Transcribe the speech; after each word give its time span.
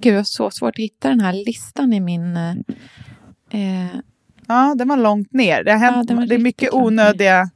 Gud, 0.00 0.12
det 0.12 0.16
var 0.16 0.22
så 0.24 0.50
svårt 0.50 0.74
att 0.74 0.78
hitta 0.84 1.08
den 1.08 1.20
här 1.20 1.32
listan 1.32 1.92
i 1.92 2.00
min... 2.00 2.36
Eh, 2.36 4.00
Ja, 4.50 4.74
den 4.78 4.88
var 4.88 4.96
långt 4.96 5.32
ner. 5.32 5.64
Det, 5.64 5.72
har 5.72 5.78
hänt, 5.78 6.10
Ja, 6.10 6.16
det 6.28 6.34
är 6.34 6.38
mycket 6.38 6.72
onödiga, 6.72 7.50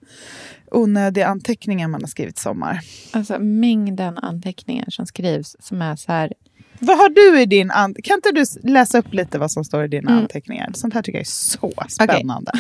onödiga 0.71 1.27
anteckningar 1.27 1.89
man 1.89 2.01
har 2.01 2.09
skrivit 2.09 2.39
sommar. 2.39 2.81
alltså 3.13 3.39
mängden 3.39 4.19
anteckningar 4.19 4.85
som 4.89 5.07
skrivs 5.07 5.57
som 5.61 5.83
är 5.83 5.97
så 5.97 6.13
här... 6.13 6.33
Vad 6.79 6.99
har 6.99 7.09
du 7.09 7.41
i 7.41 7.47
din 7.47 7.71
an- 7.71 7.95
Kan 8.05 8.15
inte 8.15 8.31
du 8.33 8.45
läsa 8.71 8.99
upp 8.99 9.15
lite 9.15 9.39
vad 9.39 9.51
som 9.51 9.65
står 9.65 9.85
i 9.85 9.89
dina 9.89 10.11
Mm. 10.11 10.23
anteckningar? 10.23 10.71
Sånt 10.75 10.95
här 10.95 11.03
tycker 11.03 11.19
jag 11.19 11.27
är 11.27 11.31
så 11.31 11.73
spännande. 11.89 12.53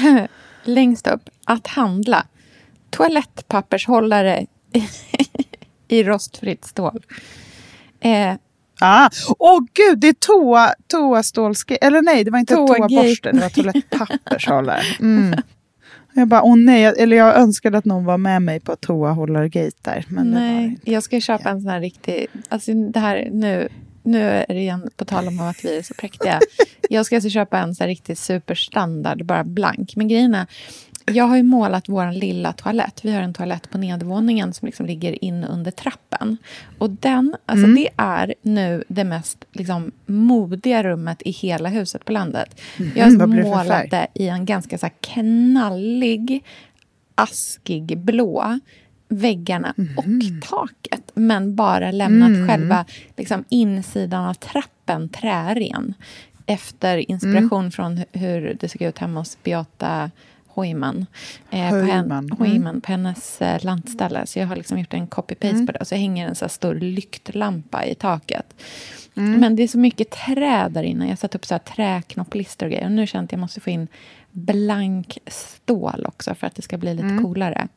Längst 0.64 1.06
upp, 1.06 1.28
att 1.44 1.66
handla. 1.66 2.26
Toalettpappershållare 2.90 4.46
i 5.88 6.02
rostfritt 6.04 6.64
stål. 6.64 7.04
Eh, 8.00 8.34
Ah. 8.82 9.08
Åh 9.38 9.60
gud, 9.74 9.98
det 9.98 10.08
är 10.08 10.12
toa, 10.12 10.74
toastålsgrej. 10.86 11.78
Eller 11.80 12.02
nej, 12.02 12.24
det 12.24 12.30
var 12.30 12.38
inte 12.38 12.54
toaborste, 12.54 13.32
det 13.32 13.40
var 13.40 13.48
toalettpappershållare. 13.48 14.82
Mm. 15.00 15.40
Jag 16.14 16.28
bara, 16.28 16.42
åh 16.42 16.56
nej, 16.56 16.82
jag- 16.82 16.98
eller 16.98 17.16
jag 17.16 17.36
önskade 17.36 17.78
att 17.78 17.84
någon 17.84 18.04
var 18.04 18.18
med 18.18 18.42
mig 18.42 18.60
på 18.60 18.76
toahållargate 18.76 19.76
där. 19.82 20.04
Men 20.08 20.30
nej, 20.30 20.78
jag 20.84 21.02
ska 21.02 21.20
köpa 21.20 21.50
en 21.50 21.60
sån 21.60 21.70
här 21.70 21.80
riktig... 21.80 22.26
Alltså 22.48 22.72
det 22.74 23.00
här, 23.00 23.28
nu, 23.32 23.68
nu 24.02 24.22
är 24.22 24.46
det 24.48 24.60
igen 24.60 24.90
på 24.96 25.04
tal 25.04 25.28
om 25.28 25.40
att 25.40 25.64
vi 25.64 25.78
är 25.78 25.82
så 25.82 25.94
präktiga. 25.94 26.40
Jag 26.88 27.06
ska 27.06 27.16
alltså 27.16 27.30
köpa 27.30 27.58
en 27.58 27.74
sån 27.74 27.84
här 27.84 27.88
riktig 27.88 28.18
superstandard, 28.18 29.24
bara 29.26 29.44
blank. 29.44 29.96
Men 29.96 30.08
grejen 30.08 30.34
är, 30.34 30.46
jag 31.16 31.24
har 31.24 31.36
ju 31.36 31.42
målat 31.42 31.88
vår 31.88 32.12
lilla 32.12 32.52
toalett. 32.52 33.00
Vi 33.04 33.12
har 33.12 33.22
en 33.22 33.34
toalett 33.34 33.70
på 33.70 33.78
nedervåningen 33.78 34.52
som 34.52 34.66
liksom 34.66 34.86
ligger 34.86 35.24
in 35.24 35.44
under 35.44 35.70
trappen. 35.70 36.36
Och 36.78 36.90
den, 36.90 37.36
alltså 37.46 37.66
det 37.66 37.88
är 37.96 38.34
nu 38.42 38.84
det 38.88 39.04
mest 39.04 39.44
liksom, 39.52 39.92
modiga 40.06 40.82
rummet 40.82 41.22
i 41.24 41.30
hela 41.30 41.68
huset 41.68 42.04
på 42.04 42.12
landet. 42.12 42.60
jag 42.94 43.10
det 43.12 43.18
för 43.18 43.26
har 43.26 43.34
färg? 43.42 43.44
målat 43.44 43.90
det 43.90 44.06
i 44.14 44.28
en 44.28 44.44
ganska 44.46 44.78
så 44.78 44.86
här 44.86 44.92
knallig, 45.00 46.44
askig 47.14 47.98
blå. 47.98 48.60
Väggarna 49.08 49.74
Mhm. 49.76 49.98
och 49.98 50.04
taket. 50.48 51.10
Men 51.14 51.56
bara 51.56 51.90
lämnat 51.90 52.28
Mm. 52.28 52.48
själva 52.48 52.84
liksom, 53.16 53.44
insidan 53.48 54.24
av 54.28 54.34
trappen 54.34 55.08
trären. 55.08 55.94
Efter 56.46 57.10
inspiration 57.10 57.60
Mm. 57.60 57.70
från 57.70 57.98
hu- 57.98 58.18
hur 58.18 58.56
det 58.60 58.68
såg 58.68 58.82
ut 58.82 58.98
hemma 58.98 59.20
hos 59.20 59.38
Beata 59.42 60.10
Hoiman. 60.54 61.06
Eh, 61.50 61.70
på, 61.70 61.76
hen, 61.76 62.12
mm. 62.12 62.80
På 62.80 62.92
hennes 62.92 63.42
eh, 63.42 63.64
lantställe. 63.64 64.26
Så 64.26 64.38
jag 64.38 64.46
har 64.46 64.56
liksom 64.56 64.78
gjort 64.78 64.94
en 64.94 65.06
copy-paste 65.06 65.50
Mm. 65.54 65.66
på 65.66 65.72
det. 65.72 65.78
Och 65.78 65.86
så 65.86 65.94
hänger 65.94 66.28
en 66.28 66.34
så 66.34 66.48
stor 66.48 66.74
lyktlampa 66.74 67.84
i 67.84 67.94
taket. 67.94 68.54
Mm. 69.16 69.40
Men 69.40 69.56
det 69.56 69.62
är 69.62 69.68
så 69.68 69.78
mycket 69.78 70.10
träd 70.10 70.72
där 70.72 70.82
inne. 70.82 71.04
Jag 71.04 71.10
har 71.10 71.16
satt 71.16 71.34
upp 71.34 71.46
så 71.46 71.54
här 71.54 71.58
träknopplistor 71.58 72.66
och 72.66 72.72
grejer. 72.72 72.84
Och 72.86 72.92
nu 72.92 73.06
känner 73.06 73.22
jag 73.22 73.26
att 73.26 73.32
jag 73.32 73.40
måste 73.40 73.60
få 73.60 73.70
in 73.70 73.88
blank 74.30 75.18
stål 75.72 76.04
också 76.08 76.34
för 76.34 76.46
att 76.46 76.54
det 76.54 76.62
ska 76.62 76.78
bli 76.78 76.94
lite 76.94 77.06
Mm. 77.06 77.22
coolare. 77.24 77.68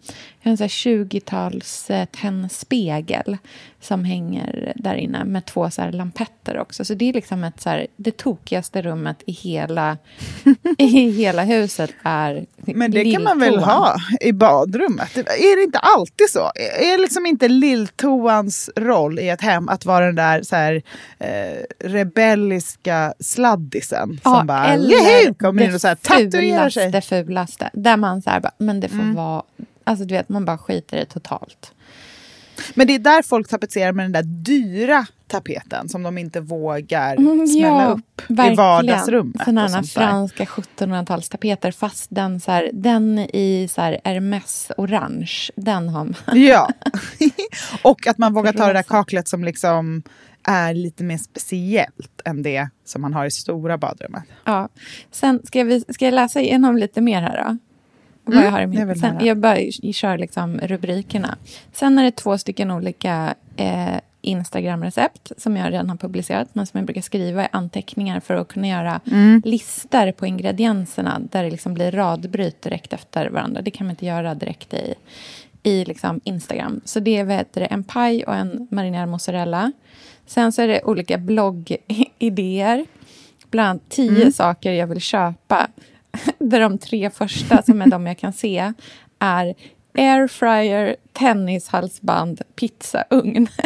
Jag 0.42 0.50
har 0.50 0.52
en 0.52 0.58
så 0.58 0.64
här 0.64 0.70
20-tals 0.70 1.90
eh, 1.90 2.06
tändspegel 2.22 3.38
som 3.82 4.04
hänger 4.06 4.74
där 4.76 4.96
inne 4.96 5.24
med 5.24 5.46
två 5.46 5.70
så 5.70 5.92
lampetter 5.92 6.60
också. 6.60 6.86
Så 6.86 6.94
det 6.94 7.10
är 7.10 7.14
liksom 7.14 7.44
ett 7.44 7.62
så 7.62 7.70
här, 7.70 7.88
det 7.98 8.18
tokigaste 8.18 8.82
rummet 8.82 9.24
i 9.26 9.32
hela, 9.32 9.98
i 10.78 11.12
hela 11.12 11.44
huset 11.44 11.90
är 12.04 12.46
Men 12.56 12.92
det 12.92 13.12
kan 13.12 13.24
man 13.24 13.40
väl 13.40 13.52
lilltoan. 13.52 13.70
ha 13.70 13.96
i 14.22 14.32
badrummet? 14.34 15.18
Är 15.18 15.58
det 15.58 15.64
inte 15.64 15.80
alltid 15.80 16.30
så? 16.30 16.52
Är 16.80 16.98
liksom 17.02 17.26
inte 17.26 17.48
lilltoans 17.48 18.70
roll 18.76 19.20
i 19.20 19.30
ett 19.30 19.42
hem 19.42 19.70
att 19.70 19.86
vara 19.86 20.06
den 20.06 20.16
där 20.16 20.42
så 20.44 20.56
här, 20.56 20.82
eh, 21.20 21.88
rebelliska 21.90 23.14
sladdisen 23.20 24.20
som 24.24 24.48
bara 24.48 24.76
"Jehu!" 24.78 25.34
kommer 25.34 25.64
in 25.64 25.74
och 25.76 25.82
så 25.82 25.88
här, 25.88 25.96
tatuerar 25.96 26.70
sig? 26.70 26.92
Det 26.92 27.02
fulaste. 27.02 27.70
Där 27.86 27.98
man 27.98 28.22
så 28.22 28.30
här, 28.30 28.40
bara, 28.40 28.52
men 28.58 28.80
det 28.80 28.88
får 28.90 28.96
Mm. 29.00 29.16
vara... 29.16 29.44
Alltså 29.84 30.06
du 30.06 30.14
vet, 30.16 30.30
man 30.30 30.46
bara 30.46 30.58
skiter 30.58 30.98
i 30.98 31.00
det 31.00 31.06
totalt. 31.06 31.72
Men 32.76 32.88
det 32.88 32.96
är 32.96 33.00
där 33.00 33.22
folk 33.22 33.48
tapetserar 33.50 33.92
med 33.92 34.06
den 34.06 34.12
där 34.12 34.24
dyra 34.24 35.06
tapeten 35.28 35.90
som 35.90 36.04
de 36.04 36.18
inte 36.18 36.40
vågar 36.42 37.16
Mm, 37.16 37.48
smälla 37.48 37.68
ja, 37.84 37.88
upp 37.88 38.22
i 38.52 38.56
vardagsrummet. 38.56 39.42
Sådana 39.46 39.66
och 39.66 39.72
här 39.72 39.84
franska 39.84 40.46
1700-talstapeter, 40.46 41.72
fast 41.72 42.08
den, 42.10 42.40
så 42.40 42.52
här, 42.52 42.70
den 42.74 43.20
i 43.20 43.68
så 43.72 43.82
här 43.82 44.02
Hermes 44.04 44.72
orange, 44.78 45.32
den 45.56 45.90
har 45.90 46.04
man. 46.06 46.16
Ja. 46.42 46.70
och 47.82 48.08
att 48.08 48.18
man 48.18 48.34
vågar 48.34 48.54
ta 48.54 48.68
det 48.68 48.74
där 48.74 48.84
kaklet 48.84 49.28
som 49.28 49.44
liksom 49.44 50.04
är 50.44 50.74
lite 50.74 51.04
mer 51.04 51.18
speciellt 51.18 52.22
än 52.26 52.44
det 52.44 52.70
som 52.86 53.02
man 53.02 53.14
har 53.14 53.26
i 53.26 53.32
stora 53.32 53.78
badrummet. 53.78 54.24
Ja. 54.44 54.70
Sen 55.12 55.42
ska, 55.46 55.64
vi, 55.64 55.84
ska 55.90 56.06
jag 56.06 56.14
läsa 56.14 56.42
igenom 56.42 56.78
lite 56.78 57.02
mer 57.02 57.22
här 57.22 57.44
då? 57.44 57.58
Vad 58.26 58.34
Mm, 58.34 58.46
jag, 58.46 58.52
har 58.52 58.62
i 58.62 58.68
min, 58.68 58.96
sen, 58.96 59.26
jag 59.26 59.38
bara 59.38 59.58
kör 59.94 60.18
liksom 60.18 60.60
rubrikerna. 60.64 61.38
Sen 61.74 62.00
är 62.00 62.04
det 62.04 62.12
två 62.12 62.38
stycken 62.38 62.72
olika 62.72 63.36
eh, 63.56 63.96
Instagram-recept 64.22 65.32
som 65.38 65.58
jag 65.58 65.72
redan 65.74 65.90
har 65.90 65.98
publicerat 65.98 66.48
men 66.54 66.66
som 66.68 66.78
jag 66.78 66.86
brukar 66.86 67.02
skriva 67.02 67.44
i 67.44 67.48
anteckningar 67.52 68.20
för 68.20 68.34
att 68.36 68.48
kunna 68.48 68.68
göra 68.68 69.00
Mm. 69.12 69.42
listor 69.46 70.12
på 70.12 70.26
ingredienserna 70.26 71.20
där 71.32 71.44
det 71.44 71.50
liksom 71.50 71.74
blir 71.74 71.92
radbryt 71.92 72.62
direkt 72.62 72.94
efter 72.94 73.30
varandra. 73.30 73.62
Det 73.62 73.72
kan 73.72 73.88
man 73.88 73.92
inte 73.92 74.06
göra 74.06 74.36
direkt 74.36 74.74
i, 74.74 74.94
i 75.64 75.86
liksom 75.86 76.22
Instagram. 76.24 76.82
Så 76.86 77.00
det 77.00 77.18
är 77.18 77.46
det, 77.54 77.66
en 77.66 77.84
paj 77.84 78.24
och 78.24 78.36
en 78.36 78.68
marinerad 78.72 79.10
mozzarella. 79.10 79.72
Sen 80.26 80.52
så 80.52 80.62
är 80.62 80.68
det 80.68 80.84
olika 80.84 81.18
bloggidéer. 81.18 82.86
Bland 83.52 83.70
annat 83.70 83.90
tio 83.90 84.22
Mm. 84.22 84.32
saker 84.32 84.72
jag 84.72 84.88
vill 84.88 85.02
köpa. 85.02 85.68
Där 86.40 86.60
de 86.60 86.78
tre 86.78 87.10
första, 87.10 87.62
som 87.62 87.82
är 87.82 87.88
de 87.88 88.08
jag 88.08 88.18
kan 88.18 88.34
se, 88.34 88.74
är 89.20 89.56
airfryer, 89.98 90.96
tennishalsband, 91.14 92.42
pizzaugn. 92.56 93.48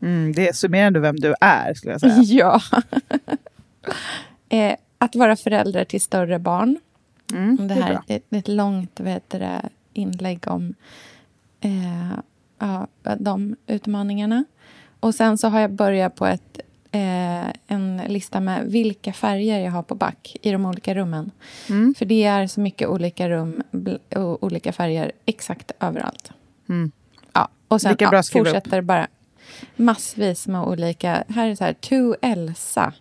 Mm, 0.00 0.32
det 0.32 0.56
summerar 0.56 0.86
ändå 0.86 1.00
vem 1.00 1.16
du 1.16 1.34
är, 1.40 1.74
skulle 1.74 1.92
jag 1.92 2.00
säga. 2.00 2.14
ja. 2.22 2.60
eh, 4.48 4.76
att 4.98 5.16
vara 5.16 5.36
förälder 5.36 5.84
till 5.84 6.00
större 6.00 6.38
barn. 6.38 6.78
Mm, 7.32 7.68
Det 7.68 7.74
är 7.74 7.82
här 7.82 8.00
är 8.06 8.16
ett, 8.16 8.24
ett 8.30 8.48
långt 8.48 9.00
det, 9.40 9.62
inlägg 9.92 10.48
om 10.48 10.74
eh, 11.60 12.18
ja, 12.58 12.86
de 13.18 13.56
utmaningarna. 13.66 14.44
Och 15.00 15.14
sen 15.14 15.38
så 15.38 15.48
har 15.48 15.60
jag 15.60 15.72
börjat 15.72 16.14
på 16.14 16.26
ett, 16.26 16.60
eh, 16.96 17.52
en 17.66 18.02
lista 18.08 18.40
med 18.40 18.64
vilka 18.64 19.12
färger 19.12 19.60
jag 19.60 19.72
har 19.72 19.82
på 19.82 19.94
back 19.94 20.36
i 20.42 20.50
de 20.50 20.66
olika 20.66 20.94
rummen. 20.94 21.30
Mm. 21.68 21.94
För 21.98 22.04
det 22.04 22.24
är 22.24 22.46
så 22.46 22.60
mycket 22.60 22.88
olika 22.88 23.28
rum 23.28 23.62
och 24.16 24.42
olika 24.42 24.72
färger 24.72 25.12
exakt 25.26 25.72
överallt. 25.80 26.30
Mm. 26.68 26.90
Ja, 27.32 27.48
och 27.68 27.80
sen 27.80 27.96
ja, 27.98 28.22
skriva 28.22 28.42
upp. 28.42 28.46
fortsätter 28.46 28.80
bara 28.80 29.06
massvis 29.76 30.46
med 30.46 30.62
olika... 30.62 31.24
Här 31.28 31.48
är 31.48 31.54
så 31.54 31.64
här, 31.64 31.72
to 31.72 32.14
Elsa. 32.22 32.92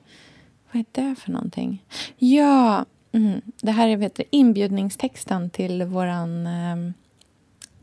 Vad 0.71 0.79
är 0.79 0.85
det 0.91 1.15
för 1.15 1.31
någonting? 1.31 1.83
Ja, 2.17 2.85
mm, 3.11 3.41
det 3.61 3.71
här 3.71 3.87
är 3.87 3.97
vet 3.97 4.15
du, 4.15 4.23
inbjudningstexten 4.29 5.49
till 5.49 5.83
våran... 5.83 6.47
ehm, 6.47 6.93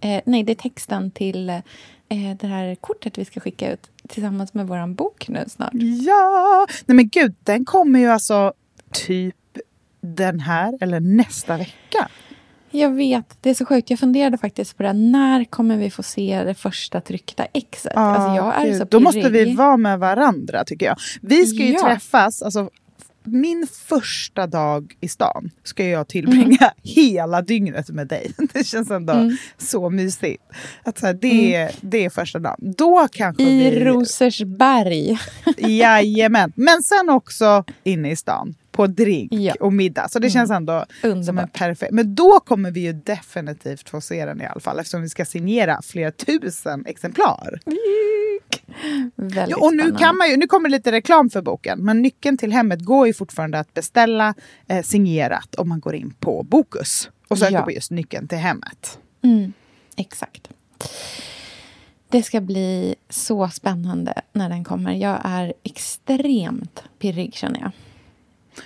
Eh, 0.03 0.21
nej, 0.27 0.43
det 0.43 0.53
är 0.53 0.57
texten 0.57 1.11
till 1.11 1.63
eh, 2.13 2.37
det 2.41 2.47
här 2.47 2.75
kortet 2.75 3.19
vi 3.19 3.25
ska 3.25 3.41
skicka 3.41 3.73
ut 3.73 3.91
tillsammans 4.09 4.55
med 4.55 4.67
våran 4.67 4.95
bok 4.95 5.29
nu 5.29 5.45
snart. 5.49 5.71
Ja! 6.07 6.67
Nej 6.87 6.95
men 6.97 7.09
gud, 7.09 7.35
den 7.45 7.65
kommer 7.65 7.99
ju 8.01 8.07
alltså 8.07 8.53
typ 8.93 9.35
den 10.01 10.41
här 10.41 10.79
eller 10.81 11.01
nästa 11.01 11.57
vecka. 11.57 12.09
Jag 12.75 12.91
vet, 12.91 13.37
det 13.41 13.51
är 13.51 13.55
så 13.55 13.67
sjukt. 13.67 13.91
Jag 13.91 13.99
funderade 13.99 14.39
faktiskt 14.39 14.77
på 14.77 14.83
det. 14.83 14.93
När 14.93 15.45
kommer 15.45 15.77
vi 15.77 15.91
få 15.91 16.03
se 16.03 16.43
det 16.45 16.55
första 16.55 17.01
tryckta 17.01 17.45
exet? 17.53 17.97
alltså 17.97 18.37
jag 18.37 18.61
är 18.61 18.67
gud. 18.67 18.77
så 18.79 18.85
Då 18.85 19.01
måste 19.01 19.29
vi 19.31 19.55
vara 19.55 19.77
med 19.77 19.99
varandra 19.99 20.65
tycker 20.65 20.87
jag. 20.87 20.97
Vi 21.23 21.47
ska 21.47 21.59
ju 21.59 21.73
Ja. 21.73 21.83
träffas, 21.83 22.43
alltså 22.43 22.71
min 23.25 23.67
första 23.73 24.47
dag 24.47 24.97
i 25.01 25.09
stan 25.09 25.51
ska 25.65 25.87
jag 25.87 26.09
tillbringa 26.09 26.57
mm. 26.57 26.73
hela 26.83 27.43
dygnet 27.43 27.89
med 27.89 28.09
dig. 28.09 28.33
Det 28.53 28.65
känns 28.65 28.91
ändå 28.91 29.13
mm. 29.13 29.37
så 29.59 29.91
mysigt. 29.91 30.43
Att 30.83 30.99
så 30.99 31.07
här, 31.07 31.15
det, 31.15 31.55
mm. 31.55 31.75
det 31.81 32.05
är 32.05 32.11
första 32.11 32.39
dagen. 32.39 32.75
Då 32.79 33.09
kanske 33.13 33.43
I 33.43 33.71
vi... 33.71 33.85
Rosersberg. 33.85 35.19
Jajamän. 35.59 36.53
Men 36.57 36.83
sen 36.83 37.09
också 37.09 37.65
inne 37.85 38.11
i 38.11 38.17
stan 38.17 38.55
på 38.73 38.87
drink 38.87 39.33
ja. 39.33 39.55
och 39.61 39.73
middag. 39.73 40.09
Så 40.09 40.19
det 40.19 40.31
känns 40.31 40.51
mm. 40.51 40.57
ändå 40.57 40.87
Underbart. 41.03 41.27
som 41.27 41.39
en 41.39 41.49
perfekt... 41.49 41.93
Men 41.93 42.15
då 42.15 42.41
kommer 42.41 42.71
vi 42.71 42.81
ju 42.81 42.93
definitivt 42.93 43.89
få 43.89 44.01
se 44.01 44.25
den 44.25 44.41
i 44.41 44.47
alla 44.47 44.61
fall 44.61 44.79
eftersom 44.79 45.03
vi 45.03 45.09
ska 45.09 45.25
signera 45.25 45.83
flera 45.83 46.11
tusen 46.11 46.87
exemplar. 46.87 47.61
Ja, 49.17 49.57
och 49.57 49.77
nu, 49.77 49.97
kan 49.97 50.17
man 50.17 50.31
ju, 50.31 50.37
nu 50.37 50.47
kommer 50.47 50.69
lite 50.69 50.93
reklam 50.93 51.31
för 51.31 51.43
boken, 51.43 51.79
men 51.79 52.03
nyckeln 52.03 52.39
till 52.39 52.53
hemmet 52.53 52.85
går 52.85 53.07
ju 53.07 53.15
fortfarande 53.15 53.59
att 53.59 53.75
beställa 53.75 54.35
eh, 54.69 54.83
signerat 54.83 55.55
om 55.55 55.69
man 55.69 55.81
går 55.81 55.95
in 55.95 56.15
på 56.21 56.43
Bokus 56.43 57.11
och 57.29 57.39
söker 57.39 57.55
ja. 57.55 57.63
på 57.63 57.73
just 57.73 57.91
nyckeln 57.91 58.29
till 58.29 58.39
hemmet. 58.39 58.99
Mm, 59.23 59.53
exakt. 59.97 60.49
Det 62.09 62.23
ska 62.23 62.41
bli 62.41 62.95
så 63.09 63.49
spännande 63.49 64.15
när 64.33 64.49
den 64.49 64.65
kommer. 64.65 64.93
Jag 64.93 65.21
är 65.25 65.53
extremt 65.63 66.83
pirrig 66.99 67.35
känner 67.35 67.61
jag. 67.61 67.71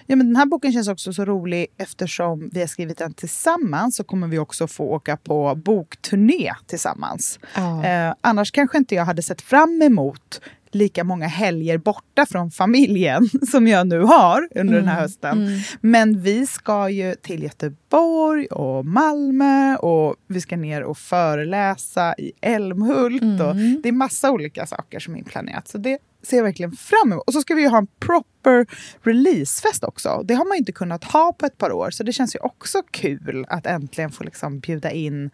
Ja, 0.06 0.16
men 0.16 0.26
den 0.26 0.36
här 0.36 0.46
boken 0.46 0.72
känns 0.72 0.88
också 0.88 1.12
så 1.12 1.24
rolig 1.24 1.66
eftersom 1.76 2.50
vi 2.52 2.60
har 2.60 2.66
skrivit 2.66 2.98
den 2.98 3.14
tillsammans 3.14 3.96
så 3.96 4.04
kommer 4.04 4.28
vi 4.28 4.38
också 4.38 4.66
få 4.66 4.84
åka 4.84 5.16
på 5.16 5.54
bokturné 5.54 6.52
tillsammans. 6.66 7.38
Oh. 7.56 7.86
Eh, 7.86 8.14
annars 8.20 8.50
kanske 8.50 8.78
inte 8.78 8.94
jag 8.94 9.04
hade 9.04 9.22
sett 9.22 9.42
fram 9.42 9.82
emot 9.82 10.40
lika 10.76 11.04
många 11.04 11.26
helger 11.26 11.78
borta 11.78 12.26
från 12.26 12.50
familjen 12.50 13.28
som 13.50 13.66
jag 13.66 13.86
nu 13.86 14.00
har 14.00 14.48
under 14.50 14.60
mm. 14.60 14.74
den 14.74 14.88
här 14.88 14.96
mm, 14.96 15.02
hösten. 15.02 15.46
Mm. 15.46 15.60
Men 15.80 16.20
vi 16.22 16.46
ska 16.46 16.88
ju 16.88 17.14
till 17.14 17.42
Göteborg 17.42 18.46
och 18.46 18.86
Malmö 18.86 19.76
och 19.76 20.16
vi 20.28 20.40
ska 20.40 20.56
ner 20.56 20.82
och 20.82 20.98
föreläsa 20.98 22.14
i 22.18 22.32
Älmhult. 22.40 23.22
Mm. 23.22 23.46
Och 23.46 23.56
det 23.56 23.88
är 23.88 23.92
massa 23.92 24.30
olika 24.30 24.66
saker 24.66 25.00
som 25.00 25.14
är 25.14 25.18
inplanerat. 25.18 25.68
Så 25.68 25.78
det 25.78 25.98
ser 26.26 26.36
jag 26.36 26.44
verkligen 26.44 26.72
fram 26.72 27.12
emot. 27.12 27.24
Och 27.26 27.32
så 27.32 27.40
ska 27.40 27.54
vi 27.54 27.66
ha 27.66 27.78
en 27.78 27.86
proper 27.86 28.66
releasefest 29.02 29.84
också. 29.84 30.22
Det 30.24 30.34
har 30.34 30.44
man 30.44 30.56
inte 30.56 30.72
kunnat 30.72 31.04
ha 31.04 31.32
på 31.32 31.46
ett 31.46 31.58
par 31.58 31.72
år. 31.72 31.90
Så 31.90 32.02
det 32.02 32.12
känns 32.12 32.34
ju 32.34 32.38
också 32.38 32.82
kul 32.90 33.46
att 33.48 33.66
äntligen 33.66 34.10
få 34.10 34.24
liksom 34.24 34.58
bjuda 34.58 34.90
in 34.90 35.30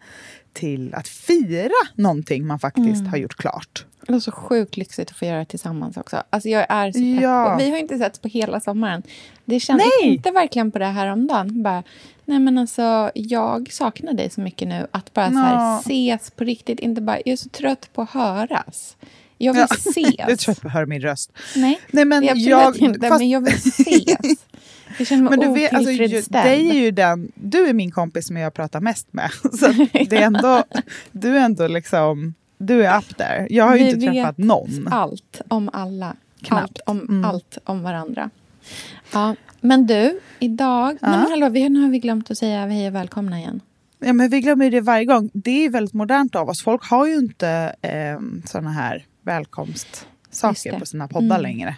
till 0.53 0.93
att 0.93 1.07
fira 1.07 1.69
någonting 1.95 2.47
man 2.47 2.59
faktiskt 2.59 2.99
mm. 2.99 3.05
har 3.05 3.17
gjort 3.17 3.35
klart. 3.35 3.85
Det 4.07 4.13
är 4.13 4.19
så 4.19 4.31
sjukt 4.31 4.77
lyxigt 4.77 5.11
att 5.11 5.17
få 5.17 5.25
göra 5.25 5.39
det 5.39 5.45
tillsammans 5.45 5.97
också. 5.97 6.23
Alltså 6.29 6.49
jag 6.49 6.65
är 6.69 6.91
så 6.91 6.99
pepp. 6.99 7.21
Ja. 7.21 7.55
Vi 7.57 7.69
har 7.69 7.77
inte 7.77 7.97
setts 7.97 8.19
på 8.19 8.27
hela 8.27 8.59
sommaren. 8.59 9.03
Det 9.45 9.59
känns 9.59 9.83
inte 10.03 10.31
verkligen 10.31 10.71
på 10.71 10.79
det 10.79 10.85
här 10.85 11.07
om 11.07 11.27
dagen. 11.27 11.63
Bara, 11.63 11.83
nej 12.25 12.39
men 12.39 12.57
alltså, 12.57 13.11
jag 13.15 13.71
saknar 13.71 14.13
dig 14.13 14.29
så 14.29 14.41
mycket 14.41 14.67
nu. 14.67 14.87
Att 14.91 15.13
bara 15.13 15.29
no. 15.29 15.33
så 15.33 15.39
här, 15.39 15.79
ses 15.79 16.31
på 16.31 16.43
riktigt. 16.43 16.79
Inte 16.79 17.01
bara, 17.01 17.17
jag 17.17 17.33
är 17.33 17.35
så 17.35 17.49
trött 17.49 17.89
på 17.93 18.01
att 18.01 18.09
höras. 18.09 18.97
Jag 19.37 19.53
vill 19.53 19.65
ja. 19.69 19.75
ses. 19.75 20.15
du 20.27 20.31
är 20.31 20.35
trött 20.35 20.61
på 20.61 20.67
att 20.67 20.73
höra 20.73 20.85
min 20.85 21.01
röst. 21.01 21.31
Nej, 21.55 21.79
nej 21.91 22.05
men 22.05 22.23
jag, 22.23 22.37
jag, 22.37 22.77
inte, 22.77 23.07
fast... 23.07 23.19
men 23.19 23.29
jag 23.29 23.41
vill 23.41 23.53
ses. 23.53 24.17
Jag 24.97 25.07
känner 25.07 25.23
mig 25.23 25.37
men 25.37 25.39
du 25.39 25.61
vet, 25.61 25.73
alltså, 25.73 26.31
dig 26.31 26.69
är 26.69 26.73
ju 26.73 26.91
den, 26.91 27.31
Du 27.35 27.67
är 27.67 27.73
min 27.73 27.91
kompis 27.91 28.27
som 28.27 28.37
jag 28.37 28.53
pratar 28.53 28.79
mest 28.79 29.13
med. 29.13 29.31
Så 29.59 29.67
det 29.91 30.17
är 30.17 30.21
ändå, 30.21 30.63
du 31.11 31.37
är 31.37 31.41
ändå 31.41 31.67
liksom... 31.67 32.33
Du 32.65 32.85
är 32.85 32.97
up 32.97 33.17
there. 33.17 33.47
Jag 33.49 33.65
har 33.65 33.75
ju 33.75 33.89
inte 33.89 34.07
träffat 34.07 34.37
någon. 34.37 34.69
Vi 34.69 34.79
vet 34.79 34.93
allt 34.93 35.41
om 35.47 35.69
alla. 35.73 36.15
Knappt. 36.41 36.61
Allt 36.61 36.79
om, 36.85 36.99
mm. 36.99 37.25
allt 37.25 37.57
om 37.63 37.83
varandra. 37.83 38.29
Ja, 39.13 39.35
men 39.61 39.87
du, 39.87 40.19
idag... 40.39 40.97
Ja. 41.01 41.09
Men 41.09 41.19
hallå, 41.19 41.49
vi, 41.49 41.69
nu 41.69 41.81
har 41.81 41.89
vi 41.89 41.99
glömt 41.99 42.31
att 42.31 42.37
säga 42.37 42.65
hej 42.65 42.87
och 42.87 42.95
välkomna 42.95 43.39
igen. 43.39 43.61
Ja, 43.99 44.13
men 44.13 44.29
vi 44.29 44.41
glömmer 44.41 44.71
det 44.71 44.81
varje 44.81 45.05
gång. 45.05 45.29
Det 45.33 45.65
är 45.65 45.69
väldigt 45.69 45.93
modernt 45.93 46.35
av 46.35 46.49
oss. 46.49 46.63
Folk 46.63 46.83
har 46.83 47.07
ju 47.07 47.15
inte 47.15 47.75
eh, 47.81 48.19
såna 48.45 48.71
här 48.71 49.05
välkomstsaker 49.21 50.79
på 50.79 50.85
sina 50.85 51.07
poddar 51.07 51.39
mm. 51.39 51.41
längre. 51.41 51.77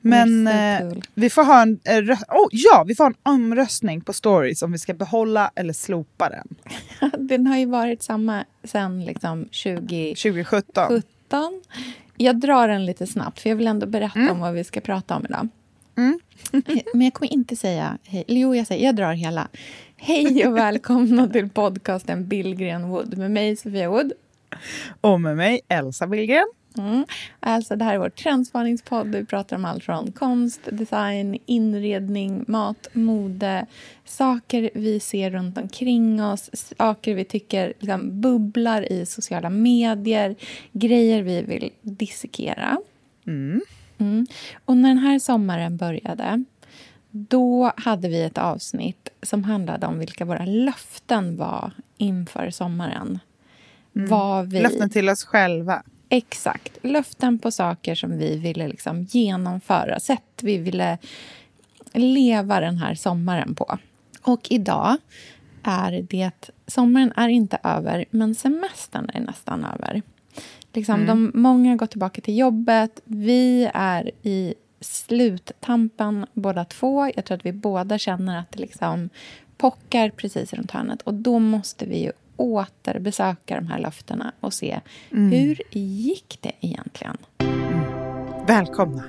Men 0.00 0.46
eh, 0.46 0.80
cool. 0.80 1.02
vi 1.14 1.30
får 1.30 1.44
ha 1.44 1.62
en, 1.62 1.80
eh, 1.84 2.18
oh, 2.28 2.48
ja, 2.50 2.84
vi 2.86 2.94
får 2.94 3.06
en 3.06 3.14
omröstning 3.22 4.00
på 4.00 4.12
stories 4.12 4.62
om 4.62 4.72
vi 4.72 4.78
ska 4.78 4.94
behålla 4.94 5.50
eller 5.54 5.72
slopa 5.72 6.28
den. 6.28 6.56
den 7.28 7.46
har 7.46 7.56
ju 7.56 7.66
varit 7.66 8.02
samma 8.02 8.44
sen 8.64 9.04
liksom 9.04 9.48
20... 9.50 10.08
2017. 10.08 10.88
17. 10.88 11.62
Jag 12.16 12.40
drar 12.40 12.68
den 12.68 12.86
lite 12.86 13.06
snabbt, 13.06 13.40
för 13.40 13.48
jag 13.48 13.56
vill 13.56 13.66
ändå 13.66 13.86
berätta 13.86 14.18
mm. 14.18 14.32
om 14.32 14.40
vad 14.40 14.54
vi 14.54 14.64
ska 14.64 14.80
prata 14.80 15.16
om 15.16 15.24
idag. 15.24 15.48
Mm. 15.96 16.20
Men 16.92 17.02
jag 17.02 17.14
kommer 17.14 17.32
inte 17.32 17.56
säga 17.56 17.98
hej. 18.04 18.24
Jo, 18.28 18.54
jag 18.54 18.66
säger, 18.66 18.86
jag 18.86 18.96
drar 18.96 19.12
hela. 19.12 19.48
Hej 19.96 20.46
och 20.46 20.56
välkomna 20.56 21.28
till 21.28 21.48
podcasten 21.50 22.28
Billgren 22.28 22.88
Wood 22.88 23.18
med 23.18 23.30
mig, 23.30 23.56
Sofia 23.56 23.90
Wood. 23.90 24.12
Och 25.00 25.20
med 25.20 25.36
mig, 25.36 25.60
Elsa 25.68 26.06
Billgren. 26.06 26.46
Mm. 26.78 27.04
Alltså, 27.40 27.76
det 27.76 27.84
här 27.84 27.94
är 27.94 27.98
vår 27.98 28.10
trendspaningspodd. 28.10 29.06
Vi 29.06 29.24
pratar 29.24 29.56
om 29.56 29.64
allt 29.64 29.84
från 29.84 30.12
konst, 30.12 30.60
design, 30.70 31.38
inredning, 31.46 32.44
mat, 32.48 32.88
mode, 32.92 33.66
saker 34.04 34.70
vi 34.74 35.00
ser 35.00 35.30
runt 35.30 35.58
omkring 35.58 36.24
oss, 36.24 36.50
saker 36.78 37.14
vi 37.14 37.24
tycker 37.24 37.72
liksom, 37.78 38.20
bubblar 38.20 38.92
i 38.92 39.06
sociala 39.06 39.50
medier, 39.50 40.36
grejer 40.72 41.22
vi 41.22 41.42
vill 41.42 41.70
dissekera. 41.82 42.78
Mm. 43.26 43.60
Mm. 43.98 44.26
Och 44.64 44.76
när 44.76 44.88
den 44.88 44.98
här 44.98 45.18
sommaren 45.18 45.76
började 45.76 46.44
då 47.10 47.72
hade 47.76 48.08
vi 48.08 48.22
ett 48.22 48.38
avsnitt 48.38 49.08
som 49.22 49.44
handlade 49.44 49.86
om 49.86 49.98
vilka 49.98 50.24
våra 50.24 50.44
löften 50.44 51.36
var 51.36 51.72
inför 51.96 52.50
sommaren. 52.50 53.18
Mm. 53.96 54.08
Vad 54.08 54.50
vi... 54.50 54.62
Löften 54.62 54.90
till 54.90 55.08
oss 55.08 55.24
själva. 55.24 55.82
Exakt. 56.08 56.78
Löften 56.82 57.38
på 57.38 57.50
saker 57.50 57.94
som 57.94 58.18
vi 58.18 58.36
ville 58.36 58.68
liksom 58.68 59.02
genomföra. 59.02 60.00
Sätt 60.00 60.40
vi 60.42 60.58
ville 60.58 60.98
leva 61.92 62.60
den 62.60 62.78
här 62.78 62.94
sommaren 62.94 63.54
på. 63.54 63.78
Och 64.22 64.46
idag 64.50 64.96
är 65.62 66.06
det... 66.10 66.50
Sommaren 66.66 67.12
är 67.16 67.28
inte 67.28 67.58
över, 67.62 68.04
men 68.10 68.34
semestern 68.34 69.10
är 69.14 69.20
nästan 69.20 69.64
över. 69.64 70.02
Liksom, 70.72 70.94
mm. 70.94 71.06
de, 71.06 71.40
många 71.40 71.70
har 71.70 71.76
gått 71.76 71.90
tillbaka 71.90 72.20
till 72.20 72.38
jobbet. 72.38 73.00
Vi 73.04 73.70
är 73.74 74.10
i 74.22 74.54
sluttampen 74.80 76.26
båda 76.32 76.64
två. 76.64 77.10
Jag 77.14 77.24
tror 77.24 77.36
att 77.36 77.46
vi 77.46 77.52
båda 77.52 77.98
känner 77.98 78.38
att 78.38 78.52
det 78.52 78.58
liksom 78.58 79.08
pockar 79.56 80.10
precis 80.10 80.52
runt 80.52 80.70
hörnet. 80.70 81.02
Och 81.02 81.14
då 81.14 81.38
måste 81.38 81.86
vi 81.86 82.02
ju 82.02 82.12
återbesöka 82.36 83.54
de 83.54 83.66
här 83.66 83.78
löftena 83.78 84.32
och 84.40 84.54
se 84.54 84.80
mm. 85.12 85.30
hur 85.30 85.62
gick 85.70 86.38
det 86.40 86.52
egentligen? 86.60 87.16
Mm. 87.38 88.46
Välkomna! 88.46 89.02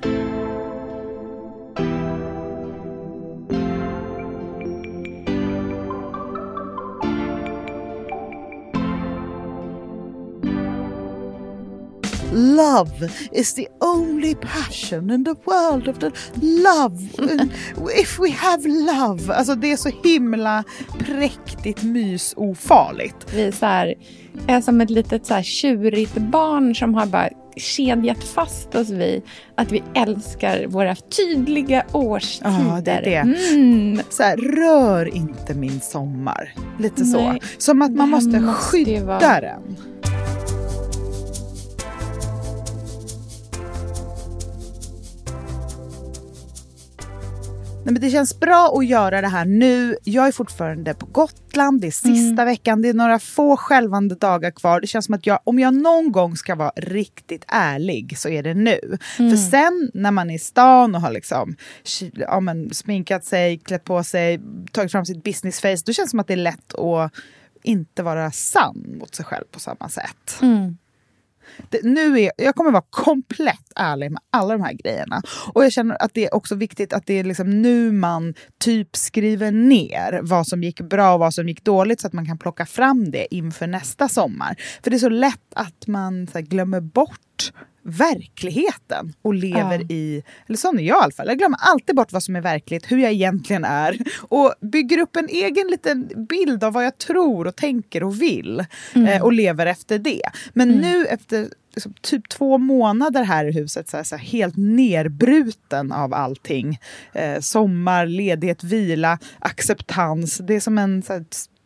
Love 12.58 13.10
is 13.32 13.54
the 13.54 13.68
only 13.80 14.36
passion 14.36 15.12
in 15.12 15.26
the 15.26 15.36
world 15.46 15.88
of 15.88 16.00
the 16.00 16.12
love. 16.42 16.98
If 18.02 18.20
we 18.20 18.32
have 18.32 18.68
love. 18.68 19.34
Alltså 19.34 19.56
det 19.56 19.72
är 19.72 19.78
så 19.78 19.90
himla 20.04 20.64
präktigt 21.00 21.84
mysofarligt. 21.84 23.34
Vi 23.34 23.52
så 23.52 23.66
här, 23.66 23.96
är 24.48 24.62
som 24.62 24.82
ett 24.82 24.90
litet 24.90 25.26
så 25.26 25.34
här 25.34 25.44
tjurigt 25.44 26.18
barn 26.18 26.76
som 26.76 26.94
har 26.94 27.06
bara 27.06 27.30
kedjat 27.56 28.24
fast 28.24 28.76
oss 28.76 28.90
vid 28.90 29.22
att 29.56 29.72
vi 29.72 29.84
älskar 29.94 30.68
våra 30.68 30.96
tydliga 30.96 31.86
årstider. 31.92 32.66
Ja, 32.70 32.82
det 32.86 32.92
är 32.92 33.02
det. 33.02 33.16
Mm. 33.16 34.00
Så 34.10 34.24
här, 34.24 34.38
rör 34.38 35.16
inte 35.16 35.54
min 35.54 35.82
sommar. 35.82 36.54
Lite 36.80 37.04
Nej, 37.04 37.40
så. 37.42 37.48
Som 37.58 37.82
att 37.82 37.92
man 37.92 38.10
måste, 38.10 38.40
måste 38.40 38.64
skydda 38.64 39.06
vara... 39.06 39.42
den. 39.42 39.78
Nej, 47.88 47.94
men 47.94 48.02
det 48.02 48.10
känns 48.10 48.40
bra 48.40 48.74
att 48.78 48.86
göra 48.86 49.22
det 49.22 49.28
här 49.28 49.46
nu. 49.46 49.98
Jag 50.04 50.28
är 50.28 50.32
fortfarande 50.32 50.94
på 50.94 51.06
Gotland, 51.06 51.82
det 51.82 51.88
är 51.88 51.92
sista 51.92 52.42
mm. 52.42 52.46
veckan, 52.46 52.82
det 52.82 52.90
är 52.90 52.94
några 52.94 53.20
få 53.20 53.58
skälvande 53.58 54.16
dagar 54.16 54.52
kvar. 54.52 54.82
Det 54.82 54.88
känns 54.88 55.06
som 55.06 55.16
att 55.16 55.26
jag, 55.26 55.40
om 55.44 55.60
jag 55.60 55.74
någon 55.74 56.12
gång 56.12 56.36
ska 56.36 56.56
vara 56.56 56.72
riktigt 56.76 57.46
ärlig 57.48 58.18
så 58.18 58.30
är 58.30 58.44
det 58.44 58.54
nu. 58.54 58.98
Mm. 59.20 59.32
För 59.32 59.38
sen 59.38 59.92
när 59.94 60.12
man 60.12 60.30
är 60.30 60.36
i 60.36 60.40
stan 60.40 60.96
och 60.96 61.02
har 61.02 61.12
liksom, 61.12 61.56
ja, 62.14 62.40
men, 62.40 62.74
sminkat 62.74 63.26
sig, 63.26 63.58
klätt 63.58 63.84
på 63.84 64.04
sig, 64.04 64.40
tagit 64.72 64.92
fram 64.92 65.06
sitt 65.06 65.24
businessface, 65.24 65.84
då 65.86 65.94
känns 65.94 66.08
det 66.08 66.12
som 66.12 66.20
att 66.20 66.28
det 66.28 66.34
är 66.34 66.38
lätt 66.38 66.74
att 66.74 67.12
inte 67.64 68.04
vara 68.04 68.32
sann 68.32 68.96
mot 69.00 69.16
sig 69.16 69.26
själv 69.26 69.46
på 69.52 69.60
samma 69.60 69.90
sätt. 69.90 70.40
Mm. 70.42 70.78
Det, 71.70 71.84
nu 71.84 72.20
är, 72.20 72.32
jag 72.38 72.56
kommer 72.56 72.72
vara 72.72 72.86
komplett 72.90 73.72
ärlig 73.76 74.12
med 74.12 74.22
alla 74.30 74.54
de 74.54 74.64
här 74.64 74.74
grejerna. 74.74 75.22
Och 75.54 75.66
jag 75.66 75.72
känner 75.72 76.04
att 76.04 76.14
det 76.14 76.26
är 76.26 76.36
också 76.36 76.56
viktigt 76.56 76.94
att 76.94 77.06
det 77.06 77.20
är 77.20 77.24
liksom 77.24 77.62
nu 77.62 77.92
man 77.92 78.34
typ 78.60 78.96
skriver 78.96 79.52
ner 79.52 80.20
vad 80.24 80.48
som 80.48 80.64
gick 80.64 80.82
bra 80.82 81.14
och 81.14 81.20
vad 81.20 81.34
som 81.34 81.48
gick 81.48 81.64
dåligt 81.64 82.02
så 82.02 82.08
att 82.08 82.14
man 82.14 82.26
kan 82.26 82.38
plocka 82.38 82.66
fram 82.66 83.12
det 83.12 83.36
inför 83.36 83.68
nästa 83.68 84.10
sommar. 84.10 84.56
För 84.84 84.90
det 84.92 84.98
är 84.98 85.00
så 85.00 85.10
lätt 85.10 85.54
att 85.56 85.88
man 85.88 86.28
här, 86.34 86.42
glömmer 86.42 86.82
bort 86.82 87.52
verkligheten 87.88 89.14
och 89.22 89.34
lever 89.34 89.80
ja. 89.80 89.96
i, 89.96 90.24
eller 90.48 90.58
sån 90.58 90.80
är 90.80 90.84
jag 90.84 90.98
i 90.98 91.04
alla 91.04 91.12
fall, 91.12 91.28
jag 91.28 91.38
glömmer 91.38 91.60
alltid 91.62 91.96
bort 91.96 92.12
vad 92.12 92.24
som 92.24 92.36
är 92.36 92.42
verkligt, 92.42 92.92
hur 92.92 92.98
jag 92.98 93.12
egentligen 93.12 93.66
är 93.66 93.98
och 94.22 94.54
bygger 94.62 94.98
upp 94.98 95.16
en 95.16 95.30
egen 95.30 95.68
liten 95.68 96.26
bild 96.30 96.64
av 96.64 96.74
vad 96.74 96.86
jag 96.86 96.98
tror 96.98 97.48
och 97.48 97.56
tänker 97.56 98.04
och 98.04 98.22
vill 98.22 98.66
mm. 98.94 99.08
eh, 99.08 99.24
och 99.24 99.34
lever 99.34 99.66
efter 99.66 100.00
det. 100.00 100.22
Men 100.54 100.70
mm. 100.70 100.82
nu 100.82 101.06
efter 101.06 101.48
liksom, 101.78 101.94
typ 102.02 102.30
två 102.30 102.58
månader 102.58 103.24
här 103.24 103.46
i 103.46 103.52
huset 103.52 103.90
så 103.90 103.98
här, 103.98 104.04
så 104.04 104.16
här, 104.16 104.24
helt 104.24 104.58
nerbruten 104.58 105.92
av 105.92 106.14
allting. 106.14 106.80
Eh, 107.14 107.40
sommar, 107.40 108.06
ledighet, 108.06 108.64
vila, 108.64 109.20
acceptans. 109.40 110.38
Det 110.38 110.56
är 110.56 110.60
som 110.60 110.78
en 110.78 111.04
så 111.04 111.14
här, 111.14 111.26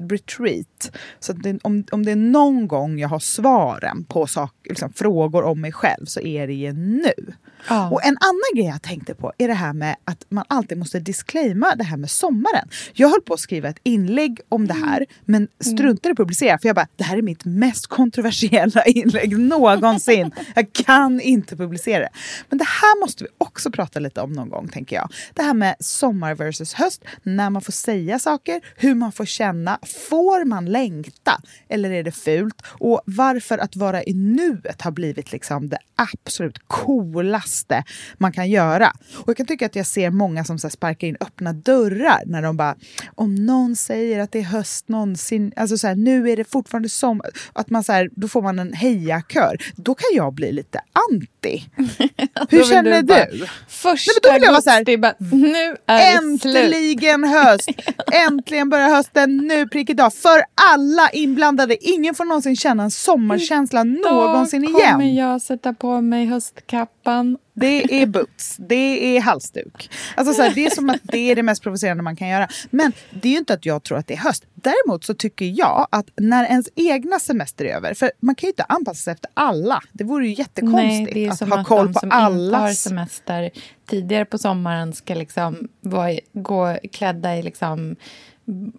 retreat. 0.10 0.98
Så 1.20 1.34
det, 1.34 1.60
om, 1.64 1.84
om 1.92 2.06
det 2.06 2.12
är 2.12 2.16
någon 2.16 2.68
gång 2.68 3.00
jag 3.00 3.10
har 3.10 3.20
svaren 3.20 4.04
på 4.04 4.28
sak, 4.28 4.54
liksom, 4.64 4.94
frågor 4.94 5.44
om 5.44 5.62
mig 5.62 5.72
själv 5.72 6.06
så 6.06 6.20
är 6.20 6.48
det 6.48 6.54
ju 6.54 6.74
nu. 6.74 7.34
Ja. 7.70 7.90
Och 7.90 8.04
en 8.04 8.18
annan 8.20 8.52
grej 8.56 8.66
jag 8.66 8.82
tänkte 8.82 9.16
på 9.16 9.34
är 9.38 9.48
det 9.48 9.54
här 9.54 9.74
med 9.74 9.96
att 10.06 10.26
man 10.30 10.46
alltid 10.48 10.78
måste 10.78 11.00
disclaima 11.00 11.76
det 11.76 11.84
här 11.84 11.98
med 11.98 12.12
sommaren. 12.12 12.70
Jag 12.94 13.10
höll 13.10 13.22
på 13.22 13.34
att 13.34 13.40
skriva 13.40 13.70
ett 13.70 13.80
inlägg 13.84 14.40
om 14.50 14.68
det 14.68 14.74
här 14.74 15.06
men 15.26 15.36
mm. 15.36 15.78
struntade 15.78 16.10
i 16.10 16.12
att 16.12 16.18
publicera 16.18 16.58
för 16.58 16.68
jag 16.70 16.76
bara, 16.76 16.88
det 16.96 17.04
här 17.04 17.18
är 17.18 17.22
mitt 17.22 17.46
mest 17.46 17.88
kontroversiella 17.88 18.84
inlägg 18.86 19.40
någonsin. 19.40 20.32
jag 20.56 20.74
kan 20.74 21.22
inte 21.22 21.58
publicera 21.58 22.00
det. 22.00 22.10
Men 22.50 22.58
det 22.58 22.68
här 22.68 23.00
måste 23.00 23.24
vi 23.24 23.30
också 23.38 23.72
prata 23.72 24.00
lite 24.00 24.22
om 24.22 24.34
någon 24.34 24.50
gång 24.50 24.68
tänker 24.68 24.96
jag. 24.96 25.10
Det 25.34 25.44
här 25.44 25.54
med 25.54 25.76
sommar 25.80 26.36
versus 26.36 26.74
höst, 26.74 27.04
när 27.24 27.50
man 27.50 27.62
får 27.62 27.72
säga 27.72 28.20
saker, 28.20 28.62
hur 28.76 28.96
man 28.96 29.12
får 29.12 29.26
känna. 29.26 29.80
Får 30.10 30.46
man 30.46 30.66
längta 30.66 31.42
eller 31.70 31.92
är 31.92 32.04
det 32.04 32.12
fult? 32.12 32.62
Och 32.66 33.02
varför 33.06 33.58
att 33.58 33.76
vara 33.76 34.04
i 34.04 34.14
nuet 34.14 34.82
har 34.82 34.92
blivit 34.92 35.32
liksom 35.32 35.70
det 35.70 35.78
absolut 35.96 36.60
coolaste 36.68 37.51
bästa 37.52 37.84
man 38.18 38.32
kan 38.32 38.50
göra. 38.50 38.92
Och 39.16 39.30
jag 39.30 39.38
kan 39.38 39.46
tycka 39.46 39.66
att 39.66 39.76
jag 39.76 39.86
ser 39.86 40.10
många 40.10 40.46
som 40.46 40.60
så 40.60 40.70
sparkar 40.70 41.08
in 41.08 41.18
öppna 41.20 41.54
dörrar 41.54 42.24
när 42.26 42.42
de 42.42 42.58
bara, 42.58 42.76
om 43.16 43.36
någon 43.36 43.76
säger 43.76 44.20
att 44.20 44.32
det 44.32 44.40
är 44.40 44.44
höst 44.44 44.90
någonsin, 44.90 45.54
alltså 45.56 45.78
så 45.78 45.88
här, 45.88 45.96
nu 45.96 46.30
är 46.30 46.38
det 46.38 46.52
fortfarande 46.52 46.90
sommar, 46.90 47.30
att 47.54 47.70
man 47.70 47.84
så 47.84 47.92
här, 47.92 48.10
då 48.16 48.28
får 48.28 48.42
man 48.42 48.60
en 48.60 48.74
hejakör. 48.74 49.58
Då 49.76 49.96
kan 49.96 50.10
jag 50.14 50.34
bli 50.34 50.52
lite 50.52 50.80
anti. 51.10 51.66
Hur 52.50 52.64
känner 52.64 53.02
du? 53.02 53.04
Bara, 53.04 53.26
du? 53.26 53.48
Första 53.68 54.12
Nej, 54.24 54.48
augusti, 54.48 54.98
bara, 54.98 55.14
nu 55.32 55.76
är 55.88 56.18
Äntligen 56.18 57.24
höst! 57.24 57.70
Äntligen 58.28 58.70
börjar 58.70 58.90
hösten, 58.90 59.38
nu 59.38 59.68
prick 59.68 59.90
idag. 59.90 60.14
För 60.14 60.44
alla 60.72 61.10
inblandade, 61.14 61.88
ingen 61.88 62.16
får 62.16 62.26
någonsin 62.26 62.56
känna 62.56 62.84
en 62.84 62.92
sommarkänsla 62.92 63.84
någonsin 63.84 64.64
igen. 64.64 64.74
Då 64.74 64.80
kommer 64.80 65.18
jag 65.18 65.42
sätta 65.42 65.74
på 65.74 66.02
mig 66.02 66.26
höstkappan 66.26 67.38
det 67.54 68.02
är 68.02 68.06
boots, 68.06 68.56
det 68.60 69.18
är 69.18 69.22
halsduk. 69.22 69.90
Alltså 70.16 70.34
så 70.34 70.42
här, 70.42 70.52
det 70.56 70.66
är 70.66 70.70
som 70.70 70.90
att 70.90 71.02
det 71.04 71.18
är 71.18 71.36
det 71.36 71.44
mest 71.44 71.64
provocerande 71.64 72.04
man 72.04 72.16
kan 72.16 72.28
göra. 72.28 72.48
Men 72.70 72.94
det 73.22 73.28
är 73.28 73.32
ju 73.32 73.38
inte 73.38 73.54
att 73.54 73.66
jag 73.66 73.84
tror 73.84 73.98
att 73.98 74.08
det 74.08 74.14
är 74.14 74.18
höst. 74.18 74.46
Däremot 74.54 75.04
så 75.04 75.14
tycker 75.14 75.46
jag 75.46 75.88
att 75.90 76.06
när 76.16 76.46
ens 76.46 76.70
egna 76.76 77.20
semester 77.20 77.66
är 77.66 77.76
över, 77.76 77.94
för 77.94 78.12
man 78.20 78.36
kan 78.36 78.48
ju 78.48 78.52
inte 78.52 78.64
anpassa 78.64 79.04
sig 79.04 79.14
efter 79.14 79.32
alla. 79.34 79.82
Det 79.92 80.04
vore 80.04 80.28
ju 80.28 80.34
jättekonstigt 80.34 81.16
Nej, 81.16 81.30
att 81.30 81.40
ha 81.40 81.64
koll 81.64 81.94
på 81.94 82.00
allas... 82.10 82.82
som 82.82 83.00
inte 83.00 83.04
har 83.04 83.08
semester 83.08 83.50
tidigare 83.86 84.26
på 84.26 84.38
sommaren 84.38 84.94
ska 84.94 85.14
liksom 85.14 85.68
vara, 85.82 86.20
gå 86.34 86.78
klädda 86.92 87.38
i 87.38 87.44
liksom 87.44 87.96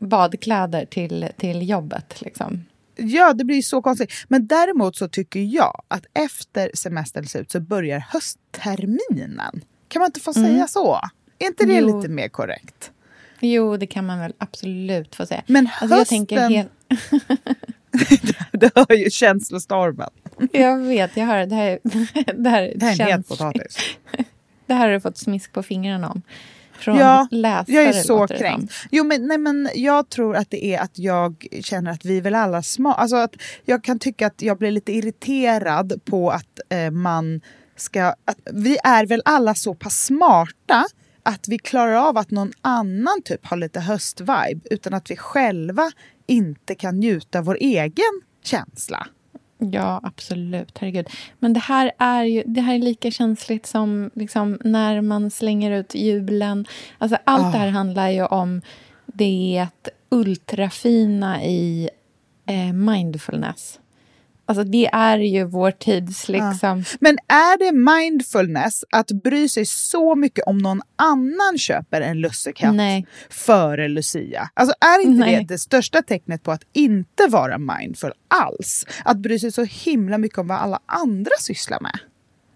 badkläder 0.00 0.85
till, 0.85 1.28
till 1.37 1.69
jobbet. 1.69 2.23
Liksom. 2.23 2.64
Ja, 2.96 3.32
det 3.32 3.44
blir 3.44 3.62
så 3.62 3.82
konstigt. 3.82 4.12
Men 4.28 4.46
däremot 4.46 4.96
så 4.96 5.08
tycker 5.08 5.40
jag 5.40 5.82
att 5.88 6.06
efter 6.14 6.70
semestern 6.75 7.26
ser 7.26 7.40
ut 7.40 7.50
så 7.50 7.61
börjar 7.61 7.99
höstterminen. 7.99 9.64
Kan 9.88 10.00
man 10.00 10.06
inte 10.06 10.20
få 10.20 10.32
mm. 10.37 10.50
säga 10.50 10.68
så? 10.68 11.00
Är 11.38 11.46
inte 11.46 11.66
det 11.66 11.78
jo. 11.78 11.96
lite 11.96 12.08
mer 12.08 12.28
korrekt? 12.28 12.92
Jo, 13.40 13.76
det 13.76 13.87
kan 13.87 14.06
man 14.06 14.18
väl 14.18 14.34
absolut 14.38 15.14
få 15.14 15.26
säga. 15.26 15.42
Men 15.46 15.66
hösten... 15.66 15.99
Alltså, 15.99 15.99
jag 15.99 16.08
tänker 16.08 16.49
helt... 16.49 16.70
det 18.52 18.70
hör 18.75 18.96
ju 18.96 19.11
känslostormen. 19.11 20.11
jag 20.52 20.78
vet, 20.78 21.16
jag 21.16 21.26
hör 21.26 21.46
det. 21.46 21.54
Här, 21.54 21.78
det 22.34 22.49
här, 22.49 22.72
det 22.76 22.87
här 22.87 23.00
är 23.00 23.11
en 23.11 23.18
het 23.18 23.28
potatis. 23.28 23.78
det 24.66 24.75
här 24.75 24.87
har 24.87 24.92
du 24.92 25.00
fått 25.00 25.18
smisk 25.18 25.52
på 25.52 25.62
fingrarna 25.62 26.11
om 26.11 26.22
från 26.82 26.96
ja, 26.96 27.28
läsare. 27.30 27.76
Jag 27.76 27.84
är 27.84 27.92
så 27.92 28.26
kränkt. 28.26 28.74
Jo, 28.90 29.04
men, 29.04 29.26
nej, 29.26 29.38
men 29.38 29.68
jag 29.74 30.08
tror 30.08 30.36
att 30.36 30.50
det 30.50 30.64
är 30.64 30.80
att 30.80 30.98
jag 30.98 31.46
känner 31.60 31.90
att 31.90 32.04
vi 32.04 32.16
är 32.16 32.22
väl 32.22 32.34
alla 32.34 32.62
små. 32.62 32.92
Alltså 32.92 33.16
att 33.16 33.34
jag 33.64 33.84
kan 33.84 33.98
tycka 33.98 34.26
att 34.26 34.42
jag 34.42 34.58
blir 34.58 34.70
lite 34.70 34.92
irriterad 34.92 36.00
på 36.04 36.30
att 36.30 36.60
eh, 36.68 36.90
man 36.90 37.40
ska... 37.76 38.04
Att 38.24 38.38
vi 38.52 38.78
är 38.84 39.06
väl 39.06 39.22
alla 39.24 39.54
så 39.54 39.74
pass 39.74 40.04
smarta 40.04 40.84
att 41.22 41.48
vi 41.48 41.58
klarar 41.58 41.94
av 41.94 42.18
att 42.18 42.30
någon 42.30 42.52
annan 42.60 43.22
typ 43.24 43.46
har 43.46 43.56
lite 43.56 43.80
höstvibe 43.80 44.60
utan 44.70 44.94
att 44.94 45.10
vi 45.10 45.16
själva 45.16 45.90
inte 46.26 46.74
kan 46.74 47.00
njuta 47.00 47.42
vår 47.42 47.56
egen 47.60 48.20
känsla. 48.44 49.06
Ja, 49.71 50.00
absolut. 50.02 50.78
Herregud. 50.78 51.09
Men 51.38 51.52
det 51.52 51.61
här 51.61 51.92
är 51.99 52.25
ju 52.25 52.42
det 52.47 52.61
här 52.61 52.75
är 52.75 52.78
lika 52.78 53.11
känsligt 53.11 53.66
som 53.66 54.11
liksom, 54.14 54.59
när 54.64 55.00
man 55.00 55.31
slänger 55.31 55.71
ut 55.71 55.95
julen. 55.95 56.66
Alltså, 56.99 57.19
allt 57.25 57.45
oh. 57.45 57.52
det 57.52 57.59
här 57.59 57.69
ah. 57.69 57.71
handlar 57.71 58.09
ju 58.09 58.25
om 58.25 58.62
det 59.07 59.66
ultrafina 60.09 61.45
i 61.45 61.90
eh, 62.47 62.73
mindfulness. 62.73 63.78
Alltså 64.52 64.64
det 64.64 64.87
är 64.92 65.18
ju 65.18 65.44
vår 65.44 65.71
tids 65.71 66.28
liksom... 66.28 66.78
Ja. 66.78 66.97
Men 67.00 67.18
är 67.28 67.59
det 67.59 67.73
mindfulness 67.73 68.85
att 68.90 69.11
bry 69.11 69.49
sig 69.49 69.66
så 69.66 70.14
mycket 70.14 70.44
om 70.47 70.59
någon 70.59 70.80
annan 70.97 71.59
köper 71.59 72.00
en 72.00 72.21
lussekatt 72.21 72.75
Nej. 72.75 73.06
före 73.30 73.88
Lucia? 73.88 74.50
Alltså 74.54 74.75
är 74.80 75.02
inte 75.02 75.21
Nej. 75.21 75.37
det 75.37 75.54
det 75.54 75.59
största 75.59 76.02
tecknet 76.02 76.42
på 76.42 76.52
att 76.52 76.62
inte 76.73 77.26
vara 77.28 77.59
mindful 77.59 78.12
alls? 78.28 78.87
Att 79.04 79.18
bry 79.18 79.38
sig 79.38 79.52
så 79.52 79.64
himla 79.64 80.18
mycket 80.18 80.38
om 80.38 80.49
vad 80.49 80.59
alla 80.59 80.80
andra 80.87 81.32
sysslar 81.38 81.80
med? 81.80 81.99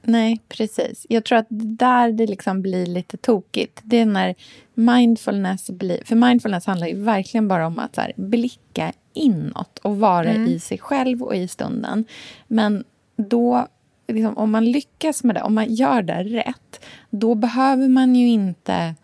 Nej, 0.06 0.40
precis. 0.48 1.06
Jag 1.08 1.24
tror 1.24 1.38
att 1.38 1.46
där 1.50 2.12
det 2.12 2.26
liksom 2.26 2.62
blir 2.62 2.86
lite 2.86 3.16
tokigt, 3.16 3.80
det 3.84 3.98
är 3.98 4.06
när 4.06 4.34
mindfulness 4.74 5.70
blir... 5.70 6.04
För 6.04 6.16
mindfulness 6.16 6.66
handlar 6.66 6.86
ju 6.86 7.02
verkligen 7.02 7.48
bara 7.48 7.66
om 7.66 7.78
att 7.78 7.94
så 7.94 8.00
här, 8.00 8.12
blicka 8.16 8.92
inåt 9.12 9.78
och 9.78 9.98
vara 9.98 10.30
mm. 10.30 10.48
i 10.48 10.58
sig 10.58 10.78
själv 10.78 11.22
och 11.22 11.36
i 11.36 11.48
stunden. 11.48 12.04
Men 12.46 12.84
då, 13.16 13.66
liksom, 14.08 14.36
om 14.38 14.50
man 14.50 14.64
lyckas 14.64 15.24
med 15.24 15.36
det, 15.36 15.42
om 15.42 15.54
man 15.54 15.74
gör 15.74 16.02
det 16.02 16.22
rätt, 16.22 16.84
då 17.10 17.34
behöver 17.34 17.88
man 17.88 18.14
ju 18.14 18.28
inte 18.28 18.94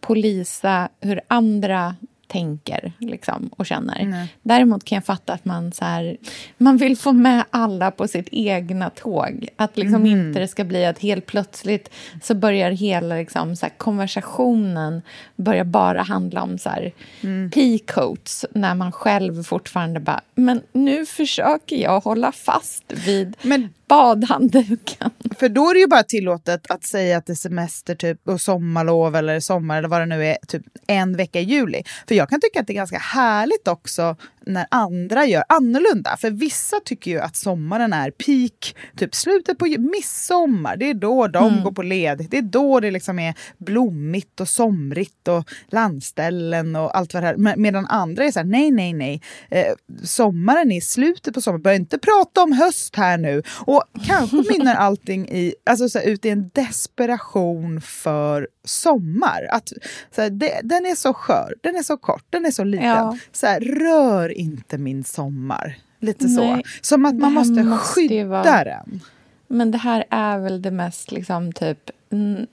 polisa 0.00 0.88
hur 1.00 1.20
andra 1.28 1.96
tänker 2.32 2.92
liksom, 2.98 3.50
och 3.56 3.66
känner. 3.66 4.00
Mm. 4.00 4.26
Däremot 4.42 4.84
kan 4.84 4.96
jag 4.96 5.04
fatta 5.04 5.32
att 5.32 5.44
man, 5.44 5.72
så 5.72 5.84
här, 5.84 6.16
man 6.58 6.76
vill 6.76 6.96
få 6.96 7.12
med 7.12 7.44
alla 7.50 7.90
på 7.90 8.08
sitt 8.08 8.28
egna 8.32 8.90
tåg. 8.90 9.48
Att 9.56 9.76
liksom 9.76 10.06
mm. 10.06 10.06
inte 10.06 10.40
det 10.40 10.48
ska 10.48 10.64
bli 10.64 10.86
att 10.86 10.98
helt 10.98 11.26
plötsligt 11.26 11.90
så 12.22 12.34
börjar 12.34 12.70
hela 12.70 13.14
liksom, 13.14 13.56
så 13.56 13.66
här, 13.66 13.72
konversationen 13.76 15.02
börja 15.36 15.64
bara 15.64 16.02
handla 16.02 16.42
om 16.42 16.58
så 16.58 16.68
här, 16.68 16.92
mm. 17.20 17.50
peacoats 17.50 18.46
när 18.50 18.74
man 18.74 18.92
själv 18.92 19.42
fortfarande 19.42 20.00
bara 20.00 20.20
men 20.34 20.62
nu 20.72 21.06
försöker 21.06 21.76
jag 21.76 22.00
hålla 22.00 22.32
fast 22.32 22.92
vid 22.92 23.36
men 23.42 23.68
badhandduken. 23.92 25.10
För 25.38 25.48
då 25.48 25.70
är 25.70 25.74
det 25.74 25.80
ju 25.80 25.86
bara 25.86 26.02
tillåtet 26.02 26.70
att 26.70 26.84
säga 26.84 27.16
att 27.18 27.26
det 27.26 27.32
är 27.32 27.34
semester 27.34 27.94
typ, 27.94 28.28
och 28.28 28.40
sommarlov 28.40 29.16
eller 29.16 29.40
sommar 29.40 29.78
eller 29.78 29.88
vad 29.88 30.00
det 30.00 30.06
nu 30.06 30.26
är, 30.26 30.36
typ 30.48 30.62
en 30.86 31.16
vecka 31.16 31.40
i 31.40 31.42
juli. 31.42 31.82
För 32.08 32.14
jag 32.14 32.28
kan 32.28 32.40
tycka 32.40 32.60
att 32.60 32.66
det 32.66 32.72
är 32.72 32.74
ganska 32.74 32.98
härligt 32.98 33.68
också 33.68 34.16
när 34.46 34.66
andra 34.70 35.26
gör 35.26 35.44
annorlunda. 35.48 36.16
För 36.16 36.30
vissa 36.30 36.80
tycker 36.84 37.10
ju 37.10 37.20
att 37.20 37.36
sommaren 37.36 37.92
är 37.92 38.10
peak, 38.10 38.76
typ 38.96 39.14
slutet 39.14 39.58
på 39.58 39.66
midsommar. 39.66 40.76
Det 40.76 40.90
är 40.90 40.94
då 40.94 41.26
de 41.26 41.48
mm. 41.52 41.64
går 41.64 41.72
på 41.72 41.82
ledigt. 41.82 42.30
Det 42.30 42.38
är 42.38 42.42
då 42.42 42.80
det 42.80 42.90
liksom 42.90 43.18
är 43.18 43.34
blommigt 43.58 44.40
och 44.40 44.48
somrigt 44.48 45.28
och 45.28 45.50
landställen 45.68 46.76
och 46.76 46.96
allt 46.96 47.14
vad 47.14 47.22
det 47.22 47.28
är. 47.28 47.56
Medan 47.56 47.86
andra 47.86 48.24
är 48.24 48.30
så 48.30 48.38
här, 48.38 48.46
nej, 48.46 48.70
nej, 48.70 48.92
nej. 48.92 49.22
Eh, 49.50 49.72
sommaren 50.02 50.72
är 50.72 50.80
slutet 50.80 51.34
på 51.34 51.40
sommaren. 51.40 51.62
Börja 51.62 51.76
inte 51.76 51.98
prata 51.98 52.42
om 52.42 52.52
höst 52.52 52.96
här 52.96 53.18
nu. 53.18 53.42
Och 53.58 53.84
kanske 54.06 54.36
mynnar 54.50 54.74
allting 54.74 55.28
i, 55.28 55.54
alltså 55.66 55.88
så 55.88 55.98
här, 55.98 56.06
ut 56.06 56.24
i 56.24 56.28
en 56.28 56.50
desperation 56.54 57.80
för 57.80 58.48
sommar. 58.64 59.48
Att, 59.50 59.68
så 60.14 60.22
här, 60.22 60.30
det, 60.30 60.60
den 60.62 60.86
är 60.86 60.94
så 60.94 61.14
skör, 61.14 61.54
den 61.60 61.76
är 61.76 61.82
så 61.82 61.96
kort, 61.96 62.24
den 62.30 62.46
är 62.46 62.50
så 62.50 62.64
liten. 62.64 62.86
Ja. 62.86 63.18
Så 63.32 63.46
här, 63.46 63.60
rör 63.60 64.31
inte 64.32 64.78
min 64.78 65.04
sommar. 65.04 65.76
Lite 66.00 66.28
så. 66.28 66.60
Som 66.80 67.04
att 67.04 67.14
man 67.14 67.32
måste, 67.32 67.62
måste 67.62 67.86
skydda 67.86 68.24
vara... 68.24 68.64
den. 68.64 69.00
Men 69.46 69.70
det 69.70 69.78
här 69.78 70.04
är 70.10 70.38
väl 70.38 70.62
det 70.62 70.70
mest 70.70 71.12
liksom, 71.12 71.52
typ, 71.52 71.90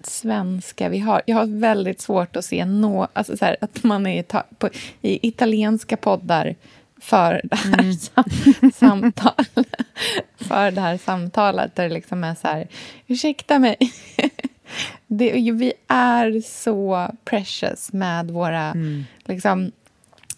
svenska 0.03 0.89
vi 0.89 0.99
har. 0.99 1.21
Jag 1.25 1.35
har 1.35 1.59
väldigt 1.59 2.01
svårt 2.01 2.35
att 2.35 2.45
se 2.45 2.65
nå, 2.65 3.07
alltså, 3.13 3.37
så 3.37 3.45
här, 3.45 3.57
att 3.61 3.83
man 3.83 4.07
är 4.07 4.23
på, 4.57 4.69
i 5.01 5.27
italienska 5.27 5.97
poddar 5.97 6.55
för 7.01 7.41
det 7.43 7.55
här 7.55 7.79
mm. 7.79 7.93
sam 7.93 8.71
samtalet. 8.73 9.75
för 10.37 10.71
det 10.71 10.81
här 10.81 10.97
samtalet 10.97 11.75
där 11.75 11.83
det 11.83 11.93
liksom 11.93 12.23
är 12.23 12.35
så 12.35 12.47
här, 12.47 12.67
ursäkta 13.07 13.59
mig. 13.59 13.77
det, 15.07 15.31
vi 15.51 15.73
är 15.87 16.41
så 16.41 17.07
precious 17.25 17.93
med 17.93 18.31
våra 18.31 18.65
mm. 18.71 19.05
liksom, 19.25 19.71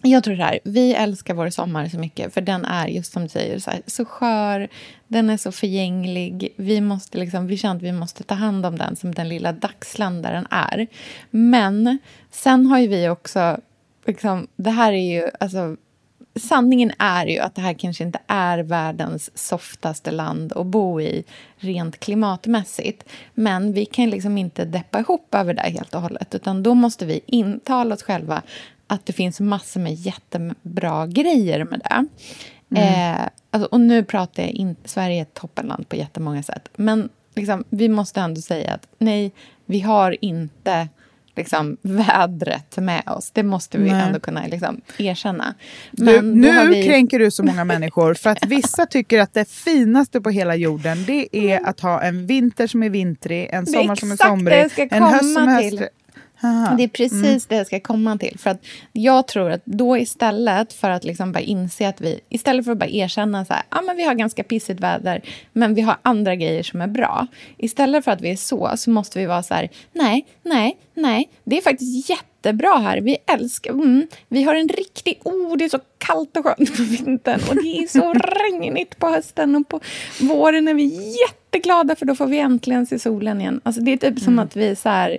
jag 0.02 0.24
tror 0.24 0.36
det 0.36 0.44
här, 0.44 0.60
vi 0.64 0.94
älskar 0.94 1.34
vår 1.34 1.50
sommar 1.50 1.88
så 1.88 2.00
mycket 2.00 2.34
för 2.34 2.42
den 2.42 2.66
är 2.66 2.88
just 2.88 3.14
som 3.14 3.24
du 3.24 3.30
säger 3.30 3.60
så, 3.60 3.72
här, 3.72 3.82
så 3.88 4.06
skör, 4.06 4.68
den 5.08 5.30
är 5.30 5.38
så 5.38 5.52
förgänglig. 5.52 6.54
Vi, 6.56 6.82
måste 6.82 7.18
liksom, 7.18 7.48
vi 7.48 7.58
känner 7.58 7.76
att 7.76 7.82
vi 7.82 7.92
måste 7.92 8.24
ta 8.24 8.36
hand 8.36 8.66
om 8.66 8.78
den 8.78 8.96
som 8.96 9.14
den 9.14 9.30
lilla 9.30 9.52
dagsländaren 9.52 10.48
är. 10.50 10.88
Men 11.30 11.98
sen 12.32 12.66
har 12.66 12.80
ju 12.80 12.88
vi 12.88 13.10
också, 13.10 13.58
liksom, 14.06 14.48
det 14.56 14.72
här 14.72 14.94
är 14.94 15.14
ju, 15.14 15.30
alltså 15.40 15.78
sanningen 16.40 16.92
är 16.98 17.26
ju 17.26 17.40
att 17.40 17.56
det 17.56 17.62
här 17.62 17.74
kanske 17.74 18.04
inte 18.04 18.20
är 18.28 18.60
världens 18.60 19.38
softaste 19.38 20.12
land 20.12 20.54
att 20.54 20.66
bo 20.66 21.02
i 21.02 21.24
rent 21.58 22.00
klimatmässigt. 22.00 23.10
Men 23.34 23.74
vi 23.74 23.86
kan 23.86 24.10
liksom 24.10 24.38
inte 24.38 24.66
deppa 24.66 25.00
ihop 25.00 25.36
över 25.36 25.54
det 25.54 25.62
helt 25.62 25.96
och 25.96 26.02
hållet. 26.02 26.36
Utan 26.36 26.64
då 26.64 26.74
måste 26.74 27.06
vi 27.06 27.22
intala 27.26 27.96
oss 27.96 28.04
själva 28.04 28.42
att 28.92 29.06
det 29.06 29.14
finns 29.14 29.40
massor 29.40 29.80
med 29.80 29.94
jättebra 29.94 31.08
grejer 31.08 31.64
med 31.64 31.80
det. 31.80 32.06
Mm. 32.80 33.14
Eh, 33.14 33.28
alltså, 33.52 33.70
och 33.72 33.82
nu 33.82 34.04
pratar 34.04 34.44
jag 34.44 34.52
inte... 34.52 34.90
Sverige 34.90 35.18
är 35.18 35.22
ett 35.22 35.34
toppenland 35.34 35.90
på 35.90 35.96
jättemånga 35.96 36.44
sätt. 36.44 36.70
Men 36.76 37.10
liksom, 37.36 37.64
vi 37.70 37.90
måste 37.90 38.20
ändå 38.20 38.42
säga 38.42 38.74
att 38.74 38.88
nej, 38.98 39.32
vi 39.66 39.80
har 39.80 40.18
inte 40.22 40.88
liksom, 41.36 41.78
vädret 41.82 42.78
med 42.78 43.04
oss. 43.08 43.32
Det 43.32 43.44
måste 43.44 43.78
vi 43.78 43.92
Nej. 43.92 44.02
ändå 44.02 44.20
kunna 44.20 44.48
liksom, 44.48 44.82
erkänna. 44.98 45.56
Du, 45.92 46.22
nu 46.22 46.68
vi... 46.68 46.88
kränker 46.88 47.20
du 47.20 47.32
så 47.32 47.44
många 47.44 47.64
människor. 47.74 48.14
För 48.14 48.30
att 48.30 48.46
vissa 48.46 48.86
tycker 48.86 49.20
att 49.20 49.34
det 49.34 49.50
finaste 49.50 50.22
på 50.22 50.30
hela 50.30 50.56
jorden 50.56 51.04
det 51.08 51.38
är 51.38 51.58
mm. 51.58 51.70
att 51.70 51.80
ha 51.80 52.02
en 52.02 52.28
vinter 52.28 52.68
som 52.68 52.84
är 52.84 52.90
vintrig, 52.90 53.50
en 53.52 53.66
sommar 53.66 53.96
som 53.96 54.12
är 54.12 54.16
somrig, 54.16 54.88
en 54.92 55.04
höst 55.04 55.34
som 55.34 55.48
är 55.48 55.64
höstrig. 55.64 55.88
Aha. 56.44 56.76
Det 56.76 56.84
är 56.84 56.88
precis 56.88 57.24
mm. 57.24 57.40
det 57.48 57.56
jag 57.56 57.68
ska 57.68 57.80
komma 57.80 58.18
till. 58.18 58.40
För 58.40 58.50
att 58.50 58.66
Jag 58.92 59.28
tror 59.28 59.52
att 59.52 59.62
då 59.66 59.98
istället 59.98 60.74
för 60.74 60.90
att 60.90 61.04
liksom 61.04 61.32
bara 61.32 61.40
inse 61.40 61.88
att 61.88 62.02
vi... 62.02 62.20
Istället 62.30 62.66
för 62.66 62.72
att 62.72 62.78
bara 62.78 62.90
erkänna 62.90 63.40
att 63.40 63.52
ah, 63.70 63.94
vi 63.96 64.04
har 64.04 64.14
ganska 64.14 64.44
pissigt 64.44 64.80
väder 64.80 65.22
men 65.54 65.74
vi 65.74 65.82
har 65.82 65.98
andra 66.02 66.36
grejer 66.36 66.64
som 66.64 66.82
är 66.82 66.88
bra. 66.88 67.28
Istället 67.58 68.04
för 68.04 68.12
att 68.12 68.22
vi 68.22 68.32
är 68.32 68.36
så, 68.36 68.72
så 68.76 68.90
måste 68.90 69.20
vi 69.20 69.26
vara 69.26 69.44
så 69.44 69.54
här... 69.54 69.70
Nej, 69.94 70.26
nej, 70.44 70.78
nej. 70.94 71.30
Det 71.44 71.58
är 71.58 71.62
faktiskt 71.62 72.10
jättebra 72.10 72.78
här. 72.78 73.02
Vi 73.02 73.18
älskar... 73.34 73.72
Mm, 73.72 74.08
vi 74.28 74.44
har 74.44 74.56
en 74.56 74.68
riktig... 74.68 75.20
Oh, 75.24 75.58
det 75.58 75.66
är 75.66 75.70
så 75.70 75.80
kallt 75.98 76.38
och 76.38 76.46
skönt 76.46 76.78
på 76.78 76.84
vintern 76.84 77.40
och 77.50 77.56
det 77.56 77.78
är 77.78 77.88
så 77.88 78.14
regnigt 78.54 79.00
på 79.00 79.08
hösten 79.08 79.56
och 79.56 79.68
på 79.68 79.80
våren 80.22 80.68
är 80.68 80.74
vi 80.74 81.16
jätteglada 81.28 81.96
för 81.96 82.06
då 82.06 82.16
får 82.16 82.28
vi 82.28 82.40
äntligen 82.40 82.86
se 82.86 83.00
solen 83.00 83.42
igen. 83.42 83.62
Alltså, 83.64 83.82
det 83.82 83.94
är 83.94 83.98
typ 83.98 84.20
som 84.20 84.34
mm. 84.34 84.46
att 84.46 84.56
vi 84.56 84.76
så 84.76 84.90
här 84.90 85.18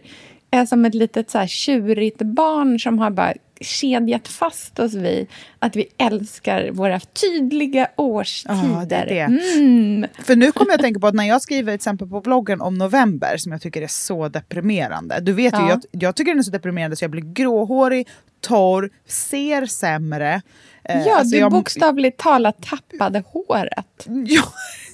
är 0.52 0.66
som 0.66 0.84
ett 0.84 0.94
litet 0.94 1.30
så 1.30 1.38
här 1.38 1.46
tjurigt 1.46 2.18
barn 2.18 2.80
som 2.80 2.98
har 2.98 3.10
bara 3.10 3.34
kedjat 3.60 4.28
fast 4.28 4.78
oss 4.78 4.94
vid 4.94 5.26
att 5.58 5.76
vi 5.76 5.86
älskar 5.98 6.70
våra 6.70 7.00
tydliga 7.00 7.88
årstider. 7.96 8.78
Ja, 8.80 8.84
det 8.88 8.96
är 8.96 9.06
det. 9.06 9.20
Mm. 9.20 10.06
För 10.24 10.36
nu 10.36 10.52
kommer 10.52 10.70
jag 10.70 10.74
att 10.74 10.82
tänka 10.82 11.00
på 11.00 11.06
att 11.06 11.14
när 11.14 11.24
jag 11.24 11.42
skriver 11.42 11.72
exempel 11.72 12.08
på 12.08 12.20
bloggen 12.20 12.60
om 12.60 12.78
november 12.78 13.36
som 13.36 13.52
jag 13.52 13.62
tycker 13.62 13.82
är 13.82 13.86
så 13.86 14.28
deprimerande. 14.28 15.20
Du 15.20 15.32
vet 15.32 15.52
ja. 15.52 15.62
ju, 15.62 15.68
jag, 15.68 15.82
jag 15.90 16.16
tycker 16.16 16.30
den 16.32 16.38
är 16.38 16.42
så 16.42 16.50
deprimerande 16.50 16.96
så 16.96 17.04
jag 17.04 17.10
blir 17.10 17.32
gråhårig, 17.34 18.08
torr, 18.40 18.90
ser 19.06 19.66
sämre. 19.66 20.42
Eh, 20.84 21.02
ja, 21.06 21.16
alltså 21.16 21.32
du 21.32 21.38
jag... 21.38 21.52
bokstavligt 21.52 22.18
talat 22.18 22.62
tappade 22.62 23.22
håret. 23.26 24.06
Ja, 24.26 24.42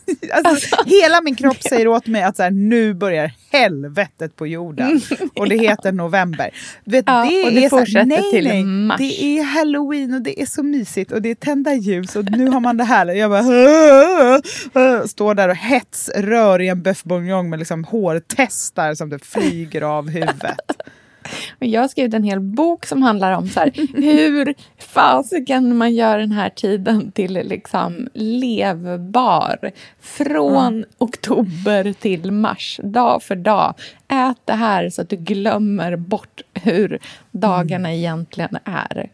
alltså, 0.33 0.49
alltså. 0.51 0.77
Hela 0.87 1.21
min 1.21 1.35
kropp 1.35 1.63
säger 1.63 1.89
åt 1.89 2.07
mig 2.07 2.23
att 2.23 2.37
så 2.37 2.43
här, 2.43 2.51
nu 2.51 2.95
börjar 2.95 3.33
helvetet 3.53 4.37
på 4.37 4.47
jorden. 4.47 5.01
Och 5.35 5.49
det 5.49 5.57
heter 5.57 5.93
november. 5.93 6.51
Vet, 6.85 7.05
ja, 7.07 7.27
det 7.31 7.45
och 7.45 7.53
det 7.53 7.65
är 7.65 7.69
fortsätter 7.69 7.93
så 7.93 7.99
här, 7.99 8.07
nej, 8.07 8.31
till 8.31 8.45
nej, 8.45 8.65
mars. 8.65 8.99
Det 8.99 9.23
är 9.23 9.43
halloween 9.43 10.15
och 10.15 10.23
det 10.23 10.43
är 10.43 10.47
så 10.47 10.63
mysigt 10.63 11.13
och 11.13 11.23
det 11.23 11.29
är 11.29 11.35
tända 11.35 11.75
ljus 11.75 12.17
och 12.17 12.25
nu 12.31 12.49
har 12.49 12.61
man 12.61 12.77
det 12.77 12.85
här. 12.85 13.07
Jag 13.07 13.31
bara 13.31 13.43
står 15.09 15.35
där 15.35 15.49
och 15.49 15.57
hetsrör 15.57 16.61
i 16.61 16.69
en 16.69 16.83
boeuf 16.83 17.05
bourguignon 17.05 17.51
med 17.51 17.59
liksom 17.59 17.85
hårtestar 17.85 18.95
som 18.95 19.09
det 19.09 19.25
flyger 19.25 19.83
av 19.83 20.11
huvudet. 20.11 20.61
Jag 21.59 21.81
har 21.81 21.89
skrivit 21.89 22.15
en 22.15 22.25
hel 22.25 22.41
bok 22.41 22.87
som 22.87 23.03
handlar 23.03 23.33
om 23.33 23.49
så 23.49 23.61
här, 23.61 23.73
hur 23.95 24.55
fasiken 24.79 25.77
man 25.77 25.95
gör 25.95 26.19
den 26.19 26.33
här 26.33 26.51
tiden 26.51 27.13
till 27.13 27.33
liksom 27.33 28.09
levbar. 28.15 29.71
Från 30.01 30.67
mm. 30.67 30.89
oktober 30.99 31.93
till 31.93 32.33
mars, 32.33 32.81
dag 32.83 33.23
för 33.23 33.37
dag. 33.37 33.75
Ät 34.09 34.39
det 34.45 34.53
här 34.53 34.91
så 34.91 35.03
att 35.03 35.09
du 35.09 35.17
glömmer 35.17 35.97
bort 35.97 36.41
hur 36.55 36.99
dagarna 37.31 37.89
mm. 37.89 37.99
egentligen 37.99 38.59
är. 38.65 39.11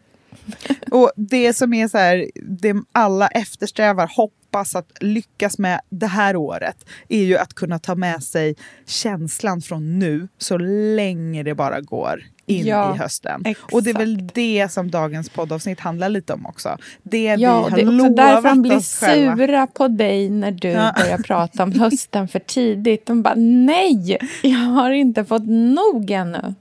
Och 0.91 1.11
det 1.15 1.53
som 1.53 1.73
är 1.73 1.87
så 1.87 1.97
här, 1.97 2.31
det 2.35 2.75
alla 2.91 3.27
eftersträvar, 3.27 4.11
hoppas 4.15 4.75
att 4.75 4.91
lyckas 4.99 5.57
med 5.57 5.79
det 5.89 6.07
här 6.07 6.35
året 6.35 6.85
är 7.09 7.23
ju 7.23 7.37
att 7.37 7.53
kunna 7.53 7.79
ta 7.79 7.95
med 7.95 8.23
sig 8.23 8.55
känslan 8.85 9.61
från 9.61 9.99
nu 9.99 10.27
så 10.37 10.57
länge 10.57 11.43
det 11.43 11.55
bara 11.55 11.81
går 11.81 12.23
in 12.45 12.65
ja, 12.65 12.95
i 12.95 12.97
hösten. 12.97 13.41
Exakt. 13.45 13.73
Och 13.73 13.83
det 13.83 13.89
är 13.89 13.97
väl 13.97 14.27
det 14.33 14.71
som 14.71 14.91
dagens 14.91 15.29
poddavsnitt 15.29 15.79
handlar 15.79 16.09
lite 16.09 16.33
om 16.33 16.45
också. 16.45 16.77
Det 17.03 17.23
ja, 17.23 17.35
vi 17.37 17.45
har 17.45 17.69
det 17.69 17.81
är 17.81 17.99
också 17.99 18.09
därför 18.09 18.49
de 18.49 18.61
blir 18.61 18.79
sura 18.79 19.67
på 19.67 19.87
dig 19.87 20.29
när 20.29 20.51
du 20.51 20.67
ja. 20.67 20.93
börjar 20.97 21.17
prata 21.17 21.63
om 21.63 21.71
hösten 21.79 22.27
för 22.27 22.39
tidigt. 22.39 23.05
De 23.05 23.21
bara 23.21 23.35
nej, 23.35 24.17
jag 24.43 24.57
har 24.57 24.91
inte 24.91 25.25
fått 25.25 25.47
nog 25.47 26.11
ännu. 26.11 26.55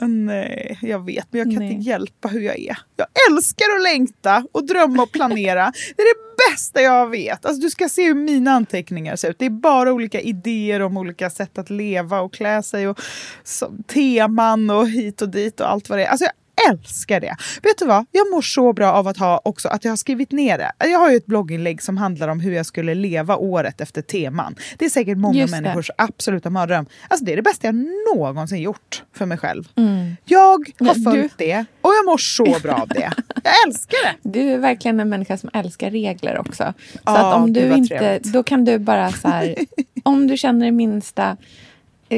Nej, 0.00 0.78
jag 0.82 1.04
vet, 1.04 1.26
men 1.30 1.38
jag 1.38 1.50
kan 1.50 1.64
Nej. 1.64 1.72
inte 1.72 1.88
hjälpa 1.88 2.28
hur 2.28 2.40
jag 2.40 2.58
är. 2.58 2.78
Jag 2.96 3.06
älskar 3.30 3.64
att 3.76 3.82
längta 3.82 4.44
och 4.52 4.66
drömma 4.66 5.02
och 5.02 5.12
planera. 5.12 5.72
Det 5.96 6.02
är 6.02 6.14
det 6.14 6.50
bästa 6.50 6.82
jag 6.82 7.10
vet. 7.10 7.46
Alltså, 7.46 7.62
du 7.62 7.70
ska 7.70 7.88
se 7.88 8.06
hur 8.06 8.14
mina 8.14 8.50
anteckningar 8.50 9.16
ser 9.16 9.30
ut. 9.30 9.38
Det 9.38 9.44
är 9.44 9.50
bara 9.50 9.92
olika 9.92 10.20
idéer 10.20 10.80
om 10.82 10.96
olika 10.96 11.30
sätt 11.30 11.58
att 11.58 11.70
leva 11.70 12.20
och 12.20 12.32
klä 12.32 12.62
sig 12.62 12.88
och 12.88 13.00
som, 13.44 13.82
teman 13.82 14.70
och 14.70 14.88
hit 14.88 15.22
och 15.22 15.28
dit 15.28 15.60
och 15.60 15.70
allt 15.70 15.88
vad 15.88 15.98
det 15.98 16.04
är. 16.04 16.08
Alltså, 16.08 16.24
jag 16.24 16.32
älskar 16.70 17.20
det. 17.20 17.36
Vet 17.62 17.78
du 17.78 17.86
vad? 17.86 18.06
Jag 18.12 18.30
mår 18.30 18.42
så 18.42 18.72
bra 18.72 18.92
av 18.92 19.08
att 19.08 19.16
ha 19.16 19.40
också 19.44 19.68
att 19.68 19.84
jag 19.84 19.92
har 19.92 19.96
skrivit 19.96 20.32
ner 20.32 20.58
det. 20.58 20.72
Jag 20.78 20.98
har 20.98 21.10
ju 21.10 21.16
ett 21.16 21.26
blogginlägg 21.26 21.82
som 21.82 21.96
handlar 21.96 22.28
om 22.28 22.40
hur 22.40 22.52
jag 22.52 22.66
skulle 22.66 22.94
leva 22.94 23.36
året 23.36 23.80
efter 23.80 24.02
teman. 24.02 24.54
Det 24.78 24.84
är 24.84 24.88
säkert 24.90 25.18
många 25.18 25.46
människors 25.46 25.90
absoluta 25.98 26.50
mardröm. 26.50 26.86
Alltså 27.08 27.24
det 27.24 27.32
är 27.32 27.36
det 27.36 27.42
bästa 27.42 27.66
jag 27.66 27.86
någonsin 28.16 28.58
gjort 28.58 29.02
för 29.12 29.26
mig 29.26 29.38
själv. 29.38 29.64
Mm. 29.76 30.16
Jag 30.24 30.38
har 30.78 30.86
ja, 30.86 30.94
följt 31.04 31.38
du... 31.38 31.44
det 31.44 31.64
och 31.80 31.90
jag 31.90 32.06
mår 32.06 32.18
så 32.18 32.60
bra 32.62 32.74
av 32.74 32.88
det. 32.88 33.12
Jag 33.44 33.52
älskar 33.66 33.98
det. 34.02 34.30
Du 34.30 34.52
är 34.52 34.58
verkligen 34.58 35.00
en 35.00 35.08
människa 35.08 35.36
som 35.36 35.50
älskar 35.52 35.90
regler 35.90 36.38
också. 36.38 36.74
Så 36.92 36.98
ja, 37.04 37.28
att 37.28 37.34
om 37.34 37.52
du 37.52 37.60
inte, 37.60 37.98
trevligt. 37.98 38.32
då 38.32 38.42
kan 38.42 38.64
du 38.64 38.78
bara 38.78 39.12
så 39.12 39.28
här, 39.28 39.54
om 40.02 40.26
du 40.26 40.36
känner 40.36 40.66
det 40.66 40.72
minsta 40.72 41.36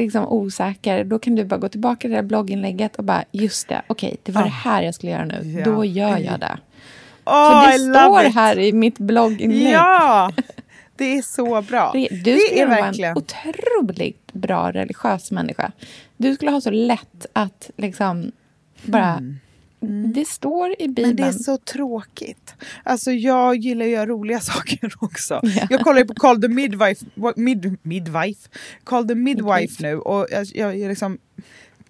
liksom 0.01 0.27
osäker, 0.27 1.03
då 1.03 1.19
kan 1.19 1.35
du 1.35 1.45
bara 1.45 1.57
gå 1.57 1.69
tillbaka 1.69 2.01
till 2.01 2.09
det 2.09 2.15
här 2.15 2.23
blogginlägget 2.23 2.95
och 2.95 3.03
bara, 3.03 3.23
just 3.31 3.67
det, 3.67 3.81
okej, 3.87 4.07
okay, 4.07 4.17
det 4.23 4.31
var 4.31 4.41
oh. 4.41 4.45
det 4.45 4.51
här 4.51 4.83
jag 4.83 4.95
skulle 4.95 5.11
göra 5.11 5.25
nu. 5.25 5.53
Ja. 5.57 5.65
Då 5.65 5.85
gör 5.85 6.17
jag 6.17 6.39
det. 6.39 6.57
Oh, 7.25 7.61
För 7.61 7.71
det 7.71 7.79
står 7.79 8.25
it. 8.25 8.35
här 8.35 8.59
i 8.59 8.73
mitt 8.73 8.99
blogginlägg. 8.99 9.73
Ja, 9.73 10.31
det 10.97 11.17
är 11.17 11.21
så 11.21 11.61
bra. 11.61 11.91
Du 11.93 12.07
det 12.23 12.37
skulle 12.37 12.65
vara 12.65 12.87
en 12.87 13.17
otroligt 13.17 14.33
bra 14.33 14.71
religiös 14.71 15.31
människa. 15.31 15.71
Du 16.17 16.35
skulle 16.35 16.51
ha 16.51 16.61
så 16.61 16.71
lätt 16.71 17.25
att 17.33 17.69
liksom 17.77 18.31
bara 18.83 19.11
mm. 19.11 19.39
Mm. 19.83 20.13
Det 20.13 20.27
står 20.27 20.75
i 20.79 20.87
Bibeln. 20.87 21.07
Men 21.07 21.15
det 21.15 21.23
är 21.23 21.31
så 21.31 21.57
tråkigt. 21.57 22.55
Alltså 22.83 23.11
jag 23.11 23.55
gillar 23.55 23.85
att 23.85 23.91
göra 23.91 24.05
roliga 24.05 24.39
saker 24.53 24.93
också. 24.99 25.41
Yeah. 25.43 25.67
Jag 25.69 25.81
kollar 25.81 26.03
på 26.03 26.13
Call 26.13 26.41
the 26.41 26.47
Midwife, 26.47 27.05
mid, 27.35 27.77
midwife, 27.81 28.49
Call 28.83 29.07
the 29.07 29.15
Midwife 29.15 29.83
nu 29.83 29.99
och 29.99 30.27
jag, 30.31 30.47
jag 30.53 30.89
liksom 30.89 31.17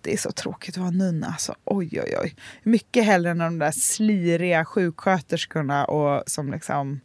det 0.01 0.13
är 0.13 0.17
så 0.17 0.32
tråkigt 0.32 0.75
att 0.75 0.82
vara 0.82 0.91
nunna. 0.91 1.27
Alltså, 1.27 1.56
oj, 1.65 2.01
oj, 2.03 2.17
oj. 2.23 2.36
Mycket 2.63 3.06
hellre 3.06 3.32
än 3.32 3.38
de 3.38 3.60
där 3.60 3.71
sliriga 3.71 4.65
sjuksköterskorna 4.65 5.86
och, 5.86 6.23
som 6.27 6.51
liksom 6.51 6.99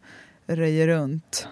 röjer 0.46 0.86
runt 0.86 1.48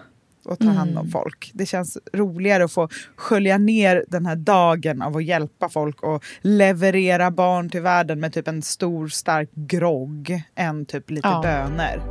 och 0.47 0.59
ta 0.59 0.65
hand 0.65 0.89
om 0.89 0.97
mm. 0.97 1.11
folk. 1.11 1.51
Det 1.53 1.65
känns 1.65 1.97
roligare 2.13 2.63
att 2.63 2.71
få 2.71 2.89
skölja 3.15 3.57
ner 3.57 4.05
den 4.07 4.25
här 4.25 4.35
dagen 4.35 5.01
av 5.01 5.17
att 5.17 5.23
hjälpa 5.23 5.69
folk 5.69 6.03
och 6.03 6.23
leverera 6.41 7.31
barn 7.31 7.69
till 7.69 7.81
världen 7.81 8.19
med 8.19 8.33
typ 8.33 8.47
en 8.47 8.61
stor 8.61 9.07
stark 9.07 9.49
grogg 9.53 10.41
än 10.55 10.85
typ 10.85 11.09
lite 11.09 11.27
ja. 11.27 11.41
böner. 11.41 12.01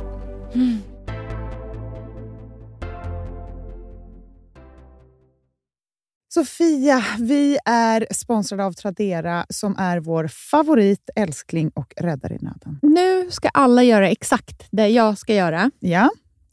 Mm. 0.53 0.77
Sofia, 6.33 7.03
vi 7.19 7.57
är 7.65 8.07
sponsrade 8.13 8.65
av 8.65 8.73
Tradera 8.73 9.45
som 9.49 9.75
är 9.77 9.99
vår 9.99 10.27
favorit, 10.27 11.09
älskling 11.15 11.71
och 11.73 11.93
räddare 11.97 12.33
i 12.33 12.37
nöden. 12.41 12.79
Nu 12.81 13.31
ska 13.31 13.49
alla 13.49 13.83
göra 13.83 14.09
exakt 14.09 14.67
det 14.71 14.87
jag 14.87 15.17
ska 15.17 15.33
göra. 15.33 15.71
Ja. 15.79 16.09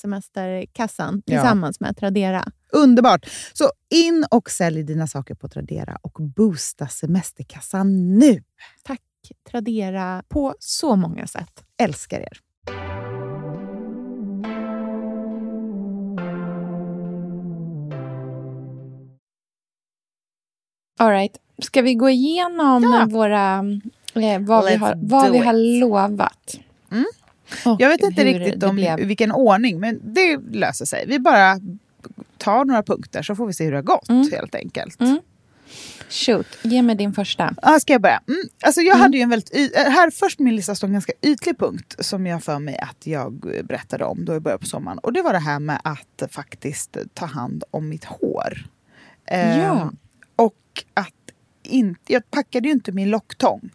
semesterkassan 0.00 1.22
tillsammans 1.22 1.76
ja. 1.80 1.86
med 1.86 1.96
Tradera. 1.96 2.44
Underbart! 2.72 3.26
Så 3.52 3.70
in 3.90 4.26
och 4.30 4.50
sälj 4.50 4.82
dina 4.82 5.06
saker 5.06 5.34
på 5.34 5.48
Tradera 5.48 5.98
och 6.02 6.18
boosta 6.36 6.88
semesterkassan 6.88 8.18
nu. 8.18 8.42
Tack 8.82 9.00
Tradera 9.50 10.22
på 10.28 10.54
så 10.58 10.96
många 10.96 11.26
sätt. 11.26 11.64
Älskar 11.78 12.20
er. 12.20 12.40
All 20.98 21.10
right. 21.10 21.36
Ska 21.62 21.82
vi 21.82 21.94
gå 21.94 22.10
igenom 22.10 22.82
ja. 22.82 23.06
våra, 23.10 23.64
eh, 24.14 24.40
vad, 24.40 24.64
vi 24.64 24.76
har, 24.76 24.94
vad 24.96 25.32
vi 25.32 25.38
har 25.38 25.80
lovat? 25.80 26.58
Mm. 26.90 27.04
Jag 27.78 27.88
vet 27.88 28.02
inte 28.02 28.24
riktigt 28.24 28.62
om 28.62 28.96
vilken 28.98 29.32
ordning, 29.32 29.80
men 29.80 30.00
det 30.14 30.38
löser 30.50 30.84
sig. 30.84 31.04
Vi 31.06 31.18
bara 31.18 31.60
tar 32.38 32.64
några 32.64 32.82
punkter 32.82 33.22
så 33.22 33.34
får 33.34 33.46
vi 33.46 33.52
se 33.52 33.64
hur 33.64 33.70
det 33.70 33.76
har 33.78 33.82
gått 33.82 34.08
mm. 34.08 34.30
helt 34.32 34.54
enkelt. 34.54 35.00
Mm. 35.00 35.20
Shoot, 36.08 36.46
ge 36.62 36.82
mig 36.82 36.96
din 36.96 37.12
första. 37.12 37.54
Ja, 37.62 37.80
ska 37.80 37.92
jag 37.92 38.02
börja? 38.02 38.22
Mm. 38.28 38.40
Alltså 38.62 38.80
jag 38.80 38.94
mm. 38.94 39.00
hade 39.00 39.16
ju 39.16 39.22
en 39.22 39.30
väldigt... 39.30 39.76
Äh, 39.76 39.82
här 39.82 40.10
först 40.10 40.38
min 40.38 40.56
lista 40.56 40.74
stod 40.74 40.88
en 40.88 40.92
ganska 40.92 41.12
ytlig 41.22 41.58
punkt 41.58 41.96
som 41.98 42.26
jag 42.26 42.42
för 42.42 42.58
mig 42.58 42.78
att 42.78 43.06
jag 43.06 43.32
berättade 43.64 44.04
om 44.04 44.24
då 44.24 44.34
i 44.34 44.40
början 44.40 44.58
på 44.58 44.66
sommaren. 44.66 44.98
Och 44.98 45.12
det 45.12 45.22
var 45.22 45.32
det 45.32 45.38
här 45.38 45.58
med 45.58 45.80
att 45.84 46.22
faktiskt 46.30 46.96
ta 47.14 47.26
hand 47.26 47.64
om 47.70 47.88
mitt 47.88 48.04
hår. 48.04 48.66
Ja. 49.26 49.34
Ehm, 49.36 49.96
och 50.36 50.84
att 50.94 51.14
inte... 51.62 52.12
Jag 52.12 52.30
packade 52.30 52.68
ju 52.68 52.74
inte 52.74 52.92
min 52.92 53.10
locktång. 53.10 53.70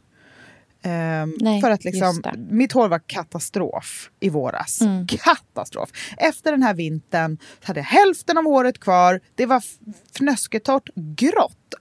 Um, 0.86 1.36
Nej, 1.40 1.62
för 1.62 1.70
att 1.70 1.84
liksom, 1.84 2.22
mitt 2.50 2.72
hår 2.72 2.88
var 2.90 3.00
katastrof 3.00 4.10
i 4.20 4.30
våras. 4.30 4.82
Mm. 4.82 5.08
Katastrof! 5.08 5.90
Efter 6.18 6.52
den 6.52 6.64
här 6.64 6.74
vintern 6.74 7.38
hade 7.64 7.80
jag 7.80 7.86
hälften 7.86 8.38
av 8.38 8.44
håret 8.44 8.80
kvar. 8.80 9.22
Det 9.36 9.46
var 9.46 9.64
fnösketort, 10.16 10.90
grått 10.96 11.76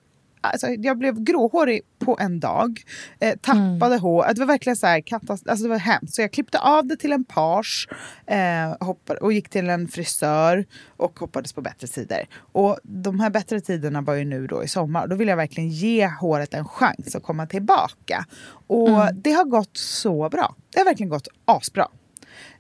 alltså, 0.50 0.68
jag 0.68 0.98
blev 0.98 1.20
gråhårig 1.20 1.80
på 1.98 2.18
en 2.20 2.40
dag. 2.40 2.82
Eh, 3.20 3.36
tappade 3.40 3.86
mm. 3.86 4.00
hår. 4.00 4.26
Det 4.34 4.40
var 4.40 4.46
verkligen 4.46 4.76
så 4.76 4.86
här, 4.86 5.00
katast- 5.00 5.50
alltså, 5.50 5.62
det 5.62 5.68
var 5.68 5.78
hemskt. 5.78 6.14
Så 6.14 6.22
jag 6.22 6.32
klippte 6.32 6.58
av 6.58 6.86
det 6.86 6.96
till 6.96 7.12
en 7.12 7.24
page 7.24 7.88
eh, 8.26 8.86
hoppade, 8.86 9.20
och 9.20 9.32
gick 9.32 9.48
till 9.48 9.70
en 9.70 9.88
frisör 9.88 10.64
och 10.96 11.18
hoppades 11.18 11.52
på 11.52 11.60
bättre 11.60 11.86
tider. 11.86 12.28
Och 12.52 12.78
de 12.82 13.20
här 13.20 13.30
bättre 13.30 13.60
tiderna 13.60 14.00
var 14.00 14.14
ju 14.14 14.24
nu 14.24 14.46
då 14.46 14.64
i 14.64 14.68
sommar. 14.68 15.06
Då 15.06 15.16
vill 15.16 15.28
jag 15.28 15.36
verkligen 15.36 15.70
ge 15.70 16.06
håret 16.06 16.54
en 16.54 16.68
chans 16.68 17.14
att 17.14 17.22
komma 17.22 17.46
tillbaka. 17.46 18.26
Och 18.66 18.88
mm. 18.88 19.22
det 19.22 19.32
har 19.32 19.44
gått 19.44 19.76
så 19.76 20.28
bra. 20.28 20.54
Det 20.70 20.78
har 20.78 20.84
verkligen 20.84 21.10
gått 21.10 21.28
asbra. 21.44 21.88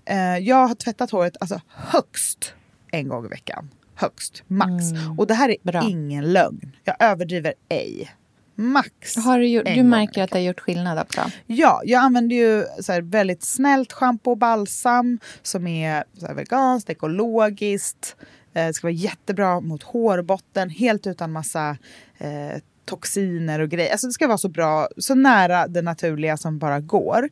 Eh, 0.04 0.38
jag 0.38 0.66
har 0.68 0.74
tvättat 0.74 1.10
håret 1.10 1.36
alltså 1.40 1.60
högst 1.68 2.54
en 2.90 3.08
gång 3.08 3.24
i 3.24 3.28
veckan 3.28 3.70
högst, 3.94 4.42
max. 4.46 4.90
Mm. 4.90 5.18
Och 5.18 5.26
det 5.26 5.34
här 5.34 5.48
är 5.48 5.56
Bra. 5.62 5.82
ingen 5.88 6.32
lögn. 6.32 6.72
Jag 6.84 6.96
överdriver 6.98 7.54
ej. 7.68 8.10
Max. 8.56 9.16
Har 9.16 9.38
du, 9.38 9.46
gjort, 9.46 9.64
du 9.64 9.82
märker 9.82 10.22
att 10.22 10.30
det 10.30 10.38
har 10.38 10.42
gjort 10.42 10.60
skillnad 10.60 10.98
också? 10.98 11.30
Ja, 11.46 11.82
jag 11.84 12.02
använder 12.02 12.36
ju 12.36 12.64
så 12.80 12.92
här 12.92 13.00
väldigt 13.00 13.42
snällt 13.42 13.92
schampo 13.92 14.30
och 14.30 14.38
balsam 14.38 15.18
som 15.42 15.66
är 15.66 16.04
så 16.18 16.26
här 16.26 16.34
veganskt, 16.34 16.90
ekologiskt. 16.90 18.16
Eh, 18.54 18.72
ska 18.72 18.86
vara 18.86 18.92
jättebra 18.92 19.60
mot 19.60 19.82
hårbotten, 19.82 20.70
helt 20.70 21.06
utan 21.06 21.32
massa 21.32 21.76
eh, 22.18 22.60
toxiner 22.84 23.60
och 23.60 23.68
grejer. 23.68 23.92
Alltså 23.92 24.06
det 24.06 24.12
ska 24.12 24.26
vara 24.26 24.38
så 24.38 24.48
bra, 24.48 24.88
så 24.96 25.14
nära 25.14 25.66
det 25.66 25.82
naturliga 25.82 26.36
som 26.36 26.58
bara 26.58 26.80
går. 26.80 27.28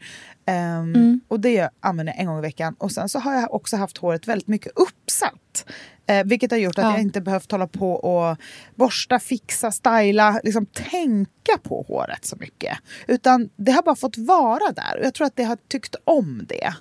Um, 0.46 0.94
mm. 0.94 1.20
Och 1.29 1.40
det 1.40 1.68
använder 1.81 2.12
jag 2.12 2.20
en 2.20 2.27
gång 2.27 2.38
i 2.38 2.42
veckan. 2.42 2.75
Och 2.79 2.92
sen 2.92 3.09
så 3.09 3.18
har 3.18 3.35
jag 3.35 3.55
också 3.55 3.77
haft 3.77 3.98
håret 3.98 4.29
väldigt 4.29 4.48
mycket 4.48 4.72
uppsatt. 4.75 5.66
Eh, 6.12 6.25
vilket 6.25 6.51
har 6.51 6.59
gjort 6.59 6.79
att 6.79 6.85
ja. 6.85 6.90
jag 6.90 7.01
inte 7.01 7.20
behövt 7.20 7.53
hålla 7.53 7.66
på 7.66 7.92
och 7.92 8.37
borsta, 8.75 9.18
fixa, 9.18 9.72
styla, 9.72 10.40
liksom 10.44 10.66
tänka 10.66 11.59
på 11.62 11.85
håret 11.88 12.25
så 12.25 12.37
mycket. 12.37 12.79
Utan 13.07 13.51
det 13.57 13.72
har 13.72 13.83
bara 13.83 13.96
fått 13.96 14.18
vara 14.18 14.72
där 14.72 14.98
och 14.98 15.05
jag 15.05 15.14
tror 15.14 15.27
att 15.27 15.37
det 15.37 15.44
har 15.44 15.59
tyckt 15.68 15.96
om 16.05 16.44
det. 16.48 16.75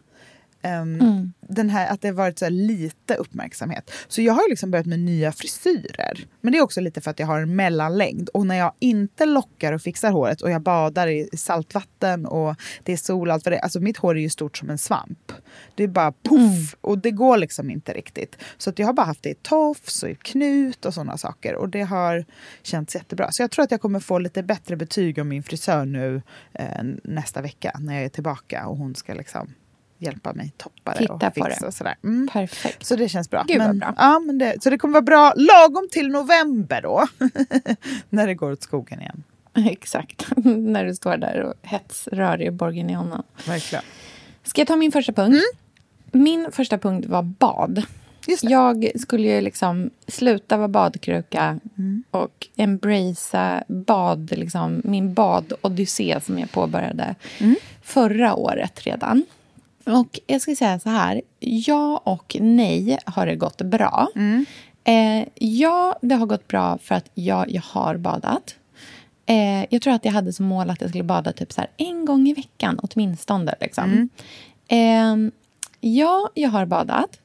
Um, 0.64 1.02
mm. 1.02 1.34
den 1.48 1.70
här, 1.70 1.88
att 1.88 2.02
det 2.02 2.08
har 2.08 2.16
varit 2.16 2.40
så 2.40 2.50
lite 2.50 3.16
uppmärksamhet. 3.16 3.92
Så 4.08 4.22
jag 4.22 4.34
har 4.34 4.50
liksom 4.50 4.72
börjat 4.72 4.86
med 4.86 5.00
nya 5.00 5.32
frisyrer. 5.32 6.26
Men 6.42 6.52
det 6.52 6.58
är 6.58 6.62
också 6.62 6.82
lite 6.82 7.02
för 7.02 7.12
att 7.12 7.20
jag 7.20 7.28
har 7.28 7.40
en 7.40 7.56
mellanlängd. 7.56 8.30
Och 8.30 8.48
när 8.48 8.56
jag 8.56 8.74
inte 8.80 9.26
lockar 9.26 9.74
och 9.74 9.82
fixar 9.82 10.12
håret 10.12 10.42
och 10.42 10.52
jag 10.52 10.62
badar 10.62 11.08
i 11.08 11.30
saltvatten 11.34 12.26
och 12.26 12.56
det 12.84 12.94
är 12.94 12.98
sol 12.98 13.28
och 13.28 13.34
allt 13.34 13.46
vad 13.46 13.54
det. 13.54 13.60
Alltså 13.60 13.80
mitt 13.80 13.98
hår 13.98 14.18
är 14.18 14.22
ju 14.22 14.30
stort 14.30 14.58
som 14.58 14.70
en 14.70 14.78
svamp. 14.78 15.32
Det 15.76 15.84
är 15.84 15.88
bara 15.88 16.12
poff! 16.12 16.40
Mm. 16.40 16.66
Och 16.82 16.98
det 16.98 17.12
går 17.12 17.38
liksom 17.38 17.70
inte 17.70 17.94
riktigt. 17.94 18.38
Så 18.58 18.70
att 18.70 18.80
jag 18.80 18.88
har 18.88 18.94
bara 18.94 19.06
haft 19.06 19.24
det 19.24 19.30
i 19.30 19.36
tofs 19.36 20.04
och 20.04 20.10
i 20.10 20.16
knut 20.16 20.86
och 20.86 20.94
sådana 20.94 21.18
saker. 21.18 21.56
Och 21.56 21.70
det 21.70 21.82
har 21.82 22.26
känts 22.62 22.96
jättebra. 22.96 23.32
Så 23.32 23.44
jag 23.44 23.52
tror 23.52 23.64
att 23.64 23.72
jag 23.72 23.82
kommer 23.82 24.00
få 24.00 24.20
lite 24.20 24.44
bättre 24.44 24.76
betyg 24.76 25.18
om 25.20 25.28
min 25.28 25.44
frisör 25.44 25.86
nu 25.86 26.22
eh, 26.54 26.84
nästa 27.04 27.42
vecka 27.42 27.78
när 27.80 27.94
jag 27.94 28.04
är 28.04 28.10
tillbaka 28.10 28.68
och 28.68 28.78
hon 28.78 28.96
ska 28.96 29.14
liksom 29.14 29.54
hjälpa 30.02 30.34
mig 30.34 30.54
toppa 30.58 30.92
det 30.92 30.98
Titta 30.98 31.14
och 31.14 31.34
fixa 31.34 31.60
det. 31.60 31.68
och 31.68 31.74
sådär. 31.74 31.96
Mm. 32.04 32.28
Perfekt. 32.28 32.86
Så 32.86 32.96
det 32.96 33.10
känns 33.10 33.30
bra. 33.30 33.44
Gud, 33.48 33.58
men, 33.58 33.80
bra. 33.80 33.94
Ja, 33.98 34.20
men 34.20 34.38
det, 34.38 34.64
så 34.64 34.70
det 34.70 34.78
kommer 34.78 34.94
vara 34.94 35.02
bra 35.02 35.34
lagom 35.36 35.88
till 35.92 36.08
november 36.08 36.82
då. 36.82 37.08
när 38.10 38.28
det 38.28 38.34
går 38.34 38.52
åt 38.52 38.64
skogen 38.64 39.02
igen. 39.02 39.24
Exakt. 39.54 40.28
när 40.46 40.86
du 40.86 40.96
står 40.96 41.18
där 41.18 41.42
och 41.42 41.54
hetsrör 41.62 42.42
i 42.42 42.52
Borginiana. 42.52 43.24
Verkligen. 43.48 43.84
Ska 44.44 44.62
jag 44.62 44.68
ta 44.68 44.76
min 44.76 44.92
första 44.92 45.14
punkt? 45.14 45.44
Mm. 46.14 46.24
Min 46.24 46.52
första 46.52 46.78
punkt 46.78 47.06
var 47.10 47.24
bad. 47.24 47.84
Jag 48.42 48.92
skulle 48.96 49.28
ju 49.28 49.42
liksom 49.42 49.90
sluta 50.08 50.58
vara 50.58 50.68
badkruka 50.68 51.60
mm. 51.78 52.04
och 52.12 52.48
embracea 52.56 53.64
bad, 53.68 54.38
liksom, 54.38 54.82
min 54.84 55.14
badodyssé 55.14 56.20
som 56.26 56.40
jag 56.40 56.52
påbörjade 56.52 57.16
mm. 57.40 57.56
förra 57.82 58.36
året 58.36 58.86
redan. 58.86 59.26
Och 59.86 60.20
jag 60.28 60.42
ska 60.42 60.56
säga 60.56 60.80
så 60.80 60.90
här, 60.90 61.22
ja 61.40 62.02
och 62.06 62.38
nej 62.40 62.98
har 63.06 63.26
det 63.26 63.36
gått 63.36 63.62
bra. 63.62 64.08
Mm. 64.16 64.46
Eh, 64.84 65.28
ja, 65.36 66.00
det 66.02 66.16
har 66.16 66.26
gått 66.26 66.48
bra 66.48 66.78
för 66.78 66.96
att 66.96 67.10
ja, 67.14 67.46
jag 67.48 67.62
har 67.62 67.98
badat. 67.98 68.56
Eh, 69.26 69.66
jag 69.70 69.82
tror 69.82 69.94
att 69.94 70.06
jag 70.06 70.12
hade 70.12 70.34
som 70.34 70.46
mål 70.46 70.70
att 70.70 70.82
jag 70.82 70.90
skulle 70.90 71.04
bada 71.04 71.32
typ 71.32 71.52
så 71.52 71.62
en 71.78 72.06
gång 72.06 72.28
i 72.28 72.34
veckan 72.34 72.80
åtminstone. 72.84 73.56
Liksom. 73.62 74.10
Mm. 74.68 75.32
Eh, 75.32 75.32
ja, 75.80 76.30
jag 76.34 76.50
har 76.50 76.66
badat. 76.66 77.20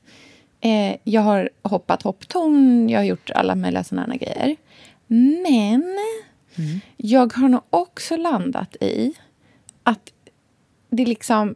Eh, 0.60 0.96
jag 1.04 1.22
har 1.22 1.50
hoppat 1.62 2.02
hopptorn, 2.02 2.88
jag 2.88 2.98
har 2.98 3.04
gjort 3.04 3.30
alla 3.30 3.54
möjliga 3.54 3.84
sådana 3.84 4.16
grejer. 4.16 4.56
Men 5.06 5.98
jag 6.96 7.32
har 7.32 7.48
nog 7.48 7.62
också 7.70 8.16
landat 8.16 8.76
i 8.80 9.12
att 9.82 10.12
det 10.90 11.04
liksom 11.04 11.54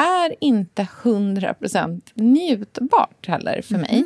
är 0.00 0.34
inte 0.40 0.86
100% 1.02 2.00
njutbart 2.14 3.26
heller 3.26 3.62
för 3.62 3.78
mig. 3.78 4.04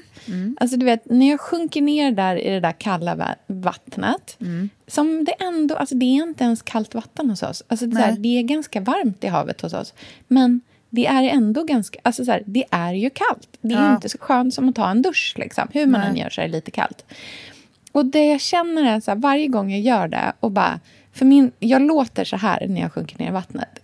Alltså 0.61 0.76
du 0.76 0.85
vet, 0.87 1.11
när 1.11 1.30
jag 1.30 1.40
sjunker 1.40 1.83
ner 1.83 2.11
där 2.12 2.37
i 2.37 2.50
det 2.50 2.61
där 2.61 2.72
kalla 2.72 3.14
va- 3.14 3.35
vattnet 3.46 4.37
som 4.87 5.24
det 5.24 5.33
ändå, 5.33 5.76
alltså 5.76 5.94
det 5.94 6.04
är 6.07 6.22
inte 6.22 6.44
ens 6.44 6.62
kallt 6.62 6.94
vatten 6.94 7.30
hos 7.30 7.42
oss. 7.42 7.62
Alltså 7.68 7.87
det, 7.87 8.00
är 8.00 8.04
här, 8.04 8.12
det 8.18 8.38
är 8.38 8.42
ganska 8.42 8.80
varmt 8.80 9.24
i 9.24 9.26
havet 9.26 9.61
hos 9.61 9.72
oss. 9.72 9.94
Men 10.28 10.61
det 10.90 11.07
är 11.07 11.22
ändå 11.22 11.64
ganska, 11.64 11.98
alltså 12.02 12.24
så 12.24 12.30
här, 12.30 12.42
det 12.46 12.64
är 12.70 12.92
ju 12.92 13.11
kallt. 13.11 13.48
Det 13.61 13.74
är 13.74 13.78
Ja. 13.88 13.94
inte 13.94 14.09
så 14.09 14.18
skönt 14.18 14.54
som 14.54 14.68
att 14.68 14.74
ta 14.74 14.90
en 14.90 15.02
dusch 15.02 15.35
liksom. 15.37 15.68
Hur 15.72 15.87
man 15.87 16.00
Nej. 16.00 16.11
än 16.11 16.16
gör 16.16 16.30
så 16.30 16.40
är 16.40 16.46
det 16.46 16.52
lite 16.52 16.70
kallt. 16.70 17.04
Och 17.92 18.07
det 18.07 18.24
jag 18.26 18.40
känner 18.40 18.96
är 18.96 19.00
så 19.00 19.11
här, 19.11 19.18
varje 19.18 19.48
gång 19.48 19.70
jag 19.70 19.80
gör 19.80 20.09
det 20.09 20.33
och 20.40 20.50
bara, 20.50 20.80
för 21.12 21.24
min, 21.24 21.52
jag 21.59 21.83
låter 21.83 22.24
så 22.24 22.37
här 22.37 22.66
när 22.68 22.80
jag 22.80 22.92
sjunker 22.92 23.18
ner 23.18 23.28
i 23.28 23.33
vattnet. 23.33 23.80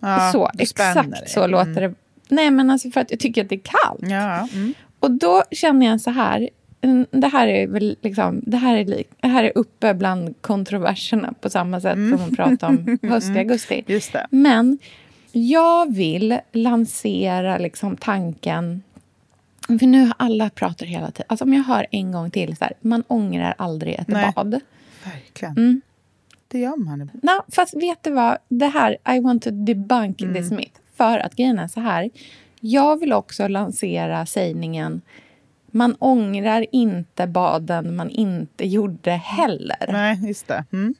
Ja, 0.00 0.30
så, 0.32 0.50
exakt 0.58 1.10
dig. 1.10 1.28
så 1.28 1.46
låter 1.46 1.80
det. 1.80 1.94
Nej 2.28 2.50
men 2.50 2.70
alltså 2.70 2.90
för 2.90 3.00
att 3.00 3.10
jag 3.10 3.20
tycker 3.20 3.42
att 3.42 3.48
det 3.48 3.54
är 3.54 3.60
kallt. 3.64 4.10
Ja, 4.10 4.48
mm. 4.52 4.74
Och 5.00 5.10
då 5.10 5.42
känner 5.50 5.86
jag 5.86 6.00
så 6.00 6.10
här, 6.10 6.48
mm, 6.80 7.06
det 7.10 7.28
här 7.28 7.46
är 7.46 7.66
väl 7.66 7.96
liksom, 8.02 8.42
det 8.46 8.56
här 8.56 8.76
är, 8.76 8.84
lik, 8.84 9.08
det 9.20 9.28
här 9.28 9.44
är 9.44 9.52
uppe 9.54 9.94
bland 9.94 10.34
kontroverserna 10.40 11.34
på 11.40 11.50
samma 11.50 11.80
sätt 11.80 11.94
som 11.94 12.14
att 12.14 12.36
prata 12.36 12.66
om 12.66 12.98
höst 13.08 13.30
i 13.30 13.38
augusti. 13.38 13.84
Just 13.86 14.12
det. 14.12 14.26
Men 14.30 14.78
jag 15.32 15.94
vill 15.94 16.38
lansera 16.52 17.58
liksom 17.58 17.96
tanken, 17.96 18.82
för 19.66 19.86
nu 19.86 20.10
alla 20.16 20.50
pratar 20.50 20.86
hela 20.86 21.10
tiden, 21.10 21.26
alltså 21.28 21.44
om 21.44 21.54
jag 21.54 21.62
hör 21.62 21.86
en 21.90 22.12
gång 22.12 22.30
till 22.30 22.56
så 22.56 22.64
här, 22.64 22.72
man 22.80 23.04
ångrar 23.08 23.54
aldrig 23.58 23.94
ett 23.94 24.08
Nej. 24.08 24.32
bad. 24.34 24.60
Verkligen. 25.04 25.56
Mm. 25.56 25.80
Det 26.48 26.58
gör 26.58 26.76
man. 26.76 27.10
No, 27.22 27.30
fast 27.52 27.74
vet 27.74 28.02
du 28.02 28.10
vad? 28.10 28.38
Det 28.48 28.66
här, 28.66 28.96
I 29.16 29.20
want 29.20 29.42
to 29.42 29.50
debunk 29.50 30.18
this 30.18 30.50
myth. 30.50 30.80
För 30.96 31.18
att 31.18 31.36
grejen 31.36 31.58
är 31.58 31.68
så 31.68 31.80
här. 31.80 32.10
Jag 32.60 33.00
vill 33.00 33.12
också 33.12 33.48
lansera 33.48 34.26
sägningen 34.26 35.00
man 35.70 35.94
ångrar 35.98 36.66
inte 36.72 37.26
baden 37.26 37.96
man 37.96 38.10
inte 38.10 38.66
gjorde 38.66 39.10
heller. 39.10 39.86
Nej, 39.88 40.26
just 40.28 40.48
det. 40.48 40.64
Mm. 40.72 40.94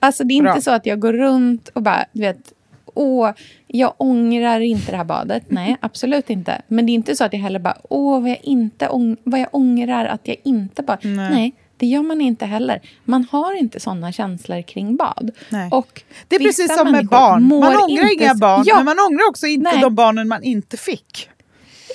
Alltså 0.00 0.24
det 0.24 0.34
är 0.38 0.42
Bra. 0.42 0.50
inte 0.52 0.62
så 0.62 0.70
att 0.70 0.86
jag 0.86 1.00
går 1.00 1.12
runt 1.12 1.68
och 1.68 1.82
bara, 1.82 2.04
du 2.12 2.20
vet, 2.20 2.52
åh, 2.94 3.30
jag 3.66 3.94
ångrar 3.96 4.60
inte 4.60 4.90
det 4.90 4.96
här 4.96 5.04
badet. 5.04 5.42
Nej, 5.48 5.76
absolut 5.80 6.30
inte. 6.30 6.62
Men 6.68 6.86
det 6.86 6.92
är 6.92 6.94
inte 6.94 7.16
så 7.16 7.24
att 7.24 7.32
jag 7.32 7.40
heller 7.40 7.58
bara, 7.58 7.76
åh, 7.88 8.20
vad 8.20 8.30
jag, 8.30 8.40
inte 8.42 8.88
ång- 8.88 9.16
vad 9.24 9.40
jag 9.40 9.48
ångrar 9.52 10.04
att 10.04 10.28
jag 10.28 10.36
inte 10.44 10.82
bad. 10.82 10.98
Nej. 11.02 11.30
Nej. 11.30 11.52
Det 11.80 11.86
gör 11.86 12.02
man 12.02 12.20
inte 12.20 12.46
heller. 12.46 12.80
Man 13.04 13.26
har 13.30 13.58
inte 13.58 13.80
såna 13.80 14.12
känslor 14.12 14.62
kring 14.62 14.96
bad. 14.96 15.30
Nej. 15.48 15.68
Och 15.72 16.02
Det 16.28 16.36
är 16.36 16.40
precis 16.40 16.76
som 16.76 16.92
med 16.92 17.06
barn. 17.06 17.48
Man 17.48 17.76
ångrar 17.76 18.10
inte 18.10 18.24
inga 18.24 18.34
barn, 18.34 18.62
Ja, 18.66 18.76
men 18.76 18.84
man 18.84 18.98
ångrar 18.98 19.28
också 19.28 19.46
inte 19.46 19.70
Nej. 19.72 19.80
de 19.80 19.94
barnen 19.94 20.28
man 20.28 20.42
inte 20.42 20.76
fick. 20.76 21.28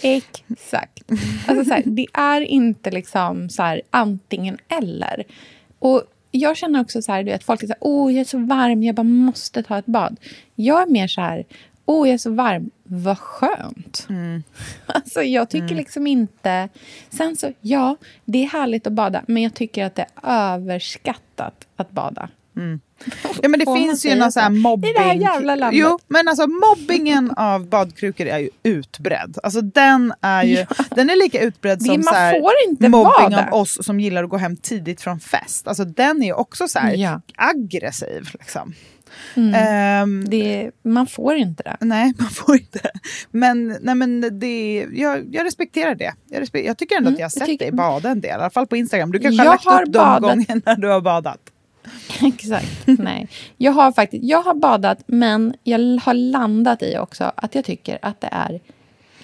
Exakt. 0.01 1.03
Alltså 1.47 1.65
så 1.65 1.73
här, 1.73 1.83
det 1.85 2.07
är 2.13 2.41
inte 2.41 2.91
liksom 2.91 3.49
så 3.49 3.63
här, 3.63 3.81
antingen 3.89 4.57
eller. 4.67 5.23
Och 5.79 6.03
jag 6.31 6.57
känner 6.57 6.81
också 6.81 7.01
så 7.01 7.11
här, 7.11 7.23
du 7.23 7.31
vet, 7.31 7.43
folk 7.43 7.63
är 7.63 7.67
så 7.67 7.73
här, 7.73 7.77
åh 7.81 8.13
jag 8.13 8.21
är 8.21 8.25
så 8.25 8.37
varm, 8.37 8.83
jag 8.83 8.95
bara 8.95 9.03
måste 9.03 9.63
ta 9.63 9.77
ett 9.77 9.85
bad. 9.85 10.17
Jag 10.55 10.81
är 10.81 10.87
mer 10.87 11.07
så 11.07 11.21
här, 11.21 11.45
åh 11.85 12.07
jag 12.07 12.13
är 12.13 12.17
så 12.17 12.29
varm, 12.31 12.69
vad 12.83 13.17
skönt. 13.19 14.07
Alltså 14.85 15.21
jag 15.21 15.49
tycker 15.49 15.75
liksom 15.75 16.07
inte... 16.07 16.69
Sen 17.09 17.35
så, 17.35 17.53
ja, 17.61 17.97
det 18.25 18.43
är 18.43 18.47
härligt 18.47 18.87
att 18.87 18.93
bada, 18.93 19.21
men 19.27 19.43
jag 19.43 19.53
tycker 19.53 19.85
att 19.85 19.95
det 19.95 20.05
är 20.23 20.53
överskattat 20.55 21.67
att 21.75 21.91
bada. 21.91 22.29
Ja, 23.41 23.49
men 23.49 23.59
det 23.59 23.65
finns 23.75 24.05
ju 24.05 24.15
någon 24.15 24.31
sån 24.31 24.43
här 24.43 24.49
mobbing. 24.49 24.89
I 24.89 24.93
det 24.93 24.99
här 24.99 25.13
jävla 25.13 25.55
landet. 25.55 25.79
Jo, 25.79 25.99
men 26.07 26.27
alltså 26.27 26.47
mobbingen 26.47 27.31
av 27.37 27.67
badkrukor 27.67 28.27
är 28.27 28.39
ju 28.39 28.49
utbredd. 28.63 29.37
Alltså 29.43 29.61
den 29.61 30.13
är 30.21 30.43
ju 30.43 30.65
den 30.89 31.09
är 31.09 31.15
lika 31.23 31.39
utbredd 31.41 31.79
Det- 31.79 31.85
som 31.85 32.03
så 32.03 32.13
här, 32.13 32.39
mobbing 32.89 32.91
bada. 32.91 33.47
av 33.51 33.59
oss 33.59 33.85
som 33.85 33.99
gillar 33.99 34.23
att 34.23 34.29
gå 34.29 34.37
hem 34.37 34.57
tidigt 34.57 35.01
från 35.01 35.19
fest. 35.19 35.67
Alltså 35.67 35.85
den 35.85 36.21
är 36.23 36.25
ju 36.25 36.33
också 36.33 36.67
så 36.67 36.79
här 36.79 36.93
Ja. 36.95 37.21
aggressiv. 37.35 38.29
Liksom. 38.33 38.73
Mm. 39.35 39.53
Ehm, 39.55 40.25
Det, 40.29 40.71
man 40.83 41.07
får 41.07 41.35
inte 41.35 41.63
det. 41.63 41.77
Nej, 41.81 42.13
man 42.19 42.29
får 42.29 42.55
inte. 42.55 42.79
Men, 43.31 43.77
nej, 43.81 43.95
men 43.95 44.39
det, 44.39 44.87
jag, 44.93 45.35
jag 45.35 45.45
respekterar 45.45 45.95
det. 45.95 46.13
Jag, 46.29 46.43
respek- 46.43 46.65
jag 46.65 46.77
tycker 46.77 46.97
ändå 46.97 47.09
att 47.09 47.19
jag 47.19 47.25
har 47.25 47.29
sett 47.29 47.45
tycker- 47.45 47.65
dig 47.65 47.71
bada 47.71 48.09
en 48.09 48.21
del. 48.21 48.29
I 48.29 48.33
alla 48.33 48.49
fall 48.49 48.67
på 48.67 48.77
Instagram. 48.77 49.11
Du 49.11 49.19
kanske 49.19 49.41
har 49.41 49.45
Jag 49.45 49.51
lagt 49.51 49.65
har 49.65 49.81
upp 49.81 49.93
de 49.93 50.21
gångerna 50.21 50.75
du 50.75 50.87
har 50.87 51.01
badat. 51.01 51.39
Exakt. 52.21 52.83
Nej. 52.85 53.27
Jag 53.57 53.71
har 53.71 53.91
faktiskt 53.91 54.23
jag 54.23 54.41
har 54.41 54.53
badat, 54.53 54.99
men 55.07 55.53
jag 55.63 55.79
har 56.03 56.13
landat 56.13 56.83
i 56.83 56.97
också 56.97 57.31
att 57.35 57.55
jag 57.55 57.65
tycker 57.65 57.99
att 58.01 58.21
det 58.21 58.29
är 58.31 58.59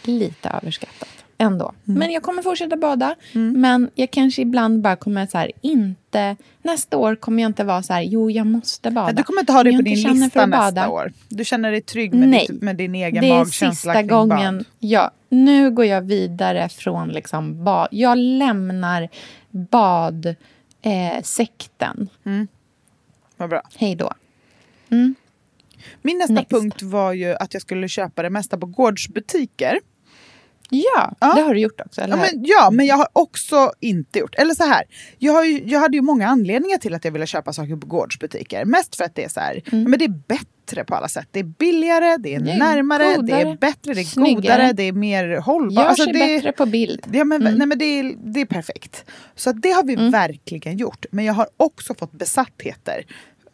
lite 0.04 0.50
överskattat 0.50 1.08
ändå. 1.42 1.74
Men 1.84 2.12
jag 2.12 2.24
kommer 2.24 2.42
fortsätta 2.42 2.78
bada. 2.78 3.16
Men 3.34 3.90
jag 3.96 4.12
kanske 4.12 4.42
ibland 4.42 4.82
bara 4.82 4.96
kommer 4.96 5.28
så 5.28 5.38
här, 5.38 5.52
inte... 5.62 6.36
Nästa 6.62 6.98
år 6.98 7.16
kommer 7.16 7.44
jag 7.44 7.50
inte 7.50 7.64
vara 7.64 7.84
så 7.84 7.94
här, 7.94 8.02
jo, 8.02 8.32
jag 8.32 8.48
måste 8.48 8.92
bada. 8.92 9.10
Ja, 9.10 9.14
du 9.14 9.24
kommer 9.24 9.40
inte 9.40 9.54
ha 9.54 9.64
det 9.64 9.72
på 9.76 9.82
din 9.82 9.96
lista 9.96 10.14
nästa 10.14 10.48
bada, 10.48 10.90
år. 10.90 11.14
Du 11.30 11.46
känner 11.46 11.72
dig 11.72 11.82
trygg 11.82 12.14
med, 12.14 12.30
Nej. 12.30 12.46
ditt, 12.50 12.62
med 12.62 12.76
din 12.76 12.96
egen 12.96 13.22
Det 13.22 13.30
är 13.30 13.38
magkänsla 13.38 13.72
sista 13.72 13.94
kring 13.94 14.08
gången. 14.08 14.58
bad. 14.58 14.66
Ja, 14.80 15.12
nu 15.30 15.72
går 15.72 15.86
jag 15.86 16.02
vidare 16.02 16.70
från 16.70 17.10
liksom 17.10 17.64
bad. 17.64 17.88
Jag 17.92 18.18
lämnar 18.18 19.10
badsekten. 19.52 20.36
Eh, 20.82 21.22
sekten. 21.24 22.10
Vad 23.38 23.50
bra. 23.50 23.62
Hej 23.76 23.96
då. 23.96 24.14
Min 26.02 26.18
nästa 26.18 26.34
Next. 26.34 26.50
punkt 26.50 26.82
var 26.82 27.14
ju 27.14 27.36
att 27.36 27.54
jag 27.54 27.62
skulle 27.62 27.88
köpa 27.88 28.24
det 28.24 28.30
mesta 28.30 28.58
på 28.58 28.66
gårdsbutiker. 28.66 29.80
Ja, 30.74 31.14
Ja. 31.20 31.34
det 31.36 31.42
har 31.42 31.54
du 31.54 31.60
gjort 31.60 31.82
också, 31.86 32.02
eller 32.02 32.18
Ja 32.18 32.22
men, 32.34 32.44
ja, 32.46 32.70
men 32.72 32.86
jag 32.86 32.96
har 32.96 33.08
också 33.14 33.72
inte 33.80 34.20
gjort. 34.20 34.36
Eller 34.36 34.54
så 34.54 34.64
här, 34.64 34.84
jag, 35.18 35.34
har 35.34 35.44
ju, 35.44 35.64
jag 35.66 35.80
hade 35.80 35.98
ju 35.98 36.02
många 36.02 36.28
anledningar 36.28 36.78
till 36.78 36.94
att 36.94 37.06
jag 37.06 37.12
ville 37.12 37.26
köpa 37.28 37.54
saker 37.54 37.76
på 37.76 37.88
gårdsbutiker. 37.88 38.66
Mest 38.66 38.96
för 38.96 39.04
att 39.04 39.16
det 39.16 39.24
är 39.24 39.30
så 39.30 39.40
här, 39.40 39.56
ja, 39.66 39.78
men 39.78 39.92
det 40.00 40.06
är 40.06 40.10
bättre 40.28 40.84
på 40.84 40.96
alla 40.96 41.08
sätt. 41.08 41.28
Det 41.32 41.40
är 41.40 41.44
billigare, 41.44 42.18
det 42.18 42.30
är 42.34 42.38
Mm. 42.40 42.46
Det 42.46 42.52
är 42.52 42.58
närmare, 42.58 43.04
det 43.04 43.16
godare, 43.16 43.42
är 43.42 43.58
bättre, 43.58 43.94
det 43.94 44.02
är 44.02 44.04
snyggare. 44.06 44.36
godare, 44.42 44.74
det 44.74 44.84
är 44.84 44.94
mer 44.94 45.36
hållbart. 45.38 45.84
Gör 45.84 45.90
Alltså, 45.90 46.04
sig 46.04 46.14
det, 46.14 46.20
bättre 46.20 46.52
på 46.52 46.66
bild. 46.66 47.06
Ja, 47.12 47.24
men, 47.24 47.42
Mm. 47.42 47.54
nej, 47.58 47.68
men 47.68 47.78
det, 47.78 47.86
är, 47.86 48.16
det 48.34 48.42
är 48.42 48.46
perfekt. 48.46 49.06
Så 49.36 49.52
det 49.52 49.72
har 49.72 49.84
vi 49.84 49.96
verkligen 49.96 50.78
gjort. 50.78 51.06
Men 51.12 51.26
jag 51.26 51.34
har 51.34 51.48
också 51.58 51.94
fått 51.94 52.12
besattheter 52.12 53.06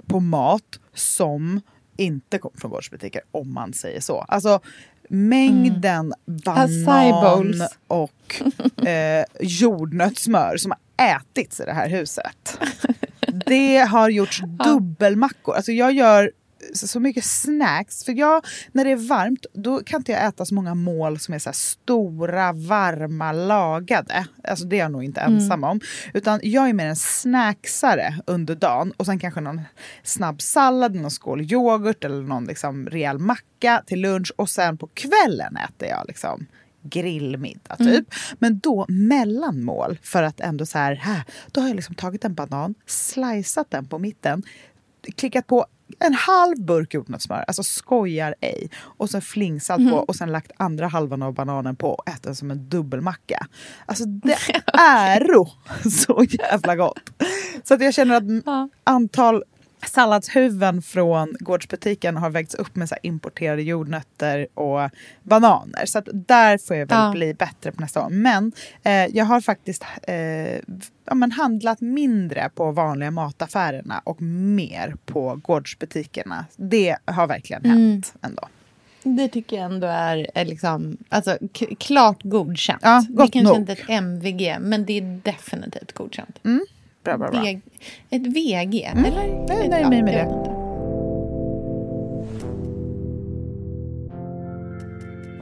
på 0.08 0.20
mat 0.20 0.80
som 0.94 1.62
inte 2.00 2.38
kommer 2.38 2.58
från 2.58 2.72
gårdsbutiker, 2.72 3.22
om 3.32 3.54
man 3.54 3.74
säger 3.74 4.00
så. 4.02 4.18
Alltså 4.28 4.60
mängden 5.08 6.14
Acai 6.46 7.12
banan 7.12 7.68
och 7.88 8.42
eh, 8.88 9.26
jordnötssmör 9.40 10.58
som 10.58 10.72
har 10.72 11.06
ätits 11.16 11.60
i 11.60 11.64
det 11.66 11.74
här 11.74 11.90
huset. 11.90 12.60
Det 13.46 13.78
har 13.78 14.10
gjorts 14.10 14.42
dubbelmackor. 14.66 15.56
Alltså 15.56 15.72
jag 15.72 15.94
gör 15.94 16.32
så 16.74 17.00
mycket 17.00 17.26
snacks. 17.26 18.04
För 18.04 18.12
jag, 18.14 18.46
när 18.72 18.86
det 18.86 18.92
är 18.92 19.08
varmt, 19.08 19.46
då 19.54 19.84
kan 19.84 20.02
inte 20.02 20.12
jag 20.12 20.26
äta 20.26 20.46
så 20.46 20.56
många 20.56 20.76
mål 20.76 21.20
som 21.20 21.34
är 21.34 21.40
så 21.40 21.54
stora, 21.54 22.54
varma, 22.54 23.32
lagade. 23.32 24.28
Alltså 24.44 24.66
det 24.66 24.76
är 24.76 24.80
jag 24.80 24.92
nog 24.92 25.04
inte 25.04 25.22
ensam 25.22 25.64
om. 25.64 25.80
Utan 26.14 26.40
jag 26.44 26.70
är 26.70 26.74
mer 26.74 26.86
en 26.86 26.96
snacksare 26.96 28.20
under 28.28 28.56
dagen. 28.56 28.94
Och 28.98 29.06
sen 29.06 29.20
kanske 29.20 29.42
någon 29.42 29.62
snabb 30.04 30.42
sallad, 30.42 30.96
någon 30.96 31.12
skål 31.12 31.42
yoghurt 31.42 32.04
eller 32.04 32.22
någon 32.22 32.46
liksom 32.46 32.88
rejäl 32.88 33.20
macka 33.20 33.84
till 33.86 34.02
lunch. 34.02 34.34
Och 34.36 34.50
sen 34.50 34.78
på 34.78 34.88
kvällen 34.88 35.58
äter 35.58 35.90
jag 35.90 36.04
liksom 36.08 36.46
grillmiddag 36.82 37.76
typ. 37.76 38.14
Men 38.40 38.60
då 38.60 38.86
mellanmål 38.90 40.00
för 40.04 40.24
att 40.24 40.40
ändå 40.40 40.66
så 40.66 40.78
här, 40.78 40.96
här, 40.96 41.24
då 41.52 41.62
har 41.62 41.68
jag 41.68 41.76
liksom 41.76 41.96
tagit 41.96 42.26
en 42.26 42.34
banan, 42.34 42.76
slicat 42.86 43.72
den 43.72 43.88
på 43.88 44.00
mitten, 44.00 44.44
klickat 45.16 45.48
på 45.48 45.66
en 46.00 46.14
halv 46.14 46.62
burk 46.66 46.94
jordnötssmör, 46.94 47.44
alltså 47.48 47.64
skojar 47.64 48.36
ej. 48.42 48.70
Och 48.78 49.10
sen 49.10 49.22
flingsalt 49.22 49.90
på 49.92 49.96
och 49.98 50.16
sen 50.16 50.32
lagt 50.32 50.52
andra 50.58 50.88
halvan 50.88 51.22
av 51.22 51.34
bananen 51.34 51.76
på 51.76 51.90
och 51.90 52.10
ätit 52.10 52.24
den 52.24 52.36
som 52.36 52.52
en 52.52 52.70
dubbelmacka. 52.70 53.48
Alltså 53.86 54.06
det 54.06 54.38
är 54.80 55.28
så 55.90 56.24
jävla 56.30 56.76
gott. 56.76 57.10
Så 57.64 57.74
att 57.74 57.82
jag 57.82 57.94
känner 57.94 58.16
att 58.16 58.24
Ja. 58.46 58.70
antal 58.84 59.44
salladshuvuden 59.86 60.82
från 60.82 61.36
gårdsbutiken 61.40 62.18
har 62.18 62.30
vägts 62.30 62.56
upp 62.56 62.76
med 62.76 62.90
så 62.90 62.96
importerade 63.04 63.62
jordnötter 63.62 64.48
och 64.54 64.90
bananer. 65.24 65.86
Så 65.86 66.02
där 66.14 66.58
får 66.58 66.76
jag 66.76 66.88
väl 66.88 66.98
Ja. 66.98 67.12
bli 67.12 67.34
bättre 67.34 67.72
på 67.72 67.82
nästa 67.82 68.06
år. 68.06 68.10
Men 68.10 68.52
eh, 68.84 68.92
jag 69.06 69.26
har 69.26 69.42
faktiskt 69.42 69.84
eh, 70.08 70.16
ja, 71.06 71.14
men 71.16 71.32
handlat 71.32 71.82
mindre 71.82 72.50
på 72.56 72.72
vanliga 72.72 73.12
mataffärerna 73.12 74.02
och 74.04 74.22
mer 74.22 74.96
på 75.06 75.40
gårdsbutikerna. 75.44 76.46
Det 76.56 76.98
har 77.06 77.28
verkligen 77.28 77.66
hänt 77.66 78.14
ändå. 78.22 78.48
Det 79.04 79.28
tycker 79.28 79.56
jag 79.56 79.66
ändå 79.66 79.88
är, 79.88 80.28
är 80.34 80.46
liksom, 80.46 80.98
alltså, 81.10 81.38
klart 81.80 82.24
godkänt. 82.24 82.82
Ja, 82.84 83.06
det 83.10 83.14
är 83.14 83.18
kanske 83.28 83.44
nog. 83.44 83.58
inte 83.58 83.72
ett 83.72 83.90
MVG, 83.90 84.58
men 84.60 84.86
det 84.86 84.98
är 84.98 85.20
definitivt 85.24 85.92
godkänt. 85.92 86.40
Bra, 87.08 87.18
bra, 87.18 87.32
bra. 87.32 87.42
VG, 87.42 87.62
ett 88.10 88.28
VG, 88.28 88.84
Mm. 88.84 89.06
eller? 89.06 89.46
Nej, 89.48 89.70
nej, 89.70 89.90
mig 89.90 90.04
med 90.04 90.14
det. 90.14 90.44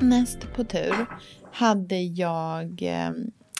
Näst 0.05 0.53
på 0.55 0.63
tur 0.63 1.05
hade 1.51 1.99
jag 1.99 2.81
eh, 2.81 3.11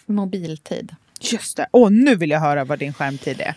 mobiltid. 0.05 0.95
Just 1.21 1.57
det. 1.57 1.67
Och 1.71 1.91
nu 1.93 2.15
vill 2.15 2.29
jag 2.29 2.39
höra 2.39 2.63
vad 2.65 2.79
din 2.79 2.93
skärmtid 2.93 3.41
är. 3.41 3.55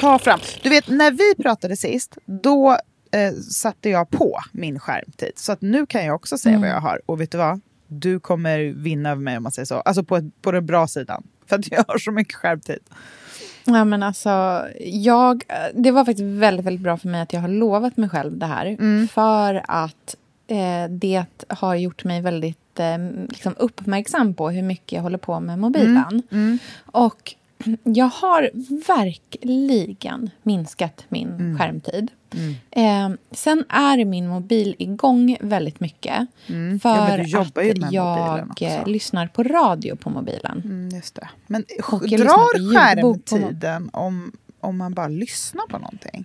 Ta 0.00 0.18
fram. 0.18 0.40
Du 0.62 0.68
vet, 0.70 0.88
när 0.88 1.10
vi 1.10 1.42
pratade 1.42 1.76
sist, 1.76 2.18
då 2.24 2.70
eh, 3.12 3.32
satte 3.50 3.88
jag 3.90 4.10
på 4.10 4.38
min 4.52 4.78
skärmtid. 4.78 5.32
Så 5.36 5.52
att 5.52 5.60
nu 5.62 5.86
kan 5.86 6.04
jag 6.04 6.14
också 6.14 6.38
säga 6.38 6.50
Mm. 6.56 6.60
vad 6.60 6.70
jag 6.76 6.80
har. 6.80 7.00
Och 7.06 7.20
vet 7.20 7.30
du 7.32 7.38
vad? 7.38 7.60
Du 7.88 8.20
kommer 8.20 8.58
vinna 8.60 9.10
över 9.10 9.22
mig 9.22 9.36
om 9.36 9.42
man 9.42 9.52
säger 9.52 9.66
så. 9.66 9.74
Alltså 9.80 10.04
på, 10.04 10.30
på 10.42 10.52
den 10.52 10.66
bra 10.66 10.86
sidan. 10.86 11.22
För 11.46 11.56
att 11.56 11.70
jag 11.72 11.84
har 11.88 11.98
så 11.98 12.12
mycket 12.12 12.34
skärmtid. 12.34 12.78
Ja, 13.64 13.84
men 13.84 14.02
alltså, 14.02 14.64
jag, 14.80 15.44
det 15.74 15.90
var 15.90 16.04
faktiskt 16.04 16.40
väldigt, 16.40 16.66
väldigt 16.66 16.82
bra 16.82 16.96
för 16.96 17.08
mig 17.08 17.20
att 17.20 17.32
jag 17.32 17.40
har 17.40 17.48
lovat 17.48 17.96
mig 17.96 18.08
själv 18.08 18.38
det 18.38 18.46
här. 18.46 18.66
Mm. 18.66 19.08
För 19.08 19.62
att 19.68 20.16
eh, 20.46 20.90
det 20.90 21.24
har 21.48 21.74
gjort 21.74 22.04
mig 22.04 22.20
väldigt 22.20 22.80
eh, 22.80 22.98
liksom 23.28 23.54
uppmärksam 23.58 24.34
på 24.34 24.50
hur 24.50 24.62
mycket 24.62 24.92
jag 24.92 25.02
håller 25.02 25.18
på 25.18 25.40
med 25.40 25.58
mobilen. 25.58 26.22
Mm. 26.30 26.58
Och 26.86 27.34
jag 27.82 28.06
har 28.06 28.50
verkligen 28.86 30.30
minskat 30.42 31.04
min 31.08 31.28
Mm. 31.28 31.58
skärmtid. 31.58 32.10
Eh, 32.70 33.10
sen 33.30 33.64
är 33.68 34.04
min 34.04 34.28
mobil 34.28 34.74
igång 34.78 35.36
väldigt 35.40 35.80
mycket. 35.80 36.26
För 36.46 36.52
Mm. 36.54 36.80
Ja, 36.84 37.22
jobbar 37.22 37.62
ju 37.62 37.70
att 37.84 37.92
jag 37.92 38.62
eh, 38.80 38.86
lyssnar 38.86 39.26
på 39.26 39.42
radio 39.42 39.96
på 39.96 40.10
mobilen. 40.10 40.62
Mm, 40.64 40.88
just 40.88 41.14
det. 41.14 41.28
Men 41.46 41.64
jag 41.88 42.00
drar 42.20 42.74
skärmtiden 42.74 43.90
om, 43.92 44.32
om 44.60 44.76
man 44.78 44.94
bara 44.94 45.08
lyssnar 45.08 45.66
på 45.66 45.78
någonting? 45.78 46.24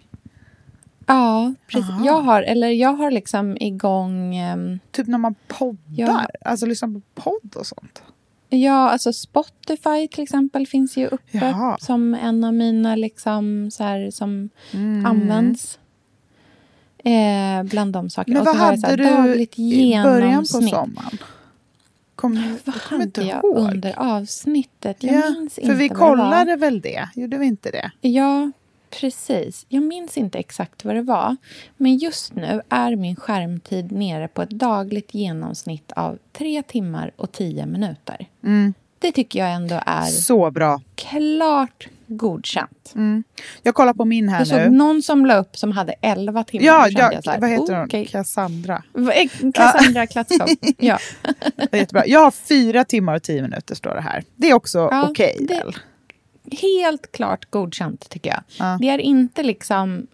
Ja, 1.06 1.54
precis. 1.68 1.90
Aha. 1.90 2.06
Jag 2.06 2.22
har, 2.22 2.42
eller 2.42 2.68
jag 2.68 2.94
har 2.94 3.12
liksom 3.12 3.58
igång... 3.60 4.36
ehm, 4.36 4.80
Typ 4.92 5.08
när 5.08 5.18
man 5.18 5.36
poddar? 5.48 5.78
Ja. 5.88 6.26
Alltså 6.46 6.66
lyssnar 6.66 6.90
på 6.90 7.02
podd 7.22 7.56
och 7.56 7.66
sånt? 7.66 8.04
Ja, 8.50 8.90
alltså 8.90 9.14
Spotify 9.14 10.08
till 10.12 10.24
exempel 10.24 10.68
finns 10.68 10.98
ju 10.98 11.08
uppe 11.08 11.38
Jaha. 11.38 11.78
som 11.80 12.14
en 12.14 12.44
av 12.44 12.54
mina 12.54 12.96
liksom 12.96 13.72
så 13.72 13.84
här, 13.84 14.12
som 14.12 14.50
Mm. 14.74 15.06
används. 15.06 15.80
Eh, 16.98 17.64
bland 17.64 17.94
de 17.94 18.10
sakerna. 18.10 18.34
Men 18.34 18.42
Och 18.42 18.46
vad 18.46 18.56
så 18.56 18.62
jag 18.74 18.80
så 18.80 18.88
hade 18.88 19.04
här 19.04 19.22
du 19.22 19.28
dagligt 19.28 19.60
i 19.60 20.00
början 20.04 20.40
på 20.42 20.46
sommaren? 20.46 21.18
Kom, 22.16 22.58
Vad 22.66 23.02
inte 23.02 23.22
hade 23.22 23.30
jag 23.32 23.44
ihåg. 23.44 23.58
under 23.74 24.00
avsnittet? 24.00 25.04
Jag 25.04 25.16
ja, 25.16 25.30
minns 25.30 25.54
för 25.56 25.62
inte 25.62 25.74
vi 25.74 25.88
det 25.88 25.94
var. 25.96 26.08
kollade 26.10 26.56
väl 26.56 26.82
det? 26.82 27.10
Gjorde 27.16 27.38
vi 27.38 27.46
inte 27.46 27.72
det? 27.72 27.92
Ja, 28.02 28.52
precis. 28.90 29.66
Jag 29.70 29.84
minns 29.84 30.18
inte 30.18 30.38
exakt 30.40 30.86
vad 30.86 30.96
det 30.96 31.02
var. 31.02 31.36
Men 31.78 31.98
just 31.98 32.36
nu 32.36 32.62
är 32.70 32.96
min 32.96 33.16
skärmtid 33.16 33.92
nere 33.92 34.28
på 34.28 34.42
ett 34.42 34.50
dagligt 34.50 35.14
genomsnitt 35.14 35.92
av 35.96 36.18
tre 36.34 36.64
timmar 36.64 37.12
och 37.16 37.32
tio 37.32 37.66
minuter. 37.66 38.26
Mm. 38.44 38.74
Det 39.00 39.12
tycker 39.12 39.40
jag 39.40 39.52
ändå 39.54 39.82
är 39.86 40.06
Så 40.06 40.52
bra. 40.52 40.82
klart 40.96 41.88
godkänt. 42.08 42.92
Mm. 42.96 43.24
Jag 43.64 43.76
kollar 43.76 43.94
på 43.94 44.06
min 44.06 44.30
här 44.30 44.40
Jag 44.40 44.48
såg 44.48 44.58
nu. 44.60 44.70
någon 44.70 45.02
som 45.04 45.26
la 45.26 45.38
upp 45.38 45.58
som 45.58 45.72
hade 45.72 45.96
11 46.02 46.44
timmar. 46.44 46.66
Ja, 46.66 46.88
ja 46.90 47.14
jag 47.14 47.24
så 47.24 47.32
här, 47.32 47.40
vad 47.40 47.50
heter 47.50 47.76
hon? 47.76 48.06
Cassandra. 48.06 48.84
Eh, 49.14 49.52
Cassandra 49.54 50.08
Klatskov. 50.08 50.48
Ja. 50.78 50.98
Är 51.72 51.78
jättebra. 51.78 52.04
Jag 52.08 52.20
har 52.20 52.32
fyra 52.32 52.84
timmar 52.86 53.16
och 53.16 53.24
tio 53.24 53.42
minuter 53.42 53.76
står 53.76 53.96
det 53.96 54.02
här. 54.02 54.24
Det 54.36 54.50
är 54.50 54.54
också 54.54 54.78
Ja, 54.92 55.10
okej 55.10 55.36
det- 55.40 55.54
väl? 55.56 55.76
Helt 56.52 57.12
klart 57.12 57.52
godkänt, 57.52 58.10
tycker 58.10 58.30
jag. 58.30 58.44
Ja. 58.60 58.78
Det 58.82 58.90
är 58.90 58.98
inte 58.98 59.44
liksom... 59.44 60.08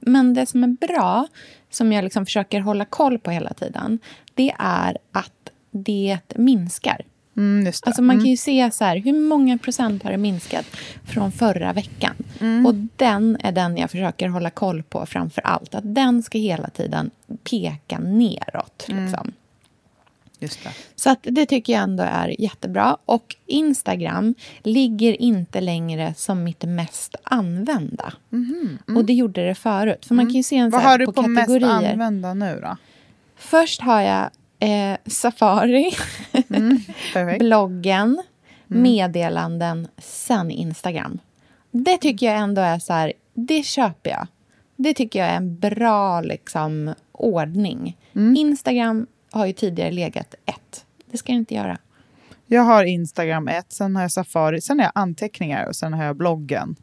Men 0.00 0.34
det 0.34 0.46
som 0.46 0.64
är 0.64 0.86
bra, 0.86 1.26
som 1.70 1.92
jag 1.92 2.04
liksom 2.04 2.26
försöker 2.26 2.60
hålla 2.60 2.84
koll 2.84 3.18
på 3.18 3.30
hela 3.30 3.52
tiden, 3.52 3.98
det 4.34 4.54
är 4.58 4.98
att 5.12 5.50
det 5.70 6.18
minskar. 6.34 7.00
Mm, 7.36 7.66
just 7.66 7.84
det. 7.84 7.88
Alltså 7.88 8.02
man 8.02 8.16
kan 8.16 8.26
ju 8.26 8.36
se 8.36 8.70
så 8.70 8.84
här, 8.84 8.96
hur 8.96 9.12
många 9.12 9.58
procent 9.58 10.02
har 10.02 10.10
det 10.10 10.16
minskat 10.16 10.66
från 11.04 11.32
förra 11.32 11.72
veckan? 11.72 12.14
Och 12.66 12.74
den 12.96 13.36
är 13.40 13.52
den 13.52 13.76
jag 13.76 13.90
försöker 13.90 14.28
hålla 14.28 14.50
koll 14.50 14.82
på 14.82 15.06
framför 15.06 15.42
allt. 15.46 15.74
Att 15.74 15.94
den 15.94 16.22
ska 16.22 16.38
hela 16.38 16.68
tiden 16.70 17.10
peka 17.50 17.98
neråt. 17.98 18.86
Liksom. 18.88 19.32
Just 20.40 20.64
det. 20.64 20.70
Så 20.96 21.10
att 21.10 21.18
det 21.22 21.46
tycker 21.46 21.72
jag 21.72 21.82
ändå 21.82 22.02
är 22.02 22.40
jättebra. 22.40 22.96
Och 23.04 23.36
Instagram 23.46 24.34
ligger 24.62 25.22
inte 25.22 25.60
längre 25.60 26.14
som 26.16 26.44
mitt 26.44 26.62
mest 26.64 27.14
använda. 27.22 28.12
Och 28.96 29.04
det 29.04 29.12
gjorde 29.12 29.46
det 29.46 29.54
förut. 29.54 30.06
För 30.06 30.14
man 30.14 30.26
kan 30.26 30.34
ju 30.34 30.42
se 30.42 30.56
en 30.56 30.70
så 30.70 30.76
Vad 30.76 30.86
har 30.86 30.98
du 30.98 31.06
på, 31.12 31.22
mest 31.22 31.46
kategorier. 31.48 31.92
använda 31.92 32.34
nu 32.34 32.60
då? 32.62 32.76
Först 33.36 33.80
har 33.80 34.00
jag 34.00 34.30
eh, 34.58 34.96
Safari, 35.06 35.90
Perfekt. 37.12 37.38
bloggen, 37.38 38.22
meddelanden, 38.66 39.88
sen 39.98 40.50
Instagram. 40.50 41.18
Det 41.70 41.96
tycker 41.98 42.26
jag 42.26 42.36
ändå 42.36 42.60
är 42.62 42.78
så 42.78 42.92
här, 42.92 43.12
det 43.34 43.62
köper 43.62 44.10
jag. 44.10 44.26
Det 44.76 44.94
tycker 44.94 45.18
jag 45.18 45.28
är 45.28 45.36
en 45.36 45.58
bra 45.58 46.20
liksom, 46.20 46.94
ordning. 47.12 47.96
Instagram 48.36 49.06
har 49.30 49.46
ju 49.46 49.52
tidigare 49.52 49.90
legat 49.90 50.34
ett. 50.44 50.86
Det 51.06 51.16
ska 51.16 51.32
det 51.32 51.36
inte 51.36 51.54
göra. 51.54 51.78
Jag 52.46 52.62
har 52.62 52.84
Instagram 52.84 53.48
1, 53.48 53.72
sen 53.72 53.96
har 53.96 54.02
jag 54.02 54.12
Safari, 54.12 54.60
sen 54.60 54.78
har 54.78 54.84
jag 54.84 54.92
anteckningar 54.94 55.66
och 55.66 55.76
sen 55.76 55.92
har 55.92 56.04
jag 56.04 56.16
bloggen. 56.16 56.76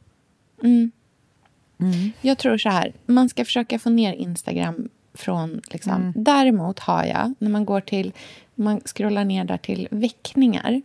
Jag 2.21 2.37
tror 2.37 2.57
så 2.57 2.69
här, 2.69 2.93
man 3.05 3.29
ska 3.29 3.45
försöka 3.45 3.79
få 3.79 3.89
ner 3.89 4.13
Instagram 4.13 4.89
från... 5.13 5.61
Liksom. 5.71 6.13
Däremot 6.15 6.79
har 6.79 7.03
jag, 7.03 7.33
när 7.39 7.49
man 7.49 7.65
går 7.65 7.81
till... 7.81 8.13
Man 8.55 8.81
scrollar 8.85 9.25
ner 9.25 9.43
där 9.43 9.57
till 9.57 9.87
väckningar. 9.91 10.81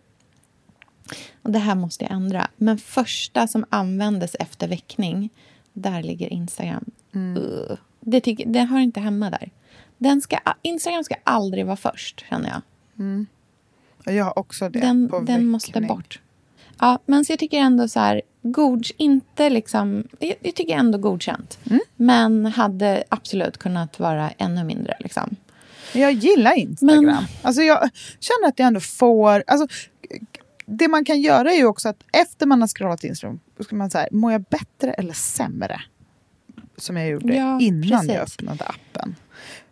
Och 1.43 1.51
det 1.51 1.59
här 1.59 1.75
måste 1.75 2.05
jag 2.05 2.13
ändra. 2.13 2.49
Men 2.57 2.79
första 2.79 3.49
som 3.49 3.65
användes 3.71 4.35
efter 4.35 4.69
väckning, 4.69 5.31
där 5.73 6.03
ligger 6.03 6.33
Instagram. 6.33 6.85
Ugh. 7.13 7.77
Det, 8.01 8.21
tycker, 8.21 8.47
det 8.47 8.61
hör 8.61 8.79
inte 8.79 9.01
hemma 9.01 9.31
där. 9.31 9.51
Den 10.03 10.21
ska, 10.21 10.39
Instagram 10.63 11.05
ska 11.05 11.15
aldrig 11.25 11.67
vara 11.67 11.77
först, 11.77 12.25
känner 12.31 12.49
jag. 12.49 12.63
Och 14.07 14.13
Jag 14.13 14.25
har 14.25 14.39
också 14.39 14.69
det 14.69 14.81
Den, 14.81 15.09
på 15.09 15.21
den 15.21 15.47
måste 15.47 15.81
bort. 15.81 16.21
Ja, 16.81 16.99
men 17.07 17.25
så 17.25 17.33
jag 17.33 17.39
tycker 17.39 17.59
ändå 17.59 17.89
så 17.89 18.01
här, 18.01 18.23
god, 18.43 18.87
inte 18.97 19.51
liksom, 19.51 20.05
jag, 20.19 20.35
jag 20.41 20.55
tycker 20.55 20.75
ändå 20.77 20.99
godkänt. 20.99 21.59
Mm. 21.71 21.81
Men 21.97 22.47
hade 22.47 23.05
absolut 23.09 23.59
kunnat 23.59 23.99
vara 24.01 24.31
ännu 24.31 24.65
mindre. 24.65 24.97
Liksom. 25.01 25.37
Jag 25.93 26.13
gillar 26.13 26.59
Instagram. 26.59 27.05
Men- 27.05 27.17
Alltså 27.43 27.63
jag 27.63 27.91
känner 28.21 28.49
att 28.49 28.59
jag 28.59 28.67
ändå 28.67 28.81
får... 28.81 29.45
Alltså, 29.47 29.67
det 30.67 30.89
man 30.89 31.05
kan 31.05 31.21
göra 31.21 31.53
är 31.53 31.57
ju 31.57 31.67
också 31.67 31.89
att 31.89 32.05
efter 32.13 32.47
man 32.47 32.61
har 32.61 32.69
scrollat 32.69 33.05
Instagram, 33.05 33.41
då 33.57 33.65
ska 33.65 33.77
man 33.77 33.91
säga, 33.91 34.09
mår 34.13 34.33
jag 34.33 34.43
bättre 34.43 34.93
eller 34.93 35.13
sämre? 35.13 35.81
Som 36.77 36.97
jag 36.97 37.09
gjorde 37.09 37.35
Ja, 37.37 37.61
innan 37.61 37.89
jag 38.09 38.21
precis. 38.21 38.35
öppnade 38.39 38.65
appen. 38.65 39.17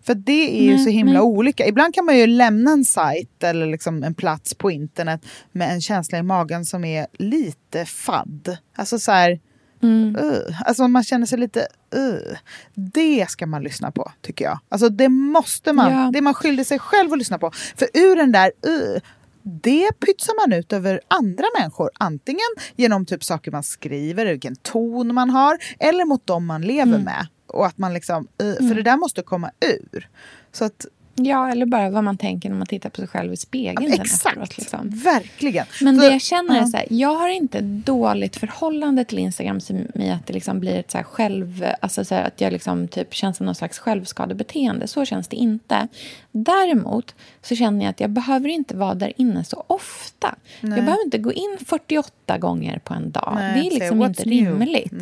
För 0.03 0.15
det 0.15 0.59
är 0.61 0.63
ju 0.65 0.75
Nej, 0.75 0.85
så 0.85 0.91
himla 0.91 1.13
nej. 1.13 1.23
olika. 1.23 1.67
Ibland 1.67 1.95
kan 1.95 2.05
man 2.05 2.19
ju 2.19 2.27
lämna 2.27 2.71
en 2.73 2.85
sajt 2.85 3.43
eller 3.45 3.67
liksom 3.67 4.03
en 4.03 4.15
plats 4.15 4.55
på 4.55 4.71
internet 4.71 5.27
med 5.53 5.73
en 5.73 5.81
känsla 5.81 6.19
i 6.19 6.23
magen 6.23 6.65
som 6.65 6.85
är 6.85 7.07
lite 7.19 7.85
fadd. 7.85 8.57
Alltså 8.77 8.99
så 8.99 9.13
här, 9.13 9.41
Mm. 9.83 10.17
uh, 10.17 10.61
alltså 10.69 10.89
man 10.89 11.05
känner 11.05 11.27
sig 11.27 11.39
lite 11.39 11.61
uh. 11.97 12.37
Det 12.75 13.31
ska 13.31 13.47
man 13.47 13.63
lyssna 13.63 13.91
på, 13.91 14.13
tycker 14.23 14.45
jag. 14.45 14.59
Alltså 14.69 14.89
det 14.89 15.09
måste 15.09 15.73
man. 15.73 15.93
Ja. 15.93 16.11
Det 16.13 16.21
man 16.21 16.35
skyldig 16.35 16.67
sig 16.67 16.79
själv 16.79 17.13
att 17.13 17.19
lyssna 17.19 17.39
på. 17.39 17.51
För 17.77 17.89
ur 17.95 18.17
den 18.17 18.33
där 18.33 18.53
uh, 18.69 19.01
det 19.43 19.93
pytsar 20.07 20.49
man 20.49 20.59
ut 20.59 20.73
över 20.73 21.01
andra 21.09 21.45
människor. 21.59 21.91
Antingen 21.95 22.47
genom 22.77 23.07
typ 23.07 23.25
saker 23.25 23.51
man 23.51 23.63
skriver, 23.63 24.27
vilken 24.27 24.57
ton 24.57 25.15
man 25.15 25.31
har, 25.31 25.59
eller 25.79 26.05
mot 26.05 26.27
dem 26.27 26.47
man 26.47 26.63
lever 26.63 26.83
Mm. 26.95 27.03
med. 27.03 27.27
Och 27.51 27.67
att 27.67 27.79
man 27.79 27.95
liksom, 27.95 28.29
uh, 28.43 28.69
För 28.69 28.75
det 28.75 28.83
där 28.83 28.97
måste 28.97 29.23
komma 29.23 29.51
ur. 29.61 30.09
Så 30.53 30.65
att, 30.65 30.87
Ja, 31.15 31.51
eller 31.51 31.67
bara 31.67 31.91
vad 31.91 32.05
man 32.05 32.17
tänker 32.17 32.49
när 32.49 32.57
man 32.57 32.67
tittar 32.67 32.91
på 32.91 32.97
sig 32.97 33.09
själv 33.09 33.33
i 33.33 33.37
spegeln. 33.37 33.93
exakt, 33.93 34.27
efteråt, 34.27 34.59
Liksom. 34.59 34.91
verkligen. 34.91 35.67
Men 35.81 35.97
För- 35.97 36.07
det 36.07 36.13
jag 36.13 36.21
känner 36.23 36.57
är 36.57 36.61
ja. 36.61 36.67
så 36.67 36.77
här, 36.77 36.87
jag 36.91 37.15
har 37.15 37.29
inte 37.29 37.59
ett 37.59 37.87
dåligt 37.87 38.37
förhållande 38.37 39.05
till 39.05 39.19
Instagram 39.19 39.61
som 39.61 39.77
i 39.95 40.11
att 40.11 40.27
det 40.27 40.33
liksom 40.33 40.61
blir 40.61 40.75
ett 40.75 40.91
så 40.91 40.99
själv, 40.99 41.65
alltså 41.81 42.05
så 42.05 42.15
här 42.15 42.25
att 42.25 42.41
jag 42.41 42.53
liksom 42.53 42.89
typ 42.89 43.15
känns 43.15 43.37
som 43.37 43.47
någon 43.47 43.55
slags 43.55 43.79
självskadebeteende. 43.79 44.87
Så 44.87 45.05
känns 45.05 45.29
det 45.29 45.37
inte. 45.37 45.89
Däremot 46.33 47.15
så 47.43 47.57
känner 47.57 47.85
jag 47.85 47.91
att 47.91 48.01
jag 48.01 48.11
behöver 48.11 48.49
inte 48.49 48.77
vara 48.77 48.95
där 48.95 49.13
inne 49.17 49.45
så 49.45 49.65
ofta. 49.67 50.35
Nej. 50.61 50.79
Jag 50.79 50.85
behöver 50.85 51.05
inte 51.05 51.19
gå 51.19 51.33
in 51.33 51.57
48 51.67 52.39
gånger 52.39 52.79
på 52.79 52.95
en 52.95 53.11
dag. 53.11 53.33
Nej, 53.35 53.61
det 53.61 53.67
är 53.69 53.81
liksom 53.81 54.03
inte 54.03 54.23
rimligt. 54.23 54.93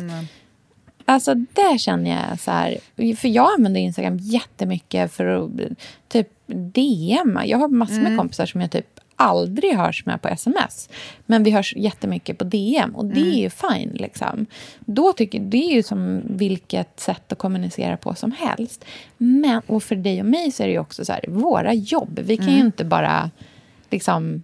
Mm. 1.09 1.15
Alltså 1.15 1.35
där 1.35 1.77
känner 1.77 2.11
jag 2.11 2.39
så 2.39 2.51
här, 2.51 2.77
för 3.15 3.27
jag 3.27 3.51
använder 3.57 3.79
Instagram 3.79 4.17
jättemycket 4.17 5.13
för 5.13 5.25
att 5.25 5.49
typ 6.07 6.27
DM. 6.47 7.39
Jag 7.45 7.57
har 7.57 7.67
massor 7.67 8.01
med 8.01 8.17
kompisar 8.17 8.45
som 8.45 8.61
jag 8.61 8.71
typ 8.71 8.99
aldrig 9.15 9.75
hörs 9.75 10.05
med 10.05 10.21
på 10.21 10.27
sms. 10.27 10.89
Men 11.25 11.43
vi 11.43 11.51
hörs 11.51 11.73
jättemycket 11.77 12.37
på 12.37 12.43
DM 12.43 12.95
och 12.95 13.05
det 13.05 13.21
mm. 13.21 13.33
är 13.33 13.37
ju 13.37 13.49
fine. 13.49 13.91
Liksom. 13.93 14.45
Då 14.79 15.13
tycker, 15.13 15.39
det 15.39 15.57
är 15.57 15.75
ju 15.75 15.83
som 15.83 16.21
vilket 16.25 16.99
sätt 16.99 17.31
att 17.31 17.37
kommunicera 17.37 17.97
på 17.97 18.15
som 18.15 18.31
helst. 18.31 18.85
Men, 19.17 19.61
och 19.67 19.83
för 19.83 19.95
dig 19.95 20.19
och 20.19 20.25
mig 20.25 20.51
så 20.51 20.63
är 20.63 20.67
det 20.67 20.73
ju 20.73 20.79
också 20.79 21.05
så 21.05 21.13
här, 21.13 21.25
våra 21.27 21.73
jobb. 21.73 22.19
Vi 22.23 22.37
kan 22.37 22.47
mm. 22.47 22.59
ju 22.59 22.65
inte 22.65 22.85
bara 22.85 23.31
liksom, 23.89 24.43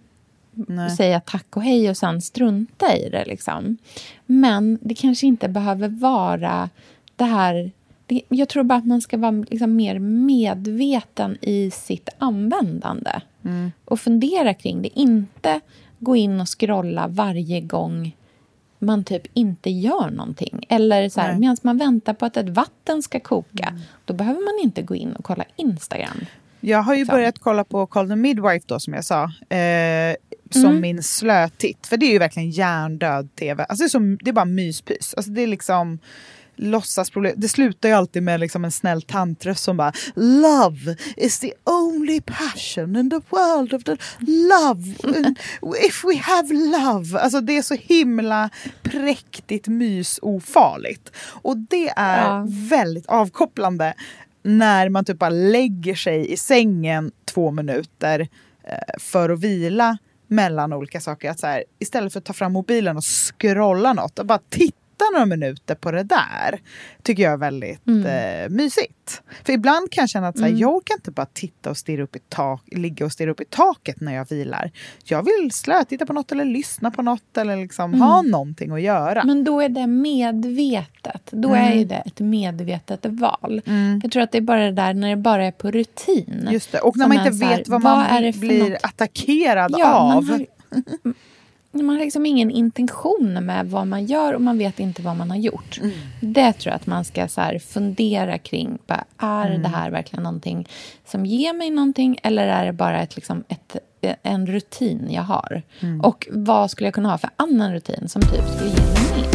säga 0.97 1.19
tack 1.19 1.57
och 1.57 1.63
hej 1.63 1.89
och 1.89 1.97
sen 1.97 2.21
strunta 2.21 2.97
i 2.97 3.09
det. 3.09 3.25
Liksom. 3.25 3.77
Men 4.25 4.79
det 4.81 4.95
kanske 4.95 5.27
inte 5.27 5.47
behöver 5.47 5.87
vara 5.87 6.69
det 7.15 7.23
här 7.23 7.71
det, 8.07 8.21
jag 8.29 8.49
tror 8.49 8.63
bara 8.63 8.79
att 8.79 8.85
man 8.85 9.01
ska 9.01 9.17
vara 9.17 9.31
liksom 9.31 9.75
mer 9.75 9.99
medveten 9.99 11.37
i 11.41 11.71
sitt 11.71 12.09
användande. 12.17 13.11
Mm. 13.45 13.71
Och 13.85 13.99
fundera 13.99 14.53
kring 14.53 14.81
det. 14.81 14.99
Inte 14.99 15.59
gå 15.99 16.15
in 16.15 16.41
och 16.41 16.59
scrolla 16.59 17.07
varje 17.07 17.61
gång 17.61 18.15
man 18.79 19.03
typ 19.03 19.27
inte 19.33 19.69
gör 19.69 20.09
någonting. 20.09 20.65
Eller 20.69 21.09
så 21.09 21.21
här, 21.21 21.35
medan 21.35 21.57
man 21.61 21.77
väntar 21.77 22.13
på 22.13 22.25
att 22.25 22.37
ett 22.37 22.49
vatten 22.49 23.03
ska 23.03 23.19
koka, 23.19 23.67
mm. 23.67 23.81
då 24.05 24.13
behöver 24.13 24.39
man 24.39 24.63
inte 24.63 24.81
gå 24.81 24.95
in 24.95 25.13
och 25.13 25.25
kolla 25.25 25.43
Instagram. 25.55 26.25
Jag 26.59 26.83
har 26.83 26.95
ju 26.95 27.05
så. 27.05 27.11
börjat 27.11 27.39
kolla 27.39 27.63
på 27.63 27.85
Call 27.85 28.09
the 28.09 28.15
Midwife 28.15 28.65
då, 28.67 28.79
som 28.79 28.93
jag 28.93 29.05
sa. 29.05 29.23
Eh, 29.55 30.15
som 30.55 30.69
mm. 30.69 30.81
min 30.81 31.03
slötitt. 31.03 31.87
För 31.87 31.97
det 31.97 32.05
är 32.05 32.11
ju 32.11 32.19
verkligen 32.19 32.49
hjärndöd 32.49 33.35
tv. 33.35 33.63
Alltså 33.63 33.83
det, 33.83 33.87
är 33.87 33.89
så, 33.89 34.17
det 34.23 34.29
är 34.29 34.33
bara 34.33 34.45
myspys. 34.45 35.13
Alltså 35.13 35.31
det 35.31 35.41
är 35.41 35.47
liksom 35.47 35.99
låtsasproblem. 36.55 37.33
Det 37.37 37.49
slutar 37.49 37.89
ju 37.89 37.95
alltid 37.95 38.23
med 38.23 38.39
liksom 38.39 38.65
en 38.65 38.71
snäll 38.71 39.01
tantröst 39.01 39.63
som 39.63 39.77
bara 39.77 39.93
Love 40.15 40.95
is 41.17 41.39
the 41.39 41.51
only 41.63 42.21
passion 42.21 42.95
in 42.95 43.09
the 43.09 43.19
world 43.29 43.73
of 43.73 43.83
the 43.83 43.97
love. 44.19 44.95
If 45.87 46.03
we 46.03 46.17
have 46.17 46.53
love. 46.53 47.19
Alltså 47.19 47.41
det 47.41 47.57
är 47.57 47.61
så 47.61 47.75
himla 47.75 48.49
präktigt 48.83 49.67
mysofarligt. 49.67 51.11
Och 51.17 51.57
det 51.57 51.89
är 51.95 52.27
ja. 52.27 52.45
väldigt 52.47 53.05
avkopplande 53.05 53.93
när 54.43 54.89
man 54.89 55.05
typ 55.05 55.19
bara 55.19 55.29
lägger 55.29 55.95
sig 55.95 56.31
i 56.31 56.37
sängen 56.37 57.11
två 57.25 57.51
minuter 57.51 58.27
eh, 58.63 58.99
för 58.99 59.29
att 59.29 59.39
vila 59.39 59.97
mellan 60.27 60.73
olika 60.73 61.01
saker. 61.01 61.29
Att 61.29 61.39
så 61.39 61.47
här, 61.47 61.63
istället 61.79 62.13
för 62.13 62.19
att 62.19 62.25
ta 62.25 62.33
fram 62.33 62.53
mobilen 62.53 62.97
och 62.97 63.03
scrolla 63.03 63.93
något, 63.93 64.19
och 64.19 64.25
bara 64.25 64.39
titta 64.49 64.77
några 65.13 65.25
minuter 65.25 65.75
på 65.75 65.91
det 65.91 66.03
där 66.03 66.59
tycker 67.03 67.23
jag 67.23 67.33
är 67.33 67.37
väldigt 67.37 67.87
mm. 67.87 68.05
eh, 68.05 68.49
mysigt. 68.49 69.21
För 69.43 69.53
ibland 69.53 69.91
kan 69.91 70.01
jag 70.01 70.09
känna 70.09 70.27
att 70.27 70.37
så 70.37 70.43
här, 70.43 70.49
mm. 70.49 70.61
jag 70.61 70.75
orkar 70.75 70.93
inte 70.93 71.11
bara 71.11 71.25
titta 71.25 71.69
och 71.69 71.77
stirra 71.77 72.03
upp 72.03 72.15
i 72.15 72.19
tak, 72.29 72.63
ligga 72.67 73.05
och 73.05 73.11
stirra 73.11 73.31
upp 73.31 73.41
i 73.41 73.45
taket 73.45 74.01
när 74.01 74.15
jag 74.15 74.29
vilar. 74.29 74.71
Jag 75.03 75.23
vill 75.23 75.51
slötitta 75.51 76.05
på 76.05 76.13
något 76.13 76.31
eller 76.31 76.45
lyssna 76.45 76.91
på 76.91 77.01
något 77.01 77.37
eller 77.37 77.57
liksom 77.57 77.93
mm. 77.93 78.01
ha 78.01 78.21
någonting 78.21 78.71
att 78.71 78.81
göra. 78.81 79.23
Men 79.23 79.43
då 79.43 79.61
är 79.61 79.69
det 79.69 79.87
medvetet. 79.87 81.29
Då 81.31 81.53
är 81.53 81.71
mm. 81.71 81.87
det 81.87 82.03
ett 82.05 82.19
medvetet 82.19 83.05
val. 83.05 83.61
Mm. 83.65 83.99
Jag 84.03 84.11
tror 84.11 84.23
att 84.23 84.31
det 84.31 84.37
är 84.37 84.41
bara 84.41 84.61
det 84.61 84.71
där 84.71 84.93
när 84.93 85.09
det 85.09 85.15
bara 85.15 85.45
är 85.45 85.51
på 85.51 85.71
rutin. 85.71 86.47
Just 86.51 86.71
det. 86.71 86.79
Och 86.79 86.97
när 86.97 87.07
man 87.07 87.17
inte 87.17 87.45
vet 87.45 87.49
här, 87.49 87.63
vad 87.67 87.81
man 87.81 88.23
vad 88.23 88.39
blir 88.39 88.69
något? 88.69 88.83
attackerad 88.83 89.75
ja, 89.77 90.13
av. 90.15 90.45
Man 91.83 91.95
har 91.95 92.03
liksom 92.03 92.25
ingen 92.25 92.51
intention 92.51 93.33
med 93.33 93.69
vad 93.69 93.87
man 93.87 94.05
gör 94.05 94.33
och 94.33 94.41
man 94.41 94.57
vet 94.57 94.79
inte 94.79 95.01
vad 95.01 95.17
man 95.17 95.29
har 95.29 95.37
gjort. 95.37 95.79
Mm. 95.81 95.91
Det 96.19 96.53
tror 96.53 96.71
jag 96.71 96.75
att 96.75 96.87
man 96.87 97.05
ska 97.05 97.27
så 97.27 97.59
fundera 97.67 98.37
kring. 98.37 98.77
Bara, 98.87 99.03
är 99.17 99.49
mm. 99.49 99.61
det 99.61 99.69
här 99.69 99.89
verkligen 99.89 100.23
någonting 100.23 100.67
som 101.05 101.25
ger 101.25 101.53
mig 101.53 101.69
någonting 101.69 102.19
eller 102.23 102.47
är 102.47 102.65
det 102.65 102.73
bara 102.73 103.01
ett, 103.01 103.15
liksom 103.15 103.43
ett, 103.47 103.77
en 104.23 104.47
rutin 104.47 105.07
jag 105.11 105.23
har? 105.23 105.61
Mm. 105.79 106.01
Och 106.01 106.27
vad 106.31 106.71
skulle 106.71 106.87
jag 106.87 106.93
kunna 106.93 107.09
ha 107.09 107.17
för 107.17 107.29
annan 107.35 107.73
rutin 107.73 108.09
som 108.09 108.21
typ 108.21 108.47
skulle 108.55 108.69
ge 108.69 108.75
mig 108.75 109.23
mer? 109.23 109.34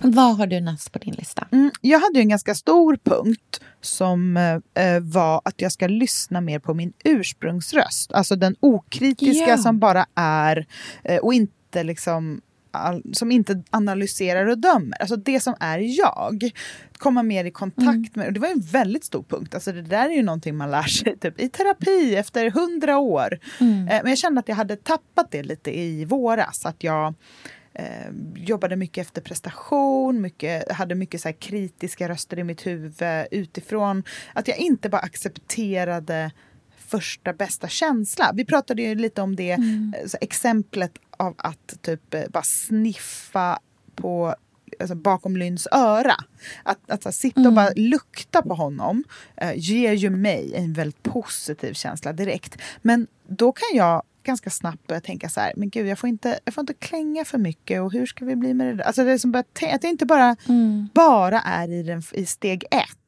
Vad 0.00 0.36
har 0.36 0.46
du 0.46 0.60
näst 0.60 0.92
på 0.92 0.98
din 0.98 1.14
lista? 1.14 1.46
Mm, 1.52 1.70
jag 1.80 2.00
hade 2.00 2.20
en 2.20 2.28
ganska 2.28 2.54
stor 2.54 2.98
punkt 3.04 3.60
som 3.80 4.36
eh, 4.36 5.00
var 5.00 5.40
att 5.44 5.60
jag 5.60 5.72
ska 5.72 5.86
lyssna 5.86 6.40
mer 6.40 6.58
på 6.58 6.74
min 6.74 6.92
ursprungsröst. 7.04 8.12
Alltså 8.12 8.36
den 8.36 8.56
okritiska 8.60 9.48
ja. 9.48 9.58
som 9.58 9.78
bara 9.78 10.06
är 10.14 10.66
eh, 11.04 11.18
och 11.18 11.34
inte 11.34 11.82
liksom 11.82 12.40
all, 12.70 13.02
som 13.12 13.32
inte 13.32 13.62
analyserar 13.70 14.46
och 14.46 14.58
dömer. 14.58 15.00
Alltså 15.00 15.16
det 15.16 15.40
som 15.40 15.54
är 15.60 15.78
jag. 15.98 16.50
Komma 16.98 17.22
mer 17.22 17.44
i 17.44 17.50
kontakt 17.50 17.86
mm. 17.86 18.10
med, 18.14 18.26
och 18.26 18.32
det 18.32 18.40
var 18.40 18.48
en 18.48 18.60
väldigt 18.60 19.04
stor 19.04 19.22
punkt. 19.22 19.54
Alltså 19.54 19.72
det 19.72 19.82
där 19.82 20.08
är 20.08 20.14
ju 20.14 20.22
någonting 20.22 20.56
man 20.56 20.70
lär 20.70 20.82
sig 20.82 21.18
typ, 21.18 21.40
i 21.40 21.48
terapi 21.48 22.16
efter 22.16 22.50
hundra 22.50 22.98
år. 22.98 23.38
Mm. 23.60 23.88
Eh, 23.88 24.00
men 24.02 24.08
jag 24.10 24.18
kände 24.18 24.40
att 24.40 24.48
jag 24.48 24.56
hade 24.56 24.76
tappat 24.76 25.30
det 25.30 25.42
lite 25.42 25.78
i 25.78 26.04
våras. 26.04 26.66
Att 26.66 26.84
jag 26.84 27.06
eh, 27.06 27.12
jobbade 28.36 28.76
mycket 28.76 29.06
efter 29.06 29.22
prestation, 29.22 30.20
mycket, 30.20 30.72
hade 30.72 30.94
mycket 30.94 31.20
så 31.20 31.32
kritiska 31.32 32.08
röster 32.08 32.38
i 32.38 32.44
mitt 32.44 32.66
huvud 32.66 33.02
utifrån. 33.30 34.02
Att 34.32 34.48
jag 34.48 34.58
inte 34.58 34.88
bara 34.88 35.02
accepterade 35.02 36.30
första 36.88 37.32
bästa 37.32 37.68
känsla. 37.68 38.32
Vi 38.34 38.44
pratade 38.44 38.82
ju 38.82 38.94
lite 38.94 39.22
om 39.22 39.36
det 39.36 39.50
mm. 39.50 39.94
Eh, 39.98 40.10
exemplet 40.20 40.92
av 41.16 41.34
att 41.38 41.82
typ 41.82 42.14
eh, 42.14 42.22
bara 42.28 42.42
sniffa 42.42 43.58
på 43.94 44.34
alltså 44.80 44.94
bakom 44.94 45.36
Lynns 45.36 45.68
öra. 45.72 46.14
Att, 46.62 46.90
att, 46.90 47.06
att 47.06 47.14
sitta 47.14 47.40
och 47.40 47.46
mm. 47.46 47.54
bara 47.54 47.70
lukta 47.76 48.42
på 48.42 48.54
honom 48.54 49.04
eh, 49.36 49.52
ger 49.56 49.92
ju 49.92 50.10
mig 50.10 50.54
en 50.54 50.72
väldigt 50.72 51.02
positiv 51.02 51.72
känsla 51.72 52.12
direkt. 52.12 52.58
Men 52.82 53.06
då 53.26 53.52
kan 53.52 53.68
jag 53.74 54.02
ganska 54.28 54.50
snabbt 54.50 54.86
börja 54.86 55.00
tänka 55.00 55.28
så 55.28 55.40
här, 55.40 55.52
men 55.56 55.70
gud 55.70 55.86
jag 55.86 55.98
får 55.98 56.08
inte, 56.08 56.38
jag 56.44 56.54
får 56.54 56.62
inte 56.62 56.74
klänga 56.74 57.24
för 57.24 57.38
mycket 57.38 57.82
och 57.82 57.92
hur 57.92 58.06
ska 58.06 58.24
vi 58.24 58.36
bli 58.36 58.54
med 58.54 58.66
det 58.66 58.74
där? 58.74 58.84
Alltså 58.84 59.04
det 59.04 59.12
är 59.12 59.18
som 59.18 59.34
att 59.34 59.80
det 59.80 59.88
inte 59.88 60.06
bara, 60.06 60.36
mm. 60.48 60.88
bara 60.94 61.40
är 61.40 61.72
i, 61.72 61.82
den, 61.82 62.02
i 62.12 62.26
steg 62.26 62.64
ett 62.70 62.98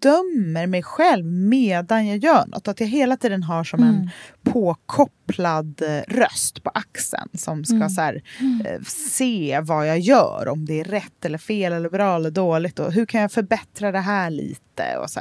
dömer 0.00 0.66
mig 0.66 0.82
själv 0.82 1.24
medan 1.26 2.06
jag 2.06 2.18
gör 2.18 2.46
något. 2.46 2.68
Att 2.68 2.80
jag 2.80 2.86
hela 2.86 3.16
tiden 3.16 3.42
har 3.42 3.64
som 3.64 3.82
mm. 3.82 3.94
en 3.94 4.10
påkopplad 4.52 5.82
eh, 5.82 6.14
röst 6.14 6.62
på 6.62 6.70
axeln 6.74 7.28
som 7.34 7.64
ska 7.64 7.76
mm. 7.76 7.88
så 7.88 8.00
här, 8.00 8.22
mm. 8.40 8.66
eh, 8.66 8.80
se 8.86 9.60
vad 9.62 9.88
jag 9.88 9.98
gör, 9.98 10.48
om 10.48 10.66
det 10.66 10.80
är 10.80 10.84
rätt 10.84 11.24
eller 11.24 11.38
fel 11.38 11.72
eller 11.72 11.90
bra 11.90 12.16
eller 12.16 12.30
dåligt 12.30 12.78
och 12.78 12.92
hur 12.92 13.06
kan 13.06 13.20
jag 13.20 13.32
förbättra 13.32 13.92
det 13.92 14.00
här 14.00 14.30
lite 14.30 14.96
och 15.02 15.10
så 15.10 15.20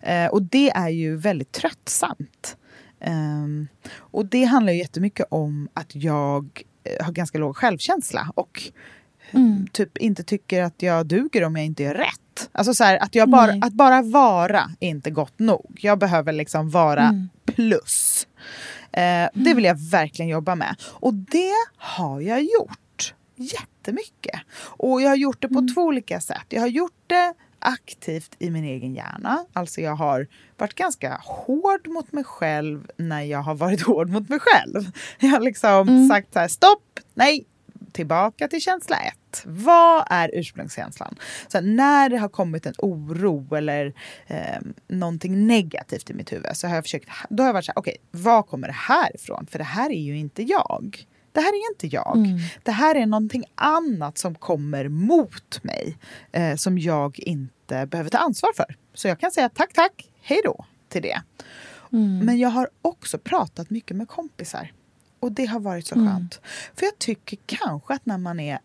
eh, 0.00 0.26
och 0.26 0.42
det 0.42 0.70
är 0.70 0.88
ju 0.88 1.16
väldigt 1.16 1.52
tröttsamt. 1.52 2.56
Um, 3.06 3.68
och 3.96 4.26
det 4.26 4.44
handlar 4.44 4.72
ju 4.72 4.78
jättemycket 4.78 5.26
om 5.30 5.68
att 5.74 5.94
jag 5.94 6.62
eh, 6.84 7.04
har 7.04 7.12
ganska 7.12 7.38
låg 7.38 7.56
självkänsla 7.56 8.32
och 8.34 8.62
mm. 9.30 9.66
typ 9.72 9.98
inte 9.98 10.22
tycker 10.22 10.62
att 10.62 10.82
jag 10.82 11.06
duger 11.06 11.44
om 11.44 11.56
jag 11.56 11.64
inte 11.64 11.82
gör 11.82 11.94
rätt. 11.94 12.50
Alltså 12.52 12.74
så 12.74 12.84
här, 12.84 12.98
att, 13.02 13.14
jag 13.14 13.30
bara, 13.30 13.52
att 13.62 13.72
bara 13.72 14.02
vara 14.02 14.70
är 14.80 14.88
inte 14.88 15.10
gott 15.10 15.38
nog. 15.38 15.78
Jag 15.80 15.98
behöver 15.98 16.32
liksom 16.32 16.70
vara 16.70 17.04
mm. 17.04 17.28
plus. 17.44 18.26
Uh, 18.96 19.02
mm. 19.02 19.30
Det 19.34 19.54
vill 19.54 19.64
jag 19.64 19.90
verkligen 19.90 20.28
jobba 20.28 20.54
med. 20.54 20.76
Och 20.82 21.14
det 21.14 21.52
har 21.76 22.20
jag 22.20 22.42
gjort 22.42 23.14
jättemycket. 23.36 24.40
Och 24.58 25.02
jag 25.02 25.08
har 25.08 25.16
gjort 25.16 25.42
det 25.42 25.48
på 25.48 25.58
mm. 25.58 25.74
två 25.74 25.82
olika 25.82 26.20
sätt. 26.20 26.46
Jag 26.48 26.60
har 26.60 26.68
gjort 26.68 27.02
det 27.06 27.34
aktivt 27.58 28.36
i 28.38 28.50
min 28.50 28.64
egen 28.64 28.94
hjärna. 28.94 29.44
Alltså 29.52 29.80
jag 29.80 29.94
har 29.96 30.26
varit 30.56 30.74
ganska 30.74 31.20
hård 31.24 31.88
mot 31.88 32.12
mig 32.12 32.24
själv 32.24 32.90
när 32.96 33.22
jag 33.22 33.42
har 33.42 33.54
varit 33.54 33.82
hård 33.86 34.08
mot 34.10 34.28
mig 34.28 34.38
själv. 34.40 34.90
Jag 35.18 35.28
har 35.28 35.40
liksom 35.40 35.88
mm. 35.88 36.08
sagt 36.08 36.32
så 36.32 36.38
här, 36.38 36.48
stopp, 36.48 37.00
nej, 37.14 37.46
tillbaka 37.92 38.48
till 38.48 38.60
känsla 38.60 38.96
ett. 38.96 39.42
Vad 39.44 40.04
är 40.10 40.30
ursprungskänslan? 40.32 41.16
Så 41.48 41.60
när 41.60 42.08
det 42.08 42.18
har 42.18 42.28
kommit 42.28 42.66
en 42.66 42.74
oro 42.78 43.54
eller 43.54 43.94
eh, 44.26 44.58
någonting 44.88 45.46
negativt 45.46 46.10
i 46.10 46.14
mitt 46.14 46.32
huvud 46.32 46.56
så 46.56 46.68
har 46.68 46.74
jag 46.74 46.84
försökt, 46.84 47.08
då 47.30 47.42
har 47.42 47.48
jag 47.48 47.54
varit 47.54 47.64
så 47.64 47.72
här, 47.72 47.78
okej, 47.78 47.96
okay, 48.10 48.22
var 48.22 48.42
kommer 48.42 48.68
det 48.68 48.74
här 48.74 49.16
ifrån? 49.16 49.46
För 49.46 49.58
det 49.58 49.64
här 49.64 49.90
är 49.90 50.00
ju 50.00 50.18
inte 50.18 50.42
jag 50.42 51.06
det 51.38 51.42
här 51.42 51.52
är 51.52 51.72
inte 51.72 51.86
jag. 51.96 52.16
Mm. 52.16 52.38
Det 52.62 52.72
här 52.72 52.94
är 52.94 53.06
någonting 53.06 53.44
annat 53.54 54.18
som 54.18 54.34
kommer 54.34 54.88
mot 54.88 55.64
mig 55.64 55.96
eh, 56.32 56.56
som 56.56 56.78
jag 56.78 57.18
inte 57.18 57.86
behöver 57.86 58.10
ta 58.10 58.18
ansvar 58.18 58.50
för. 58.56 58.76
Så 58.94 59.08
jag 59.08 59.20
kan 59.20 59.30
säga 59.30 59.48
tack, 59.48 59.72
tack, 59.72 60.10
hej 60.20 60.40
då 60.44 60.64
till 60.88 61.02
det. 61.02 61.22
Mm. 61.92 62.18
Men 62.18 62.38
jag 62.38 62.48
har 62.48 62.68
också 62.82 63.18
pratat 63.18 63.70
mycket 63.70 63.96
med 63.96 64.08
kompisar. 64.08 64.72
Och 65.20 65.32
det 65.32 65.46
har 65.46 65.60
varit 65.60 65.86
så 65.86 65.94
mm. 65.94 66.08
skönt. 66.08 66.40
För 66.74 66.86
jag 66.86 66.98
tycker 66.98 67.38
kanske 67.46 67.94
att 67.94 68.06
när 68.06 68.18
man 68.18 68.40
är 68.40 68.58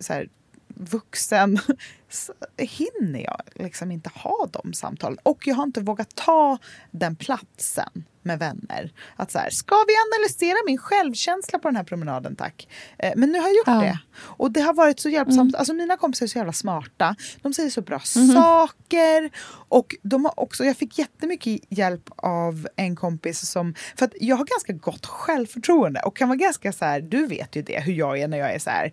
så 0.00 0.12
här, 0.12 0.28
vuxen 0.68 1.58
så 2.08 2.32
hinner 2.56 3.20
jag 3.20 3.42
liksom 3.54 3.90
inte 3.90 4.10
ha 4.14 4.48
de 4.52 4.72
samtalen. 4.72 5.18
Och 5.22 5.46
jag 5.46 5.54
har 5.54 5.62
inte 5.62 5.80
vågat 5.80 6.14
ta 6.14 6.58
den 6.90 7.16
platsen 7.16 8.04
med 8.22 8.38
vänner. 8.38 8.92
Att 9.16 9.30
så 9.30 9.38
här, 9.38 9.50
ska 9.50 9.74
vi 9.88 9.94
analysera 10.06 10.56
min 10.66 10.78
självkänsla 10.78 11.58
på 11.58 11.68
den 11.68 11.76
här 11.76 11.84
promenaden 11.84 12.36
tack? 12.36 12.68
Eh, 12.98 13.12
men 13.16 13.32
nu 13.32 13.38
har 13.38 13.46
jag 13.46 13.56
gjort 13.56 13.66
ja. 13.66 13.80
det. 13.80 13.98
Och 14.20 14.52
det 14.52 14.60
har 14.60 14.74
varit 14.74 15.00
så 15.00 15.08
hjälpsamt. 15.08 15.54
Mm. 15.54 15.58
Alltså 15.58 15.74
mina 15.74 15.96
kompisar 15.96 16.26
är 16.26 16.28
så 16.28 16.38
jävla 16.38 16.52
smarta. 16.52 17.16
De 17.42 17.54
säger 17.54 17.70
så 17.70 17.82
bra 17.82 18.00
mm. 18.16 18.28
saker. 18.28 19.30
Och 19.68 19.96
de 20.02 20.24
har 20.24 20.40
också, 20.40 20.64
jag 20.64 20.76
fick 20.76 20.98
jättemycket 20.98 21.62
hjälp 21.68 22.10
av 22.16 22.68
en 22.76 22.96
kompis 22.96 23.50
som, 23.50 23.74
för 23.96 24.04
att 24.04 24.12
jag 24.20 24.36
har 24.36 24.44
ganska 24.44 24.72
gott 24.72 25.06
självförtroende 25.06 26.00
och 26.00 26.16
kan 26.16 26.28
vara 26.28 26.36
ganska 26.36 26.72
så 26.72 26.84
här, 26.84 27.00
du 27.00 27.26
vet 27.26 27.56
ju 27.56 27.62
det 27.62 27.80
hur 27.80 27.92
jag 27.92 28.18
är 28.18 28.28
när 28.28 28.38
jag 28.38 28.54
är 28.54 28.58
så 28.58 28.70
här 28.70 28.92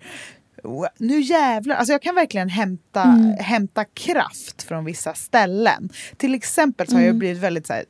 nu 0.97 1.19
jävlar, 1.19 1.75
alltså 1.75 1.91
jag 1.91 2.01
kan 2.01 2.15
verkligen 2.15 2.49
hämta, 2.49 3.03
mm. 3.03 3.37
hämta 3.39 3.85
kraft 3.85 4.63
från 4.63 4.85
vissa 4.85 5.13
ställen. 5.13 5.89
Till 6.17 6.35
exempel 6.35 6.87
så 6.87 6.93
har 6.93 7.01
jag 7.01 7.09
mm. 7.09 7.19
blivit 7.19 7.37
väldigt 7.37 7.67
så 7.67 7.73
här, 7.73 7.85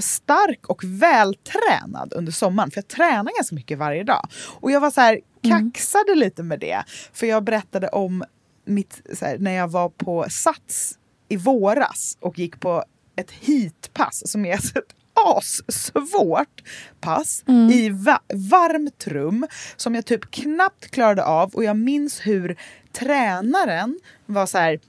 stark 0.00 0.66
och 0.66 0.84
vältränad 0.84 2.12
under 2.16 2.32
sommaren. 2.32 2.70
För 2.70 2.78
jag 2.78 2.88
tränar 2.88 3.36
ganska 3.36 3.54
mycket 3.54 3.78
varje 3.78 4.04
dag. 4.04 4.28
Och 4.60 4.70
jag 4.70 4.80
var 4.80 4.90
så 4.90 5.00
här, 5.00 5.20
mm. 5.42 5.70
kaxade 5.70 6.12
mm. 6.12 6.18
lite 6.18 6.42
med 6.42 6.60
det. 6.60 6.84
För 7.12 7.26
jag 7.26 7.44
berättade 7.44 7.88
om 7.88 8.24
mitt, 8.64 9.02
här, 9.20 9.38
när 9.38 9.52
jag 9.52 9.68
var 9.68 9.88
på 9.88 10.26
Sats 10.30 10.98
i 11.28 11.36
våras 11.36 12.16
och 12.20 12.38
gick 12.38 12.60
på 12.60 12.84
ett 13.16 13.30
heatpass 13.30 14.22
som 14.30 14.44
är 14.44 14.54
ett 14.54 14.72
assvårt 15.36 16.62
pass 17.00 17.44
mm. 17.48 17.70
i 17.70 17.88
va 17.88 18.20
varmt 18.34 19.06
rum 19.06 19.46
som 19.76 19.94
jag 19.94 20.06
typ 20.06 20.30
knappt 20.30 20.90
klarade 20.90 21.24
av 21.24 21.54
och 21.54 21.64
jag 21.64 21.76
minns 21.76 22.26
hur 22.26 22.56
tränaren 22.92 24.00
var 24.26 24.46
så 24.46 24.58
här 24.58 24.80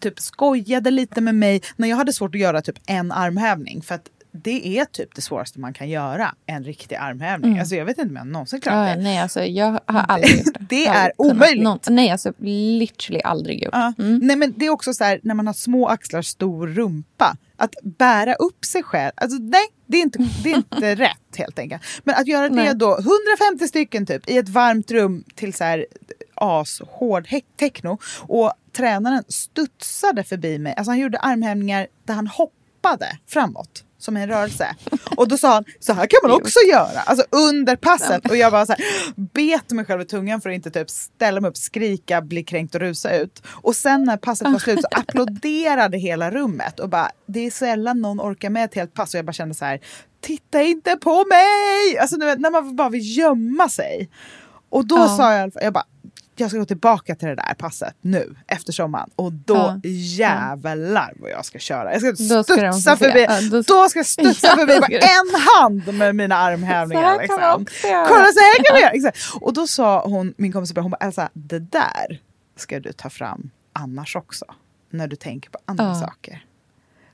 typ 0.00 0.20
skojade 0.20 0.90
lite 0.90 1.20
med 1.20 1.34
mig 1.34 1.62
när 1.76 1.88
jag 1.88 1.96
hade 1.96 2.12
svårt 2.12 2.34
att 2.34 2.40
göra 2.40 2.62
typ 2.62 2.78
en 2.86 3.12
armhävning 3.12 3.82
för 3.82 3.94
att 3.94 4.08
det 4.32 4.78
är 4.78 4.84
typ 4.84 5.14
det 5.14 5.20
svåraste 5.20 5.60
man 5.60 5.72
kan 5.72 5.88
göra, 5.88 6.34
en 6.46 6.64
riktig 6.64 6.96
armhävning. 6.96 7.50
Mm. 7.50 7.60
Alltså 7.60 7.74
jag 7.74 7.84
vet 7.84 7.98
inte 7.98 8.10
om 8.10 8.16
jag 8.16 8.26
någonsin 8.26 8.60
klarat 8.60 8.96
det. 8.96 9.02
Nej, 9.02 9.18
alltså 9.18 9.44
jag 9.44 9.80
har 9.86 10.00
aldrig 10.00 10.36
gjort 10.36 10.54
det. 10.58 10.66
det 10.68 10.86
är 10.86 11.12
omöjligt. 11.16 11.64
Någon, 11.64 11.78
nej, 11.88 12.10
alltså 12.10 12.32
literally 12.40 13.20
aldrig 13.20 13.62
gjort. 13.64 13.74
Ja. 13.74 13.92
Mm. 13.98 14.18
Nej, 14.22 14.36
men 14.36 14.54
det 14.56 14.66
är 14.66 14.70
också 14.70 14.94
så 14.94 15.04
här, 15.04 15.20
när 15.22 15.34
man 15.34 15.46
har 15.46 15.54
små 15.54 15.88
axlar, 15.88 16.22
stor 16.22 16.66
rumpa. 16.66 17.36
Att 17.56 17.74
bära 17.82 18.34
upp 18.34 18.64
sig 18.64 18.82
själv, 18.82 19.12
alltså 19.16 19.38
nej, 19.38 19.66
det 19.86 19.96
är 19.96 20.02
inte, 20.02 20.28
det 20.44 20.52
är 20.52 20.56
inte 20.56 20.94
rätt 21.04 21.36
helt 21.36 21.58
enkelt. 21.58 21.82
Men 22.04 22.14
att 22.14 22.26
göra 22.26 22.48
det 22.48 22.72
då, 22.72 22.98
150 22.98 23.68
stycken 23.68 24.06
typ, 24.06 24.30
i 24.30 24.38
ett 24.38 24.48
varmt 24.48 24.90
rum 24.90 25.24
till 25.34 25.54
så 25.54 25.64
här 25.64 25.86
ashård 26.40 27.28
techno. 27.58 27.98
Och 28.20 28.52
tränaren 28.72 29.24
studsade 29.28 30.24
förbi 30.24 30.58
mig. 30.58 30.74
Alltså 30.76 30.90
han 30.90 30.98
gjorde 30.98 31.18
armhävningar 31.18 31.86
där 32.04 32.14
han 32.14 32.26
hoppade 32.26 33.18
framåt 33.26 33.84
som 34.00 34.16
en 34.16 34.28
rörelse. 34.28 34.74
Och 35.16 35.28
då 35.28 35.36
sa 35.36 35.54
han, 35.54 35.64
så 35.80 35.92
här 35.92 36.06
kan 36.06 36.18
man 36.22 36.40
också 36.40 36.58
göra. 36.70 37.00
Alltså 37.00 37.24
under 37.30 37.76
passet. 37.76 38.30
Och 38.30 38.36
jag 38.36 38.52
bara 38.52 38.66
så 38.66 38.72
här, 38.72 38.84
bet 39.16 39.70
mig 39.70 39.84
själv 39.84 40.00
i 40.00 40.04
tungan 40.04 40.40
för 40.40 40.50
att 40.50 40.54
inte 40.54 40.70
typ 40.70 40.90
ställa 40.90 41.40
mig 41.40 41.50
upp, 41.50 41.56
skrika, 41.56 42.22
bli 42.22 42.44
kränkt 42.44 42.74
och 42.74 42.80
rusa 42.80 43.16
ut. 43.16 43.42
Och 43.46 43.76
sen 43.76 44.04
när 44.04 44.16
passet 44.16 44.48
var 44.52 44.58
slut 44.58 44.80
så 44.80 44.88
applåderade 44.98 45.98
hela 45.98 46.30
rummet. 46.30 46.80
Och 46.80 46.88
bara, 46.88 47.10
det 47.26 47.46
är 47.46 47.50
sällan 47.50 48.00
någon 48.00 48.20
orkar 48.20 48.50
med 48.50 48.64
ett 48.64 48.74
helt 48.74 48.94
pass. 48.94 49.14
Och 49.14 49.18
jag 49.18 49.24
bara 49.24 49.32
kände 49.32 49.54
så 49.54 49.64
här, 49.64 49.80
titta 50.20 50.62
inte 50.62 50.96
på 50.96 51.24
mig! 51.24 51.98
Alltså 51.98 52.16
när 52.16 52.50
man 52.50 52.76
bara 52.76 52.88
vill 52.88 53.18
gömma 53.18 53.68
sig. 53.68 54.10
Och 54.70 54.86
då 54.86 54.96
ja. 54.96 55.16
sa 55.16 55.34
jag, 55.34 55.52
jag 55.54 55.72
bara, 55.72 55.86
jag 56.44 56.50
ska 56.50 56.58
gå 56.58 56.64
tillbaka 56.64 57.14
till 57.14 57.28
det 57.28 57.34
där 57.34 57.54
passet 57.58 57.94
nu 58.00 58.34
efter 58.46 58.72
sommaren 58.72 59.10
och 59.16 59.32
då 59.32 59.54
ja. 59.54 59.80
jävlar 59.90 61.12
vad 61.16 61.30
jag 61.30 61.44
ska 61.44 61.58
köra. 61.58 61.92
Jag 61.92 62.00
ska 62.00 62.16
studsa 62.16 62.96
förbi, 62.96 63.26
ja, 63.28 63.40
då... 63.50 63.62
då... 63.62 63.88
ska 63.88 63.98
jag 63.98 64.06
studsa 64.06 64.46
ja, 64.46 64.56
förbi 64.56 64.80
med 64.80 64.92
en 64.92 65.40
hand 65.56 65.94
med 65.94 66.16
mina 66.16 66.36
armhävningar. 66.36 67.14
Så 67.14 67.20
liksom. 67.20 67.66
Kolla 67.82 68.26
så 68.26 68.40
här 68.40 68.64
kan 68.64 68.92
vi 68.92 69.00
göra! 69.02 69.12
Och 69.40 69.52
då 69.52 69.66
sa 69.66 70.04
hon, 70.06 70.34
min 70.36 70.52
kompis, 70.52 70.76
hon 70.76 70.90
bara 70.90 71.06
Elsa, 71.06 71.30
det 71.32 71.58
där 71.58 72.20
ska 72.56 72.80
du 72.80 72.92
ta 72.92 73.10
fram 73.10 73.50
annars 73.72 74.16
också. 74.16 74.44
När 74.90 75.08
du 75.08 75.16
tänker 75.16 75.50
på 75.50 75.58
andra 75.64 75.94
saker. 75.94 76.44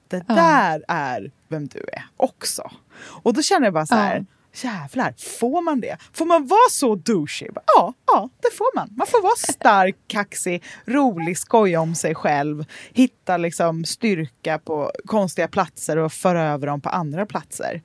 Det 0.09 0.29
där 0.29 0.85
är 0.89 1.31
vem 1.49 1.67
du 1.67 1.79
är 1.79 2.07
också. 2.17 2.71
Och 2.99 3.35
då 3.35 3.43
känner 3.43 3.67
jag 3.67 3.75
bara 3.75 3.87
så 3.87 3.95
här, 3.95 4.27
jävlar, 4.65 5.15
får 5.39 5.63
man 5.63 5.81
det? 5.81 5.97
Får 6.13 6.27
man 6.27 6.47
vara 6.47 6.71
så 6.71 6.95
douchey? 6.95 7.49
Ja, 7.77 7.95
ja, 8.07 8.31
det 8.43 8.57
får 8.57 8.77
man. 8.77 8.89
Man 8.97 9.07
får 9.07 9.23
vara 9.23 9.37
stark, 9.37 9.97
kaxig, 10.07 10.63
rolig, 10.85 11.39
skoja 11.39 11.81
om 11.81 11.95
sig 11.95 12.15
själv, 12.15 12.65
hitta 12.93 13.37
liksom 13.37 13.85
styrka 13.85 14.59
på 14.59 14.93
konstiga 15.05 15.49
platser 15.49 15.97
och 15.97 16.13
föra 16.13 16.43
över 16.43 16.67
dem 16.67 16.81
på 16.81 16.89
andra 16.89 17.27
platser. 17.27 17.83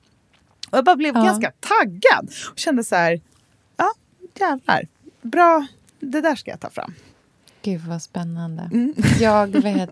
Och 0.70 0.78
jag 0.78 0.84
bara 0.84 0.96
blev 0.96 1.14
ja. 1.16 1.22
ganska 1.22 1.52
taggad 1.60 2.32
och 2.50 2.58
kände 2.58 2.84
så 2.84 2.96
här, 2.96 3.20
ja, 3.76 3.92
jävlar, 4.34 4.88
bra, 5.22 5.66
det 6.00 6.20
där 6.20 6.34
ska 6.34 6.50
jag 6.50 6.60
ta 6.60 6.70
fram. 6.70 6.94
Gud, 7.62 7.80
vad 7.80 8.02
spännande. 8.02 8.62
Mm. 8.72 8.94
Jag, 9.20 9.46
vet, 9.46 9.90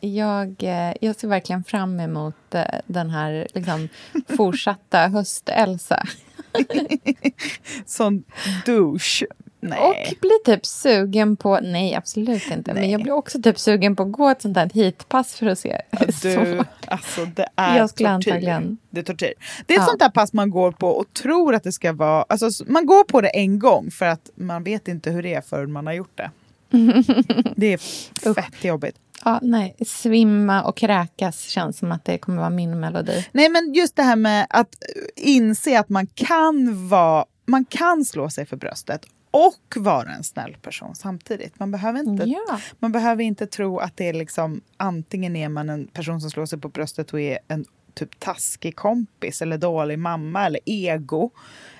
jag, 0.00 0.62
eh, 0.62 0.94
jag 1.00 1.16
ser 1.16 1.28
verkligen 1.28 1.64
fram 1.64 2.00
emot 2.00 2.54
eh, 2.54 2.64
den 2.86 3.10
här 3.10 3.48
liksom, 3.54 3.88
fortsatta 4.36 5.08
höst-Elsa. 5.08 6.06
Sån 7.86 8.24
douche. 8.66 9.26
Nej. 9.60 9.78
Och 9.80 10.20
blir 10.20 10.44
typ 10.44 10.66
sugen 10.66 11.36
på... 11.36 11.60
Nej, 11.62 11.94
absolut 11.94 12.50
inte. 12.50 12.72
Nej. 12.72 12.82
Men 12.82 12.90
jag 12.90 13.02
blir 13.02 13.12
också 13.12 13.42
typ 13.42 13.58
sugen 13.58 13.96
på 13.96 14.02
att 14.02 14.12
gå 14.12 14.28
ett 14.28 14.42
sånt 14.42 14.56
här 14.56 14.70
hitpass 14.74 15.34
för 15.34 15.46
att 15.46 15.58
se. 15.58 15.80
Du, 16.22 16.62
alltså 16.86 17.24
det 17.24 17.46
är 17.56 17.78
jag 17.78 17.90
skulle 17.90 18.08
tortyr. 18.08 18.30
Antagligen... 18.32 18.78
Det 18.90 19.00
är 19.00 19.04
tortyr. 19.04 19.34
Det 19.66 19.74
är 19.74 19.78
ett 19.78 19.82
ja. 19.82 19.86
sånt 19.86 20.00
där 20.00 20.10
pass 20.10 20.32
man 20.32 20.50
går 20.50 20.72
på 20.72 20.88
och 20.88 21.12
tror 21.12 21.54
att 21.54 21.62
det 21.62 21.72
ska 21.72 21.92
vara... 21.92 22.24
Alltså, 22.28 22.64
man 22.66 22.86
går 22.86 23.04
på 23.04 23.20
det 23.20 23.28
en 23.28 23.58
gång 23.58 23.90
för 23.90 24.06
att 24.06 24.30
man 24.34 24.64
vet 24.64 24.88
inte 24.88 25.10
hur 25.10 25.22
det 25.22 25.34
är 25.34 25.40
förrän 25.40 25.72
man 25.72 25.86
har 25.86 25.94
gjort 25.94 26.16
det. 26.16 26.30
det 27.56 27.72
är 27.72 28.34
fett 28.34 28.64
jobbigt. 28.64 28.96
Ja, 29.24 29.38
nej, 29.42 29.76
svimma 29.86 30.62
och 30.62 30.76
kräkas 30.76 31.40
känns 31.40 31.78
som 31.78 31.92
att 31.92 32.04
det 32.04 32.18
kommer 32.18 32.38
vara 32.38 32.50
min 32.50 32.80
melodi. 32.80 33.26
Nej, 33.32 33.48
men 33.48 33.74
just 33.74 33.96
det 33.96 34.02
här 34.02 34.16
med 34.16 34.46
att 34.50 34.74
inse 35.16 35.80
att 35.80 35.88
man 35.88 36.06
kan 36.06 36.88
vara, 36.88 37.24
man 37.46 37.64
kan 37.64 38.04
slå 38.04 38.30
sig 38.30 38.46
för 38.46 38.56
bröstet 38.56 39.06
och 39.30 39.76
vara 39.76 40.10
en 40.10 40.24
snäll 40.24 40.56
person 40.62 40.94
samtidigt. 40.94 41.58
Man 41.58 41.70
behöver 41.70 42.00
inte, 42.00 42.24
ja. 42.24 42.60
man 42.78 42.92
behöver 42.92 43.24
inte 43.24 43.46
tro 43.46 43.78
att 43.78 43.96
det 43.96 44.08
är 44.08 44.12
liksom 44.12 44.60
antingen 44.76 45.36
är 45.36 45.48
man 45.48 45.70
en 45.70 45.86
person 45.86 46.20
som 46.20 46.30
slår 46.30 46.46
sig 46.46 46.60
på 46.60 46.68
bröstet 46.68 47.12
och 47.12 47.20
är 47.20 47.38
en 47.48 47.64
typ 47.94 48.20
taskig 48.20 48.76
kompis 48.76 49.42
eller 49.42 49.58
dålig 49.58 49.98
mamma 49.98 50.46
eller 50.46 50.60
ego. 50.64 51.30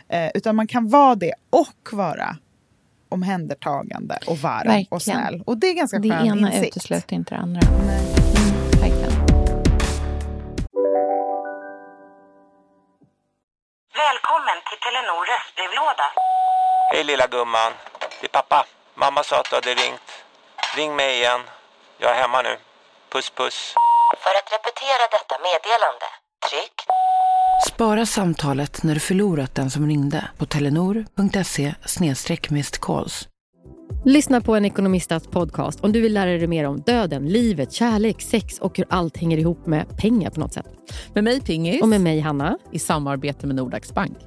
Eh, 0.08 0.30
utan 0.34 0.56
man 0.56 0.66
kan 0.66 0.88
vara 0.88 1.14
det 1.14 1.34
och 1.50 1.92
vara 1.92 2.36
omhändertagande 3.12 4.18
och 4.26 4.38
varm 4.38 4.66
verkligen. 4.66 4.86
och 4.90 5.02
snäll. 5.02 5.42
Och 5.46 5.58
det 5.58 5.66
är 5.66 5.74
ganska 5.74 5.96
skön 5.96 6.08
Det 6.08 6.26
ena 6.26 6.52
insikt. 6.52 6.76
utesluter 6.76 7.14
inte 7.14 7.34
det 7.34 7.40
andra. 7.40 7.60
Nej. 7.86 8.00
Mm, 8.36 8.70
verkligen. 8.80 9.12
Välkommen 14.04 14.58
till 14.68 14.78
Telenor 14.84 15.22
röstbrevlåda. 15.32 16.06
Hej 16.92 17.04
lilla 17.04 17.26
gumman. 17.26 17.72
Det 18.20 18.26
är 18.26 18.34
pappa. 18.40 18.66
Mamma 18.94 19.22
sa 19.22 19.40
att 19.40 19.50
du 19.50 19.54
hade 19.56 19.74
ringt. 19.74 20.08
Ring 20.76 20.96
mig 20.96 21.10
igen. 21.18 21.40
Jag 21.98 22.10
är 22.10 22.20
hemma 22.22 22.42
nu. 22.42 22.54
Puss 23.12 23.30
puss. 23.30 23.74
För 24.24 24.30
att 24.40 24.48
repetera 24.56 25.04
detta 25.16 25.34
meddelande, 25.48 26.08
tryck 26.48 26.76
Spara 27.68 28.06
samtalet 28.06 28.82
när 28.82 28.94
du 28.94 29.00
förlorat 29.00 29.54
den 29.54 29.70
som 29.70 29.86
ringde 29.86 30.24
på 30.38 30.46
telenor.se 30.46 31.74
calls. 32.80 33.28
Lyssna 34.04 34.40
på 34.40 34.56
en 34.56 34.64
ekonomistats 34.64 35.26
podcast 35.26 35.80
om 35.80 35.92
du 35.92 36.00
vill 36.00 36.14
lära 36.14 36.30
dig 36.30 36.46
mer 36.46 36.64
om 36.64 36.80
döden, 36.80 37.26
livet, 37.28 37.72
kärlek, 37.72 38.22
sex 38.22 38.58
och 38.58 38.78
hur 38.78 38.86
allt 38.90 39.16
hänger 39.16 39.38
ihop 39.38 39.66
med 39.66 39.96
pengar 39.96 40.30
på 40.30 40.40
något 40.40 40.52
sätt. 40.52 40.66
Med 41.14 41.24
mig 41.24 41.40
Pingis. 41.40 41.82
Och 41.82 41.88
med 41.88 42.00
mig 42.00 42.20
Hanna. 42.20 42.58
I 42.72 42.78
samarbete 42.78 43.46
med 43.46 43.56
Nordax 43.56 43.94
Bank. 43.94 44.18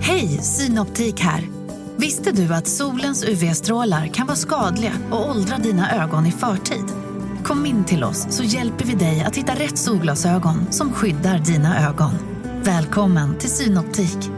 Hej, 0.00 0.28
Synoptik 0.28 1.20
här. 1.20 1.48
Visste 1.96 2.32
du 2.32 2.54
att 2.54 2.66
solens 2.66 3.24
UV-strålar 3.24 4.06
kan 4.06 4.26
vara 4.26 4.36
skadliga 4.36 4.92
och 5.10 5.30
åldra 5.30 5.56
dina 5.56 6.04
ögon 6.04 6.26
i 6.26 6.32
förtid? 6.32 7.07
Kom 7.44 7.66
in 7.66 7.84
till 7.84 8.04
oss 8.04 8.26
så 8.30 8.42
hjälper 8.42 8.84
vi 8.84 8.94
dig 8.94 9.20
att 9.20 9.36
hitta 9.36 9.52
rätt 9.52 9.78
solglasögon 9.78 10.72
som 10.72 10.92
skyddar 10.92 11.38
dina 11.38 11.88
ögon. 11.88 12.10
Välkommen 12.62 13.38
till 13.38 13.50
Synoptik. 13.50 14.30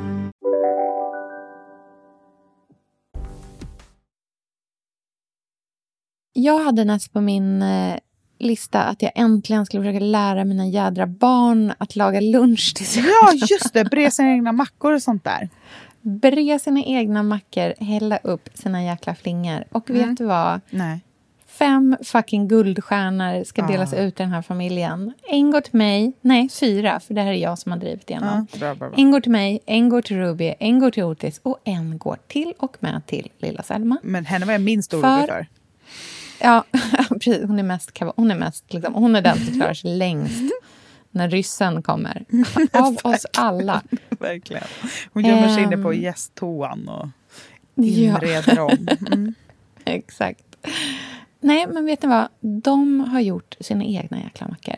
Jag 6.33 6.65
hade 6.65 6.85
näst 6.85 7.13
på 7.13 7.21
min 7.21 7.63
eh, 7.63 7.97
lista 8.39 8.83
att 8.83 9.03
jag 9.03 9.13
äntligen 9.15 9.67
skulle 9.67 9.83
försöka 9.83 10.05
lära 10.05 10.45
mina 10.45 10.67
jädra 10.67 11.07
barn 11.07 11.73
att 11.79 11.97
laga 11.97 12.21
lunch 12.21 12.75
till 12.77 12.87
sig 12.87 13.03
Ja, 13.03 13.33
just 13.33 13.73
det! 13.73 13.85
Bre 13.85 14.11
sina 14.11 14.31
egna 14.31 14.53
mackor 14.53 14.93
och 14.93 15.03
sånt 15.03 15.25
där. 15.25 15.49
Bre 16.01 16.59
sina 16.59 16.85
egna 16.85 17.23
mackor, 17.23 17.85
hälla 17.85 18.17
upp 18.17 18.49
sina 18.55 18.85
jäkla 18.85 19.15
flingor. 19.15 19.65
Och 19.73 19.91
vet 19.91 20.03
mm. 20.03 20.15
du 20.15 20.25
vad? 20.25 20.61
Nej 20.71 21.01
Fem 21.61 21.97
fucking 22.05 22.49
guldstjärnor 22.49 23.45
ska 23.45 23.63
delas 23.67 23.95
ut 23.95 24.21
i 24.21 24.23
den 24.23 24.33
här 24.33 24.43
familjen. 24.43 25.13
En 25.29 25.51
går 25.51 25.61
till 25.61 25.75
mig. 25.77 26.13
Nej, 26.21 26.49
fyra, 26.49 27.01
för 27.01 27.15
det 27.15 27.21
här 27.21 27.29
är 27.33 27.35
jag 27.37 27.59
som 27.59 27.73
har 27.73 27.79
drivit 27.79 28.11
igenom. 28.11 28.47
Ja, 28.53 28.59
bra, 28.59 28.75
bra, 28.75 28.89
bra. 28.89 28.99
En 28.99 29.11
går 29.11 29.21
till 29.21 29.33
mig, 29.33 29.61
en 29.67 29.89
går 29.89 30.03
till 30.03 30.17
Ruby, 30.17 30.55
en 30.61 30.79
går 30.79 30.91
till 30.91 31.03
Otis 31.03 31.41
och 31.43 31.59
en 31.65 31.99
går 31.99 32.19
till 32.29 32.53
och 32.59 32.77
med 32.81 33.07
till 33.07 33.29
lilla 33.39 33.63
Selma. 33.63 33.97
Men 34.03 34.25
henne 34.25 34.47
var 34.47 34.53
jag 34.53 34.61
minst 34.61 34.95
orolig 34.95 35.21
För- 35.21 35.27
för. 35.27 35.47
Ja, 36.41 36.65
precis. 37.09 37.43
Hon 37.47 37.59
är 37.59 37.63
mest, 37.63 37.99
hon 38.17 38.31
är, 38.31 38.35
mest 38.39 38.73
liksom, 38.73 38.95
hon 38.95 39.17
är 39.17 39.23
den 39.23 39.37
som 39.47 39.55
klarar 39.55 39.75
sig 39.75 39.97
längst 39.97 40.53
när 41.11 41.29
ryssen 41.31 41.83
kommer. 41.83 42.25
Av 42.73 42.97
oss 43.05 43.27
alla. 43.37 43.83
Verkligen. 44.11 44.65
Hon 45.13 45.25
gömmer 45.25 45.49
sig 45.49 45.63
inne 45.63 45.77
på 45.77 45.93
Ehm. 45.93 46.01
gästtoan 46.03 46.89
och 46.89 47.09
Ja. 47.75 47.85
inreder 47.85 48.59
om. 48.61 48.89
Mm. 49.13 49.35
Exakt. 49.85 50.45
Nej, 51.41 51.67
men 51.67 51.87
vet 51.87 52.03
ni 52.03 52.09
vad? 52.09 52.29
De 52.41 53.01
har 53.01 53.21
gjort 53.21 53.57
sina 53.61 53.85
egna 53.85 54.21
jäkla 54.21 54.49
mackor. 54.49 54.77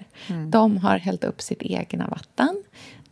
De 0.51 0.77
har 0.77 0.99
hällt 0.99 1.25
upp 1.25 1.41
sitt 1.43 1.63
egna 1.63 2.09
vatten. 2.09 2.63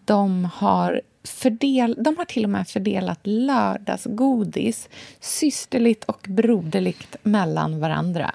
De 0.05 0.45
har, 0.55 1.01
fördel, 1.25 1.97
de 1.99 2.17
har 2.17 2.25
till 2.25 2.45
och 2.45 2.51
med 2.51 2.69
fördelat 2.69 3.21
lördagsgodis 3.23 4.89
systerligt 5.21 6.05
och 6.05 6.27
broderligt 6.29 7.17
mellan 7.23 7.81
varandra. 7.81 8.35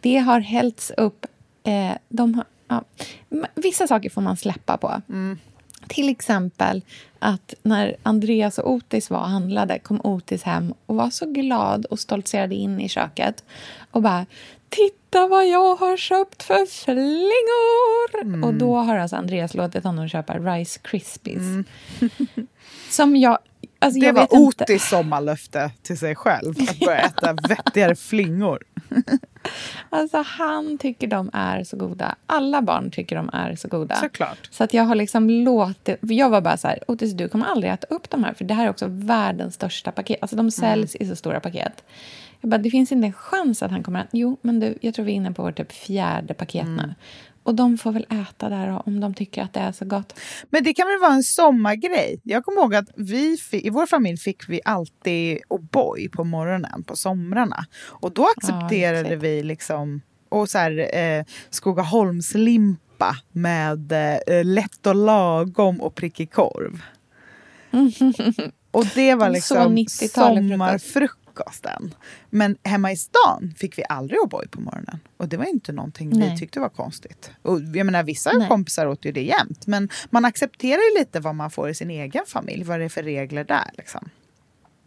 Det 0.00 0.16
har 0.18 0.40
hällts 0.40 0.92
upp... 0.96 1.26
Eh, 1.64 1.92
de 2.08 2.34
har, 2.34 2.44
ja, 2.68 2.84
vissa 3.54 3.86
saker 3.86 4.10
får 4.10 4.20
man 4.22 4.36
släppa 4.36 4.76
på. 4.76 5.02
Till 5.88 6.08
exempel 6.08 6.82
att 7.18 7.54
när 7.62 7.96
Andreas 8.02 8.58
och 8.58 8.70
Otis 8.70 9.10
var 9.10 9.18
och 9.18 9.28
handlade 9.28 9.78
kom 9.78 10.00
Otis 10.04 10.42
hem 10.42 10.74
och 10.86 10.96
var 10.96 11.10
så 11.10 11.26
glad 11.26 11.84
och 11.84 11.98
stoltserade 11.98 12.54
in 12.54 12.80
i 12.80 12.88
köket 12.88 13.44
och 13.90 14.02
bara 14.02 14.26
Titta 14.74 15.26
vad 15.26 15.48
jag 15.48 15.76
har 15.76 15.96
köpt 15.96 16.42
för 16.42 16.66
flingor! 16.66 18.44
Och 18.44 18.54
då 18.54 18.76
har 18.76 18.96
alltså 18.96 19.16
Andreas 19.16 19.54
låtit 19.54 19.84
honom 19.84 20.08
köpa 20.08 20.38
Rice 20.38 20.80
Krispies. 20.82 21.66
Som 22.90 23.16
jag... 23.16 23.38
Alltså 23.84 24.00
Det 24.00 24.12
var 24.12 24.22
inte. 24.22 24.36
Otis 24.36 24.88
sommarlöfte 24.88 25.70
till 25.82 25.98
sig 25.98 26.14
själv. 26.14 26.54
Att 26.68 26.80
börja 26.80 26.98
äta 26.98 27.32
vettigare 27.48 27.96
flingor. 27.96 28.62
Alltså 29.90 30.22
han 30.26 30.78
tycker 30.78 31.06
de 31.06 31.30
är 31.32 31.64
så 31.64 31.76
goda. 31.76 32.14
Alla 32.26 32.62
barn 32.62 32.90
tycker 32.90 33.16
de 33.16 33.30
är 33.32 33.56
så 33.56 33.68
goda. 33.68 33.94
Såklart. 33.94 34.48
Så 34.50 34.64
att 34.64 34.74
jag 34.74 34.84
har 34.84 34.94
liksom 34.94 35.30
låtit... 35.30 35.98
Jag 36.00 36.30
var 36.30 36.40
bara 36.40 36.56
så 36.56 36.68
här, 36.68 36.78
Otis 36.88 37.12
du 37.12 37.28
kommer 37.28 37.46
aldrig 37.46 37.72
äta 37.72 37.86
upp 37.90 38.10
de 38.10 38.24
här 38.24 38.34
för 38.34 38.44
det 38.44 38.54
här 38.54 38.64
är 38.64 38.70
också 38.70 38.86
världens 38.88 39.54
största 39.54 39.92
paket. 39.92 40.18
Alltså 40.20 40.36
de 40.36 40.50
säljs 40.50 40.96
i 40.96 41.06
så 41.06 41.16
stora 41.16 41.40
paket. 41.40 41.84
Jag 42.40 42.50
bara, 42.50 42.58
det 42.58 42.70
finns 42.70 42.92
inte 42.92 43.06
en 43.06 43.12
chans 43.12 43.62
att 43.62 43.70
han 43.70 43.82
kommer 43.82 44.00
att... 44.00 44.08
Jo, 44.12 44.36
men 44.42 44.60
du, 44.60 44.78
jag 44.80 44.94
tror 44.94 45.04
vi 45.04 45.12
är 45.12 45.16
inne 45.16 45.32
på 45.32 45.42
vår 45.42 45.52
typ 45.52 45.72
fjärde 45.72 46.34
paket 46.34 46.66
nu. 46.66 46.94
Och 47.44 47.54
de 47.54 47.78
får 47.78 47.92
väl 47.92 48.06
äta 48.10 48.48
där 48.48 48.82
om 48.86 49.00
de 49.00 49.14
tycker 49.14 49.42
att 49.42 49.52
det 49.52 49.60
är 49.60 49.72
så 49.72 49.84
gott. 49.84 50.20
Men 50.50 50.64
det 50.64 50.74
kan 50.74 50.86
väl 50.86 51.00
vara 51.00 51.12
en 51.12 51.22
sommargrej? 51.22 52.20
Jag 52.22 52.44
kommer 52.44 52.60
ihåg 52.60 52.74
att 52.74 52.88
vi 52.96 53.38
i 53.52 53.70
vår 53.70 53.86
familj 53.86 54.18
fick 54.18 54.48
vi 54.48 54.60
alltid 54.64 55.38
O'boy 55.48 56.10
på 56.10 56.24
morgonen 56.24 56.84
på 56.84 56.96
somrarna. 56.96 57.66
Och 57.86 58.12
då 58.12 58.26
accepterade 58.36 59.02
lyxigt. 59.02 59.22
vi 59.22 59.42
liksom 59.42 60.00
och 60.28 60.48
så 60.48 60.58
här, 60.58 60.96
eh, 60.96 61.24
Skogaholmslimpa 61.50 63.16
med 63.32 63.92
eh, 63.92 64.44
lätt 64.44 64.86
och 64.86 64.94
lagom 64.94 65.80
och 65.80 65.94
prickig 65.94 66.32
korv. 66.32 66.82
och 68.70 68.86
det 68.94 69.14
var 69.14 69.30
liksom 69.30 69.76
90-talet 69.76 70.82
sommarfrukosten. 71.34 71.94
Men 72.30 72.56
hemma 72.62 72.92
i 72.92 72.96
stan 72.96 73.54
fick 73.56 73.78
vi 73.78 73.84
aldrig 73.88 74.20
O'boy 74.20 74.48
på 74.48 74.60
morgonen. 74.60 75.00
Och 75.16 75.28
det 75.28 75.36
var 75.36 75.44
inte 75.44 75.72
någonting 75.72 76.10
vi 76.10 76.16
Nej. 76.18 76.38
tyckte 76.38 76.60
var 76.60 76.68
konstigt. 76.68 77.30
Och 77.42 77.60
jag 77.60 77.86
menar, 77.86 78.02
vissa 78.02 78.32
Nej. 78.32 78.48
kompisar 78.48 78.86
åt 78.86 79.04
ju 79.04 79.12
det 79.12 79.22
jämt. 79.22 79.66
Men 79.66 79.88
man 80.10 80.24
accepterar 80.24 80.80
ju 80.92 80.98
lite 80.98 81.20
vad 81.20 81.34
man 81.34 81.50
får 81.50 81.68
i 81.70 81.74
sin 81.74 81.90
egen 81.90 82.24
familj. 82.26 82.64
Vad 82.64 82.78
det 82.80 82.84
är 82.84 82.88
för 82.88 83.02
regler 83.02 83.44
där. 83.44 83.70
Liksom. 83.78 84.08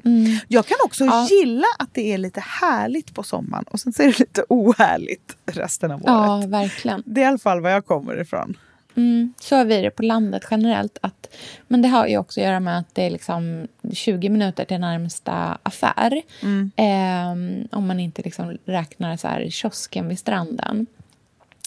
Mm. 0.06 0.38
Jag 0.48 0.66
kan 0.66 0.78
också 0.86 1.06
Ja. 1.06 1.28
gilla 1.30 1.68
att 1.80 1.94
det 1.94 2.14
är 2.14 2.18
lite 2.18 2.40
härligt 2.40 3.14
på 3.16 3.24
sommaren. 3.24 3.64
Och 3.68 3.80
sen 3.80 3.94
så 3.94 4.04
är 4.04 4.08
det 4.08 4.20
lite 4.20 4.44
ohärligt 4.50 5.38
resten 5.46 5.92
av 5.92 6.02
Ja, 6.06 6.38
året. 6.38 6.50
verkligen. 6.50 7.04
Det 7.06 7.22
är 7.22 7.26
i 7.26 7.28
alla 7.28 7.38
fall 7.38 7.62
var 7.62 7.70
jag 7.70 7.86
kommer 7.86 8.22
ifrån. 8.22 8.58
Mm, 8.98 9.34
så 9.40 9.56
har 9.56 9.66
vi 9.66 9.82
det 9.82 9.90
på 9.90 10.04
landet 10.04 10.44
generellt. 10.52 10.98
Att, 11.02 11.36
men 11.68 11.82
det 11.82 11.88
har 11.88 12.08
ju 12.08 12.18
också 12.18 12.40
att 12.40 12.46
göra 12.46 12.60
med 12.60 12.80
att 12.80 12.96
det 12.96 13.06
är 13.06 13.10
liksom 13.10 13.68
20 13.94 14.30
minuter 14.30 14.66
till 14.66 14.80
närmsta 14.80 15.58
affär. 15.64 16.22
Ehm, 16.76 17.68
om 17.72 17.88
man 17.88 18.00
inte 18.00 18.22
liksom 18.22 18.58
räknar 18.66 19.18
så 19.18 19.28
här 19.28 19.50
kiosken 19.50 20.08
vid 20.08 20.20
stranden. 20.20 20.86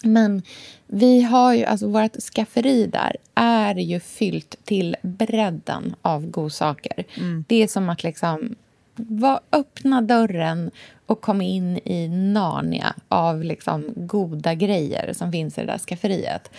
Men 0.03 0.41
vi 0.87 1.21
har 1.21 1.53
ju, 1.53 1.65
alltså 1.65 1.87
vårt 1.87 2.15
skafferi 2.21 2.85
där 2.85 3.15
är 3.35 3.75
ju 3.75 3.99
fyllt 3.99 4.55
till 4.63 4.95
bredden 5.01 5.95
av 6.01 6.25
godsaker. 6.25 7.03
Det 7.47 7.63
är 7.63 7.67
som 7.67 7.89
att 7.89 8.03
liksom 8.03 8.55
va, 8.95 9.39
öppna 9.51 10.01
dörren 10.01 10.71
och 11.05 11.21
kom 11.21 11.41
in 11.41 11.77
i 11.77 12.07
Narnia 12.07 12.93
av 13.07 13.43
liksom 13.43 13.93
goda 13.95 14.53
grejer 14.53 15.13
som 15.13 15.31
finns 15.31 15.57
i 15.57 15.61
det 15.61 15.67
där 15.67 15.77
skafferiet. 15.77 16.51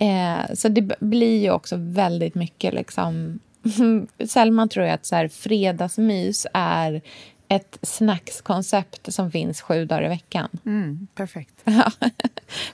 Eh, 0.00 0.54
så 0.54 0.68
det 0.68 1.00
blir 1.00 1.42
ju 1.42 1.50
också 1.50 1.76
väldigt 1.78 2.34
mycket 2.34 2.74
liksom... 2.74 3.38
Selma 4.28 4.68
tror 4.68 4.86
jag 4.86 4.94
att 4.94 5.06
så 5.06 5.16
här, 5.16 5.28
fredagsmys 5.28 6.46
är 6.52 7.02
ett 7.48 7.78
snackskoncept 7.82 9.12
som 9.14 9.30
finns 9.30 9.60
sju 9.62 9.84
dagar 9.84 10.04
i 10.04 10.08
veckan. 10.08 10.48
Mm, 10.66 11.06
perfekt. 11.14 11.54
Ja. 11.64 11.90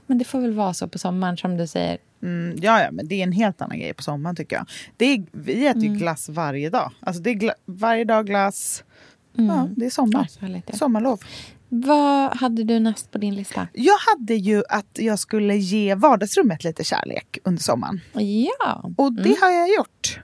Men 0.06 0.18
det 0.18 0.24
får 0.24 0.40
väl 0.40 0.52
vara 0.52 0.74
så 0.74 0.88
på 0.88 0.98
sommaren 0.98 1.36
som 1.36 1.56
du 1.56 1.66
säger. 1.66 1.98
Mm, 2.22 2.58
ja, 2.62 2.82
ja, 2.82 2.90
men 2.90 3.08
det 3.08 3.14
är 3.14 3.22
en 3.22 3.32
helt 3.32 3.62
annan 3.62 3.78
grej 3.78 3.94
på 3.94 4.02
sommaren 4.02 4.36
tycker 4.36 4.56
jag. 4.56 4.66
Det 4.96 5.04
är, 5.04 5.24
vi 5.32 5.66
äter 5.66 5.80
Mm. 5.82 5.92
ju 5.94 5.98
glass 5.98 6.28
varje 6.28 6.70
dag. 6.70 6.92
Alltså 7.00 7.22
det 7.22 7.30
är 7.30 7.54
varje 7.64 8.04
dag 8.04 8.26
glass. 8.26 8.84
Ja, 9.32 9.68
det 9.76 9.86
är 9.86 9.90
sommar. 9.90 10.28
Härligt, 10.40 10.64
ja. 10.66 10.76
Sommarlov. 10.76 11.20
Vad 11.68 12.36
hade 12.36 12.64
du 12.64 12.78
näst 12.80 13.10
på 13.10 13.18
din 13.18 13.34
lista? 13.34 13.68
Jag 13.72 13.96
hade 13.98 14.34
ju 14.34 14.62
att 14.68 14.90
jag 14.98 15.18
skulle 15.18 15.56
ge 15.56 15.94
vardagsrummet 15.94 16.64
lite 16.64 16.84
kärlek 16.84 17.38
under 17.44 17.62
sommaren. 17.62 18.00
Ja. 18.12 18.90
Och 18.96 19.12
det 19.12 19.36
har 19.40 19.50
jag 19.50 19.68
gjort. 19.68 20.20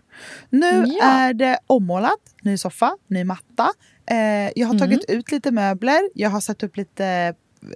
Nu 0.50 0.84
Ja. 0.86 1.04
är 1.04 1.34
det 1.34 1.58
ommålat, 1.66 2.20
ny 2.42 2.56
soffa, 2.58 2.96
ny 3.06 3.24
matta. 3.24 3.68
Eh, 4.10 4.16
jag 4.56 4.66
har 4.66 4.74
Mm. 4.74 4.78
tagit 4.78 5.10
ut 5.10 5.32
lite 5.32 5.50
möbler. 5.50 6.00
Jag 6.14 6.30
har 6.30 6.40
satt 6.40 6.62
upp 6.62 6.76
lite 6.76 7.34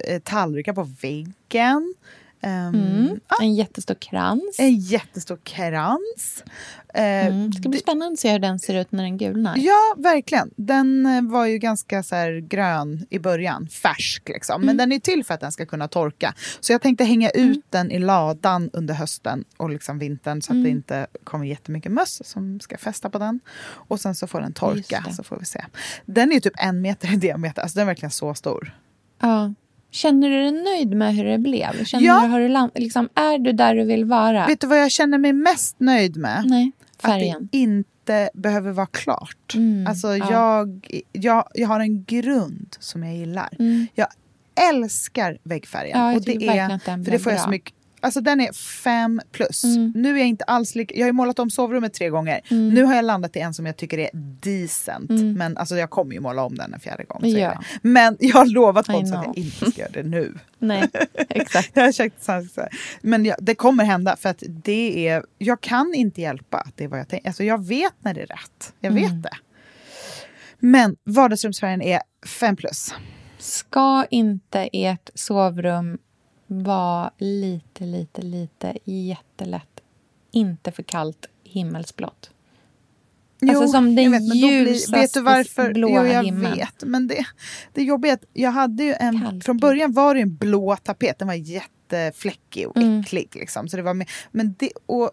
eh, 0.08 0.20
tallrikar 0.22 0.72
på 0.72 0.82
väggen. 1.02 1.94
Ehm, 2.40 2.74
Mm. 2.74 3.20
En 3.40 3.54
jättestor 3.54 3.94
krans. 3.94 4.56
En 4.58 4.74
jättestor 4.76 5.38
krans. 5.44 6.44
Eh, 6.94 7.26
Mm. 7.26 7.50
Det 7.50 7.56
ska 7.60 7.68
bli 7.68 7.78
spännande 7.78 8.12
att 8.12 8.18
se 8.18 8.32
hur 8.32 8.38
den 8.38 8.58
ser 8.58 8.74
ut 8.80 8.92
när 8.92 9.02
den 9.02 9.16
gulnar. 9.18 9.54
Ja, 9.56 9.94
verkligen. 9.96 10.50
Den 10.56 11.06
eh, 11.06 11.22
var 11.22 11.46
ju 11.46 11.58
ganska 11.58 12.02
så 12.02 12.14
här 12.14 12.40
grön 12.48 13.06
i 13.10 13.18
början, 13.18 13.68
färsk 13.68 14.28
liksom. 14.28 14.54
Mm. 14.62 14.66
Men 14.66 14.76
den 14.76 14.92
är 14.92 14.98
till 14.98 15.24
för 15.24 15.34
att 15.34 15.40
den 15.40 15.52
ska 15.52 15.66
kunna 15.66 15.88
torka. 15.88 16.34
Så 16.60 16.72
jag 16.72 16.82
tänkte 16.82 17.04
hänga 17.04 17.30
ut 17.30 17.64
den 17.70 17.90
i 17.90 17.98
ladan 17.98 18.70
under 18.72 18.94
hösten 18.94 19.44
och 19.56 19.70
liksom 19.70 19.98
vintern 19.98 20.42
så 20.42 20.46
att 20.52 20.54
Mm. 20.54 20.64
det 20.64 20.70
inte 20.70 21.06
kommer 21.24 21.46
jättemycket 21.46 21.92
möss 21.92 22.22
som 22.24 22.60
ska 22.60 22.78
fästa 22.78 23.10
på 23.10 23.18
den. 23.18 23.40
Och 23.64 24.00
sen 24.00 24.14
så 24.14 24.26
får 24.26 24.40
den 24.40 24.52
torka, 24.52 25.04
så 25.16 25.22
får 25.22 25.36
vi 25.38 25.44
se. 25.44 25.64
Den 26.06 26.32
är 26.32 26.40
typ 26.40 26.52
en 26.56 26.80
meter 26.80 27.12
i 27.12 27.16
diameter, 27.16 27.62
alltså 27.62 27.74
den 27.78 27.82
är 27.82 27.86
verkligen 27.86 28.10
så 28.10 28.34
stor. 28.34 28.76
Ja. 29.20 29.54
Känner 29.90 30.28
du 30.30 30.36
dig 30.42 30.52
nöjd 30.64 30.94
med 30.96 31.14
hur 31.14 31.24
det 31.24 31.38
blev? 31.38 31.84
Känner 31.84 32.06
Ja. 32.06 32.20
du, 32.20 32.26
har 32.28 32.40
du 32.40 32.80
liksom, 32.80 33.08
är 33.14 33.38
du 33.38 33.52
där 33.52 33.74
du 33.74 33.84
vill 33.84 34.04
vara? 34.04 34.46
Vet 34.46 34.60
du 34.60 34.66
vad 34.66 34.80
jag 34.80 34.90
känner 34.90 35.18
mig 35.18 35.32
mest 35.32 35.80
nöjd 35.80 36.16
med? 36.16 36.44
Nej, 36.46 36.72
Att 36.96 37.02
färgen. 37.10 37.48
det 37.52 37.58
inte 37.58 38.30
behöver 38.34 38.72
vara 38.72 38.86
klart. 38.86 39.54
Mm, 39.54 39.86
Alltså 39.86 40.16
ja. 40.16 40.26
jag, 40.30 40.86
jag, 41.12 41.48
jag 41.54 41.68
har 41.68 41.80
en 41.80 42.04
grund 42.04 42.76
som 42.80 43.02
jag 43.02 43.16
gillar. 43.16 43.48
Mm. 43.58 43.86
Jag 43.94 44.08
älskar 44.70 45.38
väggfärgen. 45.42 45.98
Ja, 46.00 46.14
och 46.14 46.22
det 46.22 46.46
är, 46.48 46.70
att 46.74 46.82
för 46.82 46.96
det 47.10 47.18
får 47.18 47.32
jag 47.32 47.38
bra. 47.38 47.44
så 47.44 47.50
mycket, 47.50 47.74
alltså 48.00 48.20
den 48.20 48.40
är 48.40 48.52
fem 48.52 49.20
plus. 49.32 49.64
Mm. 49.64 49.92
Nu 49.94 50.14
är 50.14 50.18
jag 50.18 50.28
inte 50.28 50.44
alls 50.44 50.74
lika, 50.74 50.94
jag 50.94 51.02
har 51.02 51.08
ju 51.08 51.12
målat 51.12 51.38
om 51.38 51.50
sovrummet 51.50 51.94
tre 51.94 52.08
gånger. 52.08 52.40
Mm. 52.50 52.68
Nu 52.68 52.84
har 52.84 52.94
jag 52.94 53.04
landat 53.04 53.36
i 53.36 53.38
en 53.38 53.54
som 53.54 53.66
jag 53.66 53.76
tycker 53.76 53.98
är 53.98 54.10
decent. 54.40 55.10
Mm. 55.10 55.32
Men 55.32 55.56
alltså 55.56 55.76
jag 55.76 55.90
kommer 55.90 56.12
ju 56.14 56.20
måla 56.20 56.42
om 56.42 56.54
den 56.54 56.74
en 56.74 56.80
fjärde 56.80 57.04
gång. 57.04 57.26
Ja. 57.26 57.62
Men 57.82 58.16
jag 58.20 58.36
har 58.36 58.46
lovat 58.46 58.86
Pontus 58.86 59.12
att 59.12 59.24
jag 59.24 59.38
inte 59.38 59.70
ska 59.70 59.80
göra 59.80 59.90
det 59.92 60.02
nu. 60.02 60.34
Nej, 60.58 60.88
exakt. 61.28 61.70
Jag 61.74 61.84
har 61.84 61.92
sagt 61.92 62.24
så 62.24 62.32
här. 62.32 62.68
Men 63.02 63.24
jag, 63.24 63.36
det 63.40 63.54
kommer 63.54 63.84
hända 63.84 64.16
för 64.16 64.28
att 64.28 64.42
det 64.46 65.08
är, 65.08 65.22
jag 65.38 65.60
kan 65.60 65.94
inte 65.94 66.20
hjälpa 66.20 66.58
att 66.58 66.76
det 66.76 66.84
är 66.84 66.88
vad 66.88 66.98
jag 66.98 67.08
tänker. 67.08 67.28
Alltså 67.28 67.44
jag 67.44 67.66
vet 67.66 67.92
när 67.98 68.14
det 68.14 68.20
är 68.22 68.26
rätt. 68.26 68.72
Jag 68.80 68.90
vet 68.90 69.10
Mm. 69.10 69.22
det. 69.22 69.36
Men 70.58 70.96
vardagsrumsfärgen 71.04 71.82
är 71.82 72.00
fem 72.26 72.56
plus. 72.56 72.94
Ska 73.38 74.04
inte 74.10 74.68
ert 74.72 75.10
sovrum 75.14 75.98
vara 76.48 77.10
lite, 77.18 77.84
lite, 77.84 78.22
lite 78.22 78.74
jättelätt, 78.84 79.80
inte 80.30 80.72
för 80.72 80.82
kallt 80.82 81.26
himmelsblått? 81.44 82.30
Jo, 83.40 83.48
alltså 83.50 83.68
som 83.68 83.94
den 83.94 84.10
vet, 84.12 84.34
ljusaste 84.36 84.92
vet 85.00 85.14
du 85.14 85.20
varför? 85.20 85.72
blåa 85.72 86.06
jo, 86.06 86.12
jag 86.12 86.24
himlen. 86.24 86.56
vet. 86.56 86.84
Men 86.84 87.06
det, 87.08 87.24
det 87.72 87.82
jobbiga 87.82 88.12
är 88.12 88.14
att 88.16 88.24
jag 88.32 88.50
hade 88.50 88.84
ju 88.84 88.94
en... 89.00 89.20
Kalkig. 89.20 89.44
Från 89.44 89.56
början 89.58 89.92
var 89.92 90.14
det 90.14 90.20
en 90.20 90.36
blå 90.36 90.76
tapet. 90.76 91.18
Den 91.18 91.28
var 91.28 91.34
jättefläckig 91.34 92.68
och 92.68 92.76
Mm. 92.76 93.00
äcklig. 93.00 93.28
Liksom. 93.34 93.68
Så 93.68 93.76
det 93.76 93.82
var 93.82 93.94
med, 93.94 94.08
men 94.30 94.54
det, 94.58 94.70
och, 94.86 95.10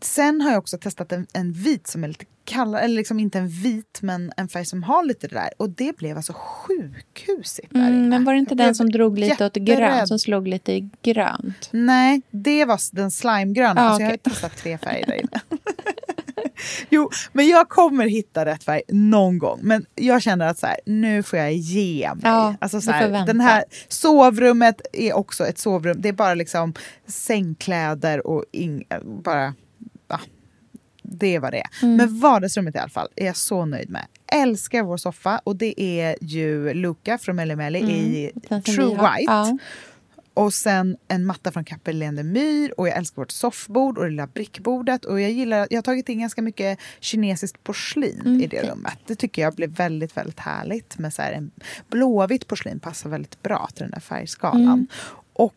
sen 0.00 0.40
har 0.40 0.50
jag 0.50 0.58
också 0.58 0.78
testat 0.78 1.12
en, 1.12 1.26
en 1.32 1.52
vit 1.52 1.86
som 1.86 2.04
är 2.04 2.08
lite 2.08 2.24
kallare. 2.44 2.82
Eller 2.82 2.94
liksom 2.96 3.20
inte 3.20 3.38
en 3.38 3.48
vit, 3.48 3.98
men 4.02 4.32
en 4.36 4.48
färg 4.48 4.64
som 4.66 4.82
har 4.82 5.04
lite 5.04 5.28
det 5.28 5.34
där. 5.34 5.50
Och 5.58 5.70
det 5.70 5.96
blev 5.96 6.16
alltså 6.16 6.32
sjukhusigt 6.36 7.72
där 7.72 7.80
Mm, 7.80 7.94
inne. 7.94 8.08
men 8.08 8.24
var 8.24 8.32
det 8.32 8.38
inte 8.38 8.54
den 8.54 8.74
som 8.74 8.90
drog 8.90 9.18
lite 9.18 9.46
åt 9.46 9.56
jätterädd. 9.56 9.78
grönt? 9.78 10.08
Som 10.08 10.18
slog 10.18 10.48
lite 10.48 10.72
i 10.72 10.90
grönt? 11.02 11.68
Nej, 11.70 12.22
det 12.30 12.64
var 12.64 12.80
den 12.96 13.10
slimegröna. 13.10 13.80
Ah, 13.80 13.84
alltså 13.84 14.02
Jag 14.02 14.10
har 14.10 14.16
testat 14.16 14.56
tre 14.56 14.78
färger 14.78 15.06
där 15.06 15.14
inne. 15.14 15.40
jo, 16.90 17.10
men 17.32 17.48
jag 17.48 17.68
kommer 17.68 18.06
hitta 18.06 18.44
rätt 18.44 18.64
färg 18.64 18.82
någon 18.88 19.38
gång. 19.38 19.60
Men 19.62 19.86
jag 19.94 20.22
känner 20.22 20.46
att 20.46 20.58
så 20.58 20.66
här, 20.66 20.76
nu 20.86 21.22
får 21.22 21.38
jag 21.38 21.52
ge 21.52 22.08
mig. 22.14 22.22
Ja, 22.24 22.54
alltså, 22.60 22.80
så 22.80 22.90
här, 22.90 23.26
den 23.26 23.40
här 23.40 23.64
sovrummet 23.88 24.80
är 24.92 25.12
också 25.12 25.46
ett 25.46 25.58
sovrum. 25.58 25.96
Det 26.00 26.08
är 26.08 26.12
bara 26.12 26.34
liksom 26.34 26.74
sängkläder 27.06 28.26
och 28.26 28.44
ing, 28.52 28.84
bara... 29.24 29.54
Det 31.06 31.38
var 31.38 31.50
det 31.50 31.58
är. 31.60 31.66
Mm. 31.82 31.96
Men 31.96 32.20
vardagsrummet 32.20 32.74
i 32.74 32.78
alla 32.78 32.88
fall 32.88 33.08
är 33.16 33.26
jag 33.26 33.36
så 33.36 33.64
nöjd 33.64 33.90
med. 33.90 34.06
Älskar 34.26 34.82
vår 34.82 34.96
soffa 34.96 35.40
och 35.44 35.56
det 35.56 35.80
är 35.82 36.16
ju 36.20 36.74
Luca 36.74 37.18
från 37.18 37.36
Melly 37.36 37.56
Melly 37.56 37.78
i 37.78 38.30
Mm, 38.34 38.62
som 38.62 38.62
True. 38.74 38.88
White. 38.88 39.24
Ja. 39.32 39.58
Och 40.34 40.52
sen 40.54 40.96
en 41.08 41.26
matta 41.26 41.52
från 41.52 41.64
Capelende 41.64 42.22
Myr 42.22 42.74
och 42.80 42.88
jag 42.88 42.96
älskar 42.96 43.22
vårt 43.22 43.30
soffbord 43.30 43.98
och 43.98 44.04
det 44.04 44.10
lilla 44.10 44.26
brickbordet. 44.26 45.04
Och 45.04 45.20
jag 45.20 45.30
gillar, 45.30 45.66
jag 45.70 45.76
har 45.78 45.82
tagit 45.82 46.08
in 46.08 46.20
ganska 46.20 46.42
mycket 46.42 46.78
kinesiskt 47.00 47.64
porslin 47.64 48.20
Mm, 48.24 48.40
i 48.40 48.46
det 48.46 48.60
fint. 48.60 48.72
rummet. 48.72 48.98
Det 49.06 49.14
tycker 49.14 49.42
jag 49.42 49.54
blev 49.54 49.70
väldigt, 49.70 50.16
väldigt 50.16 50.40
härligt. 50.40 50.98
Med 50.98 51.14
så 51.14 51.22
här 51.22 51.32
en 51.32 51.50
blåvitt 51.90 52.46
porslin 52.46 52.80
passar 52.80 53.10
väldigt 53.10 53.42
bra 53.42 53.68
till 53.74 53.82
den 53.82 53.90
där 53.90 54.00
färgskalan. 54.00 54.62
Mm. 54.62 54.86
Och 55.32 55.54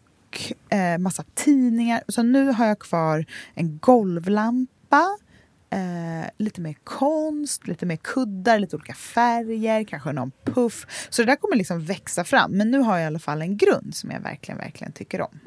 eh, 0.69 0.97
massa 0.97 1.23
tidningar. 1.35 2.01
Så 2.07 2.23
nu 2.23 2.45
har 2.51 2.65
jag 2.65 2.79
kvar 2.79 3.25
en 3.53 3.77
golvlampa. 3.77 5.17
Eh, 5.69 6.29
lite 6.37 6.61
mer 6.61 6.75
konst, 6.83 7.67
lite 7.67 7.85
mer 7.85 7.95
kuddar, 7.95 8.59
lite 8.59 8.75
olika 8.75 8.93
färger, 8.93 9.83
kanske 9.83 10.11
någon 10.11 10.31
puff. 10.43 11.07
Så 11.09 11.21
det 11.21 11.25
där 11.25 11.35
kommer 11.35 11.55
liksom 11.55 11.85
växa 11.85 12.23
fram. 12.23 12.51
Men 12.51 12.71
nu 12.71 12.79
har 12.79 12.97
jag 12.97 13.03
i 13.03 13.07
alla 13.07 13.19
fall 13.19 13.41
en 13.41 13.57
grund 13.57 13.95
som 13.95 14.11
jag 14.11 14.19
verkligen, 14.19 14.57
verkligen 14.57 14.93
tycker 14.93 15.21
om. 15.21 15.39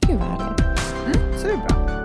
Gud 0.00 0.16
vad 0.16 0.28
härligt. 0.28 0.60
Mm, 1.06 1.38
så 1.38 1.46
det 1.46 1.52
är 1.52 1.56
bra. 1.56 2.04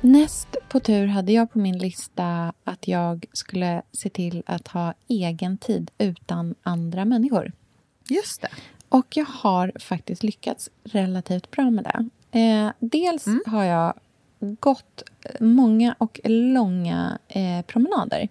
Näst 0.00 0.56
på 0.68 0.80
tur 0.80 1.06
hade 1.06 1.32
jag 1.32 1.52
på 1.52 1.58
min 1.58 1.78
lista 1.78 2.52
att 2.64 2.88
jag 2.88 3.26
skulle 3.32 3.82
se 3.92 4.08
till 4.08 4.42
att 4.46 4.68
ha 4.68 4.94
egen 5.08 5.58
tid 5.58 5.90
utan 5.98 6.54
andra 6.62 7.04
människor. 7.04 7.52
Just 8.08 8.42
det. 8.42 8.48
Och 8.88 9.16
jag 9.16 9.24
har 9.24 9.72
faktiskt 9.80 10.22
lyckats 10.22 10.70
relativt 10.84 11.50
bra 11.50 11.70
med 11.70 11.84
det. 11.84 12.08
Eh, 12.40 12.70
dels 12.78 13.26
har 13.46 13.64
jag 13.64 13.94
gått 14.40 15.02
många 15.40 15.94
och 15.98 16.20
långa 16.24 17.18
eh, 17.28 17.62
promenader 17.62 18.28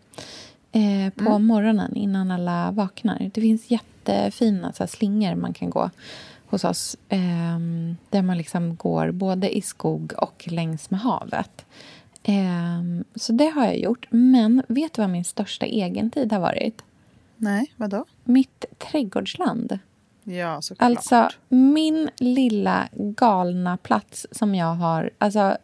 eh, 0.71 1.13
på 1.25 1.39
morgonen 1.39 1.95
innan 1.95 2.31
alla 2.31 2.71
vaknar. 2.71 3.31
Det 3.33 3.41
finns 3.41 3.71
jättefina 3.71 4.73
så 4.73 4.83
här, 4.83 4.87
slingor 4.87 5.35
man 5.35 5.53
kan 5.53 5.69
gå 5.69 5.89
hos 6.45 6.63
oss 6.63 6.97
eh, 7.09 7.59
där 8.09 8.21
man 8.21 8.37
liksom 8.37 8.75
går 8.75 9.11
både 9.11 9.57
i 9.57 9.61
skog 9.61 10.13
och 10.17 10.47
längs 10.47 10.89
med 10.89 10.99
havet. 10.99 11.65
Eh, 12.23 12.83
så 13.15 13.33
det 13.33 13.47
har 13.47 13.65
jag 13.65 13.79
gjort. 13.79 14.07
Men 14.09 14.63
vet 14.67 14.93
du 14.93 15.01
vad 15.01 15.09
min 15.09 15.25
största 15.25 15.65
egentid 15.65 16.31
har 16.31 16.39
varit? 16.39 16.81
Nej, 17.37 17.73
vadå? 17.75 18.05
Mitt 18.23 18.65
trädgårdsland. 18.77 19.79
Ja, 20.29 20.61
såklart. 20.61 20.89
Alltså, 20.89 21.29
min 21.49 22.09
lilla 22.17 22.87
galna 22.93 23.77
plats 23.77 24.27
som 24.31 24.55
jag 24.55 24.75
har... 24.75 25.09
Alltså, 25.17 25.57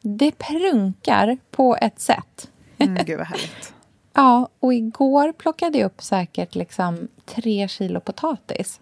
det 0.00 0.38
prunkar 0.38 1.38
på 1.50 1.76
ett 1.80 2.00
sätt. 2.00 2.50
Mm, 2.78 2.94
gud 3.06 3.18
vad 3.18 3.26
härligt. 3.26 3.74
Ja, 4.14 4.48
och 4.60 4.74
igår 4.74 5.32
plockade 5.32 5.78
jag 5.78 5.86
upp 5.86 6.02
säkert 6.02 6.54
liksom 6.54 7.08
tre 7.24 7.68
kilo 7.68 8.00
potatis. 8.00 8.80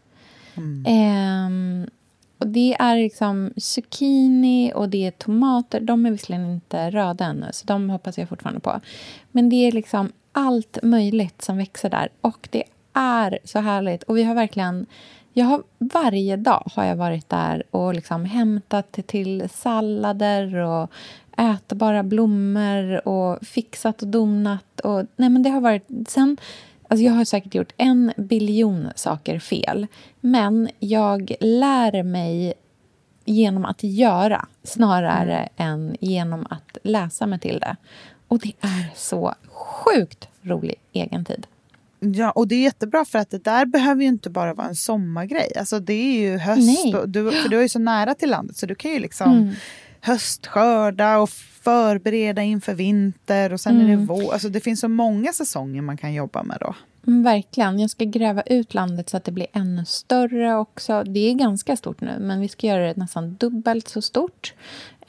Ehm, 0.87 1.87
och 2.39 2.47
det 2.47 2.77
är 2.79 2.97
liksom 2.97 3.53
zucchini 3.57 4.73
och 4.75 4.89
det 4.89 5.07
är 5.07 5.11
tomater. 5.11 5.81
De 5.81 6.07
är 6.07 6.11
visserligen 6.11 6.51
inte 6.51 6.91
röda 6.91 7.25
ännu, 7.25 7.47
så 7.53 7.67
de 7.67 7.91
hoppas 7.91 8.19
jag 8.19 8.29
fortfarande 8.29 8.61
på. 8.61 8.81
Men 9.33 9.49
det 9.49 9.57
är 9.57 9.73
liksom 9.73 10.13
allt 10.33 10.79
möjligt 10.83 11.43
som 11.43 11.57
växer 11.57 11.91
där. 11.91 12.09
Och 12.21 12.49
det 12.51 12.65
är 12.93 13.39
så 13.45 13.59
härligt. 13.59 14.03
Och 14.03 14.17
vi 14.17 14.23
har 14.23 14.35
verkligen... 14.35 14.87
Jag 15.39 15.47
har, 15.47 15.63
varje 15.79 16.37
dag 16.37 16.63
har 16.75 16.85
jag 16.85 16.97
varit 16.97 17.29
där 17.29 17.63
och 17.71 17.95
liksom 17.95 18.25
hämtat 18.25 18.93
till 19.07 19.49
sallader 19.49 20.55
och 20.55 20.91
ätbara 21.37 22.03
blommor 22.03 23.09
och 23.09 23.47
fixat 23.47 24.03
och 24.03 24.09
donat. 24.09 24.81
Och, 24.81 25.07
nej 25.17 25.29
men 25.29 25.43
det 25.43 25.51
har 25.51 25.61
varit... 25.61 25.89
Sen, 26.09 26.37
alltså 26.89 27.05
jag 27.05 27.13
har 27.13 27.25
säkert 27.25 27.55
gjort 27.55 27.73
en 27.77 28.13
biljon 28.17 28.89
saker 28.95 29.39
fel. 29.39 29.87
Men 30.21 30.69
jag 30.79 31.35
lär 31.41 32.03
mig 32.03 32.55
genom 33.25 33.65
att 33.65 33.83
göra 33.83 34.47
snarare 34.63 35.49
än 35.57 35.97
genom 36.01 36.47
att 36.51 36.79
läsa 36.83 37.27
mig 37.27 37.39
till 37.39 37.59
det. 37.59 37.77
Och 38.29 38.39
det 38.39 38.53
är 38.61 38.95
så 38.95 39.35
sjukt 39.53 40.29
rolig 40.43 40.75
egentid. 40.93 41.47
Ja, 42.01 42.31
och 42.31 42.49
det 42.49 42.55
är 42.55 42.63
jättebra 42.63 43.05
för 43.05 43.19
att 43.19 43.31
det 43.31 43.45
där 43.45 43.67
behöver 43.67 44.03
ju 44.03 44.09
inte 44.09 44.31
bara 44.31 44.55
vara 44.55 44.69
en 44.69 44.75
sommargrej. 44.77 45.53
Alltså 45.59 45.81
det 45.81 45.93
är 45.93 46.21
ju 46.21 46.39
höst, 46.39 46.95
och 46.95 47.09
du, 47.09 47.31
för 47.33 47.49
du 47.49 47.59
är 47.59 47.63
ju 47.63 47.69
så 47.69 47.79
nära 47.79 48.15
till 48.15 48.31
landet 48.31 48.57
så 48.57 48.67
du 48.67 48.75
kan 48.75 48.91
ju 48.93 48.99
liksom 48.99 49.33
Mm. 49.33 49.53
höstskörda 50.01 51.19
och 51.19 51.31
förbereda 51.31 52.43
inför 52.43 52.75
vinter 52.75 53.53
och 53.53 53.61
sen 53.61 53.81
är 53.81 53.87
det 53.87 53.93
Mm. 53.93 54.07
vår. 54.07 54.33
Alltså 54.33 54.49
det 54.49 54.61
finns 54.61 54.81
så 54.81 54.89
många 54.89 55.33
säsonger 55.33 55.83
man 55.83 55.97
kan 55.97 56.15
jobba 56.15 56.43
med 56.43 56.57
då. 56.61 56.75
Mm, 57.07 57.23
Verkligen. 57.23 57.79
Jag 57.79 57.91
ska 57.91 58.05
gräva 58.05 58.43
ut 58.43 58.75
landet 58.75 59.09
så 59.09 59.17
att 59.17 59.25
det 59.25 59.33
blir 59.33 59.47
ännu 59.53 59.85
större 59.85 60.55
också. 60.57 61.03
Det 61.05 61.21
är 61.31 61.35
ganska 61.35 61.77
stort 61.77 62.01
nu, 62.01 62.17
men 62.21 62.41
vi 62.41 62.49
ska 62.49 62.67
göra 62.67 62.87
det 62.87 62.97
nästan 62.97 63.35
dubbelt 63.35 63.89
så 63.89 64.03
stort. 64.03 64.55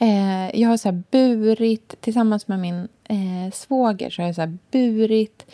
Eh, 0.00 0.60
jag 0.60 0.68
har 0.68 0.76
så 0.76 1.02
burit, 1.10 1.94
tillsammans 2.00 2.48
med 2.48 2.58
min 2.58 2.88
eh, 3.08 3.52
svåger, 3.52 4.10
så 4.10 4.22
har 4.22 4.26
jag 4.26 4.34
så 4.34 4.56
burit 4.70 5.46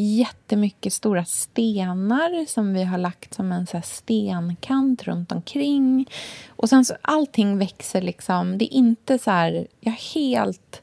jättemycket 0.00 0.92
stora 0.92 1.24
stenar 1.24 2.46
som 2.46 2.74
vi 2.74 2.84
har 2.84 2.98
lagt 2.98 3.34
som 3.34 3.52
en 3.52 3.66
så 3.66 3.80
stenkant 3.84 5.02
runt 5.02 5.32
omkring. 5.32 6.06
Och 6.48 6.68
sen 6.68 6.84
så 6.84 6.94
allting 7.02 7.58
växer 7.58 8.02
liksom. 8.02 8.58
Det 8.58 8.64
är 8.64 8.76
inte 8.76 9.18
så 9.18 9.30
här... 9.30 9.66
Jag 9.80 9.92
har 9.92 10.14
helt 10.14 10.82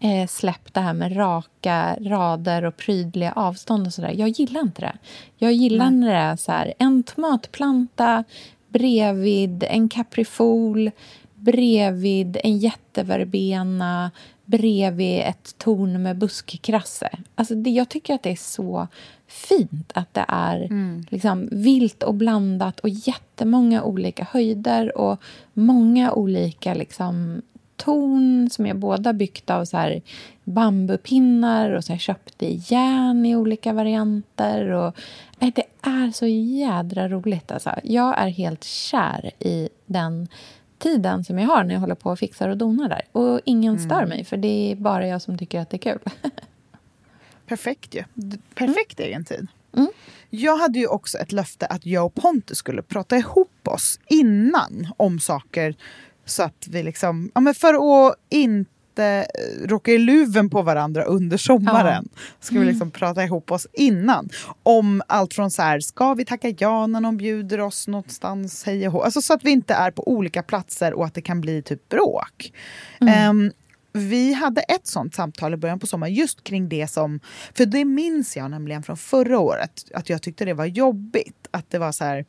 eh, 0.00 0.26
släppt 0.26 0.74
det 0.74 0.80
här 0.80 0.94
med 0.94 1.16
raka 1.16 1.96
rader 2.00 2.64
och 2.64 2.76
prydliga 2.76 3.32
avstånd 3.32 3.86
och 3.86 3.94
sådär. 3.94 4.12
Jag 4.16 4.28
gillar 4.28 4.60
inte 4.60 4.80
det. 4.80 4.98
Jag 5.36 5.52
gillar 5.52 5.90
när 5.90 6.08
det 6.08 6.18
är 6.18 6.36
så 6.36 6.52
här, 6.52 6.74
en 6.78 7.02
tomatplanta 7.02 8.24
bredvid 8.68 9.64
en 9.68 9.88
kaprifol, 9.88 10.90
bredvid 11.34 12.36
en 12.44 12.58
jätteverbena, 12.58 14.10
bredvid 14.44 15.20
ett 15.20 15.58
torn 15.58 16.02
med 16.02 16.18
buskkrasse. 16.18 17.10
Alltså 17.34 17.54
det, 17.54 17.70
jag 17.70 17.88
tycker 17.88 18.14
att 18.14 18.22
det 18.22 18.30
är 18.30 18.36
så 18.36 18.88
fint 19.26 19.92
att 19.94 20.14
det 20.14 20.24
är 20.28 20.68
liksom 21.10 21.48
vilt 21.52 22.02
och 22.02 22.14
blandat 22.14 22.80
och 22.80 22.88
jättemånga 22.88 23.82
olika 23.82 24.26
höjder 24.30 24.98
och 24.98 25.22
många 25.52 26.12
olika 26.12 26.74
liksom 26.74 27.42
torn 27.76 28.50
som 28.50 28.66
jag 28.66 28.76
båda 28.76 29.12
byggt 29.12 29.50
av 29.50 29.64
så 29.64 29.76
här 29.76 30.02
bambupinnar 30.44 31.70
och 31.70 31.84
så 31.84 31.92
jag 31.92 32.00
köpt 32.00 32.42
i 32.42 32.62
järn 32.68 33.26
i 33.26 33.36
olika 33.36 33.72
varianter. 33.72 34.70
Och, 34.70 34.96
nej, 35.38 35.52
det 35.54 35.64
är 35.82 36.10
så 36.10 36.26
jädra 36.26 37.08
roligt. 37.08 37.52
Alltså. 37.52 37.70
Jag 37.82 38.18
är 38.18 38.28
helt 38.28 38.64
kär 38.64 39.30
i 39.38 39.68
den 39.86 40.28
tiden 40.78 41.24
som 41.24 41.38
jag 41.38 41.46
har 41.46 41.64
när 41.64 41.74
jag 41.74 41.80
håller 41.80 41.94
på 41.94 42.10
och 42.10 42.18
fixar 42.18 42.48
och 42.48 42.56
donar 42.56 42.88
där. 42.88 43.02
Och 43.12 43.40
ingen 43.44 43.78
stör 43.78 44.06
mig, 44.06 44.24
för 44.24 44.36
det 44.36 44.72
är 44.72 44.76
bara 44.76 45.06
jag 45.06 45.22
som 45.22 45.38
tycker 45.38 45.60
att 45.60 45.70
det 45.70 45.76
är 45.76 45.92
kul. 45.92 45.98
Perfekt 47.46 47.94
ju. 47.94 48.04
Perfekt 48.54 49.00
egen 49.00 49.24
tid. 49.24 49.46
Mm. 49.76 49.88
Jag 50.30 50.56
hade 50.56 50.78
ju 50.78 50.86
också 50.86 51.18
ett 51.18 51.32
löfte 51.32 51.66
att 51.66 51.86
jag 51.86 52.06
och 52.06 52.14
Pontus 52.14 52.58
skulle 52.58 52.82
prata 52.82 53.16
ihop 53.16 53.68
oss 53.68 54.00
innan 54.06 54.88
om 54.96 55.20
saker 55.20 55.74
så 56.24 56.42
att 56.42 56.68
vi 56.70 56.82
liksom, 56.82 57.30
ja 57.34 57.40
men 57.40 57.54
för 57.54 58.08
att 58.08 58.16
inte 58.28 58.70
inte 58.94 59.26
eh, 59.34 59.66
råka 59.66 59.92
i 59.92 59.98
luven 59.98 60.50
på 60.50 60.62
varandra 60.62 61.04
under 61.04 61.36
sommaren. 61.36 62.08
Ja. 62.12 62.20
Ska 62.40 62.58
vi 62.58 62.64
liksom 62.64 62.90
prata 62.90 63.24
ihop 63.24 63.50
oss 63.50 63.66
innan. 63.72 64.28
Om 64.62 65.02
allt 65.06 65.34
från 65.34 65.50
så 65.50 65.62
här, 65.62 65.80
ska 65.80 66.14
vi 66.14 66.24
tacka 66.24 66.54
ja 66.58 66.86
när 66.86 67.00
någon 67.00 67.16
bjuder 67.16 67.60
oss 67.60 67.88
någonstans, 67.88 68.64
hej 68.64 68.88
och 68.88 69.04
Alltså 69.04 69.22
så 69.22 69.34
att 69.34 69.44
vi 69.44 69.50
inte 69.50 69.74
är 69.74 69.90
på 69.90 70.08
olika 70.08 70.42
platser 70.42 70.94
och 70.94 71.04
att 71.04 71.14
det 71.14 71.22
kan 71.22 71.40
bli 71.40 71.62
typ 71.62 71.88
bråk. 71.88 72.52
Mm. 73.00 73.30
Um, 73.30 73.52
vi 73.92 74.32
hade 74.32 74.60
ett 74.60 74.86
sånt 74.86 75.14
samtal 75.14 75.54
i 75.54 75.56
början 75.56 75.78
på 75.78 75.86
sommaren 75.86 76.14
just 76.14 76.44
kring 76.44 76.68
det 76.68 76.90
som... 76.90 77.20
För 77.54 77.66
det 77.66 77.84
minns 77.84 78.36
jag 78.36 78.50
nämligen 78.50 78.82
från 78.82 78.96
förra 78.96 79.38
året, 79.38 79.84
att 79.94 80.08
jag 80.08 80.22
tyckte 80.22 80.44
det 80.44 80.54
var 80.54 80.66
jobbigt. 80.66 81.48
Att 81.50 81.70
det 81.70 81.78
var 81.78 81.92
så 81.92 82.04
här, 82.04 82.24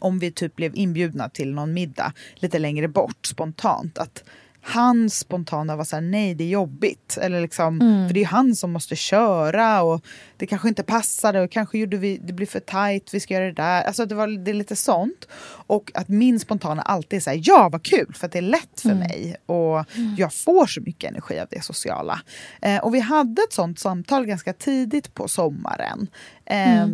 om 0.00 0.18
vi 0.18 0.32
typ 0.32 0.56
blev 0.56 0.76
inbjudna 0.76 1.28
till 1.28 1.54
någon 1.54 1.72
middag 1.74 2.12
lite 2.34 2.58
längre 2.58 2.88
bort 2.88 3.26
spontant. 3.26 3.98
Att 3.98 4.24
hans 4.68 5.18
spontana 5.18 5.76
var 5.76 5.84
så 5.84 5.96
här, 5.96 6.00
nej 6.00 6.34
det 6.34 6.44
är 6.44 6.48
jobbigt. 6.48 7.18
Eller 7.20 7.40
liksom, 7.40 7.80
mm. 7.80 8.08
För 8.08 8.14
det 8.14 8.20
är 8.20 8.26
han 8.26 8.56
som 8.56 8.72
måste 8.72 8.96
köra 8.96 9.82
och 9.82 10.04
det 10.36 10.46
kanske 10.46 10.68
inte 10.68 10.82
passade 10.82 11.40
och 11.40 11.50
kanske 11.50 11.78
gjorde 11.78 11.96
vi, 11.96 12.18
det 12.18 12.32
blir 12.32 12.46
för 12.46 12.60
tajt, 12.60 13.14
vi 13.14 13.20
ska 13.20 13.34
göra 13.34 13.44
det 13.44 13.52
där. 13.52 13.82
Alltså 13.82 14.06
det, 14.06 14.14
var, 14.14 14.44
det 14.44 14.50
är 14.50 14.54
lite 14.54 14.76
sånt. 14.76 15.28
Och 15.66 15.90
att 15.94 16.08
min 16.08 16.40
spontana 16.40 16.82
alltid 16.82 17.16
är 17.16 17.20
så 17.20 17.30
här, 17.30 17.40
ja 17.42 17.68
vad 17.72 17.82
kul 17.82 18.14
för 18.14 18.26
att 18.26 18.32
det 18.32 18.38
är 18.38 18.42
lätt 18.42 18.80
för 18.80 18.90
mm. 18.90 18.98
mig. 18.98 19.36
Och 19.46 19.96
mm. 19.96 20.14
jag 20.18 20.34
får 20.34 20.66
så 20.66 20.80
mycket 20.80 21.10
energi 21.10 21.40
av 21.40 21.46
det 21.50 21.64
sociala. 21.64 22.20
Eh, 22.62 22.84
och 22.84 22.94
vi 22.94 23.00
hade 23.00 23.42
ett 23.42 23.52
sånt 23.52 23.78
samtal 23.78 24.26
ganska 24.26 24.52
tidigt 24.52 25.14
på 25.14 25.28
sommaren. 25.28 26.06
Eh, 26.44 26.86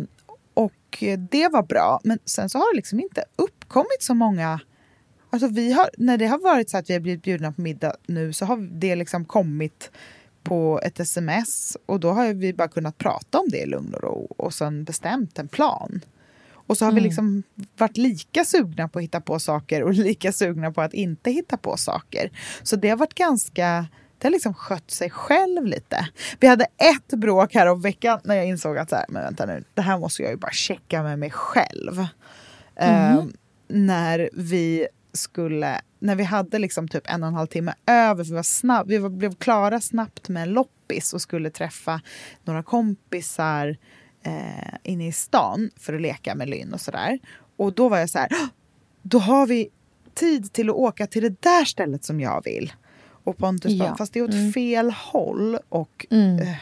och 0.53 1.03
det 1.29 1.47
var 1.47 1.63
bra. 1.63 1.99
Men 2.03 2.19
sen 2.25 2.49
så 2.49 2.57
har 2.57 2.73
det 2.73 2.75
liksom 2.75 2.99
inte 2.99 3.23
uppkommit 3.35 4.03
så 4.03 4.13
många 4.13 4.59
Alltså 5.33 5.47
vi 5.47 5.73
har, 5.73 5.89
när 5.97 6.17
det 6.17 6.27
har 6.27 6.37
varit 6.39 6.69
så 6.69 6.77
att 6.77 6.89
vi 6.89 6.93
har 6.93 6.99
blivit 6.99 7.23
bjudna 7.23 7.51
på 7.51 7.61
middag 7.61 7.95
nu 8.07 8.33
så 8.33 8.45
har 8.45 8.57
det 8.57 8.95
liksom 8.95 9.25
kommit 9.25 9.91
på 10.43 10.79
ett 10.83 10.99
sms 10.99 11.77
och 11.85 11.99
då 11.99 12.11
har 12.11 12.33
vi 12.33 12.53
bara 12.53 12.67
kunnat 12.67 12.97
prata 12.97 13.39
om 13.39 13.49
det 13.49 13.57
i 13.57 13.65
lugn 13.65 13.93
och 13.93 14.03
ro 14.03 14.27
och 14.37 14.53
sen 14.53 14.83
bestämt 14.83 15.39
en 15.39 15.47
plan. 15.47 16.01
Och 16.51 16.77
så 16.77 16.85
har 16.85 16.91
mm. 16.91 17.03
vi 17.03 17.07
liksom 17.07 17.43
varit 17.77 17.97
lika 17.97 18.45
sugna 18.45 18.87
på 18.87 18.99
att 18.99 19.03
hitta 19.03 19.21
på 19.21 19.39
saker 19.39 19.83
och 19.83 19.93
lika 19.93 20.31
sugna 20.31 20.71
på 20.71 20.81
att 20.81 20.93
inte 20.93 21.31
hitta 21.31 21.57
på 21.57 21.77
saker. 21.77 22.31
Så 22.63 22.75
det 22.75 22.89
har 22.89 22.97
varit 22.97 23.15
ganska 23.15 23.87
det 24.17 24.27
har 24.27 24.31
liksom 24.31 24.53
skött 24.53 24.91
sig 24.91 25.09
själv 25.09 25.65
lite. 25.65 26.07
Vi 26.39 26.47
hade 26.47 26.65
ett 26.77 27.07
bråk 27.07 27.53
här 27.53 27.67
om 27.67 27.81
veckan 27.81 28.19
när 28.23 28.35
jag 28.35 28.45
insåg 28.45 28.77
att 28.77 28.89
så 28.89 28.95
här, 28.95 29.05
men 29.09 29.23
vänta 29.23 29.45
nu, 29.45 29.63
det 29.73 29.81
här 29.81 29.99
måste 29.99 30.21
jag 30.21 30.31
ju 30.31 30.37
bara 30.37 30.51
checka 30.51 31.03
med 31.03 31.19
mig 31.19 31.31
själv. 31.31 32.05
Mm. 32.75 33.17
Uh, 33.17 33.25
när 33.67 34.29
vi 34.33 34.87
skulle, 35.13 35.81
när 35.99 36.15
vi 36.15 36.23
hade 36.23 36.59
liksom 36.59 36.87
typ 36.87 37.03
en 37.05 37.23
och 37.23 37.29
en 37.29 37.35
halv 37.35 37.47
timme 37.47 37.73
över, 37.85 38.23
för 38.23 38.29
vi, 38.29 38.35
var 38.35 38.43
snabb, 38.43 38.87
vi 38.87 38.97
var, 38.97 39.09
blev 39.09 39.35
klara 39.35 39.81
snabbt 39.81 40.29
med 40.29 40.47
loppis 40.47 41.13
och 41.13 41.21
skulle 41.21 41.49
träffa 41.49 42.01
några 42.43 42.63
kompisar 42.63 43.77
eh, 44.23 44.73
inne 44.83 45.07
i 45.07 45.11
stan 45.11 45.69
för 45.75 45.93
att 45.93 46.01
leka 46.01 46.35
med 46.35 46.49
Lynn 46.49 46.73
och 46.73 46.81
sådär. 46.81 47.19
Och 47.57 47.73
då 47.73 47.89
var 47.89 47.97
jag 47.97 48.09
så 48.09 48.19
här, 48.19 48.29
då 49.01 49.19
har 49.19 49.47
vi 49.47 49.69
tid 50.13 50.53
till 50.53 50.69
att 50.69 50.75
åka 50.75 51.07
till 51.07 51.23
det 51.23 51.41
där 51.41 51.65
stället 51.65 52.05
som 52.05 52.19
jag 52.19 52.43
vill. 52.45 52.73
Och 53.23 53.37
Pontus 53.37 53.71
ja. 53.71 53.85
bara, 53.85 53.97
fast 53.97 54.13
det 54.13 54.19
är 54.19 54.23
åt 54.23 54.33
mm. 54.33 54.53
fel 54.53 54.91
håll. 54.91 55.57
Och 55.69 56.05
mm. 56.09 56.39
eh, 56.39 56.55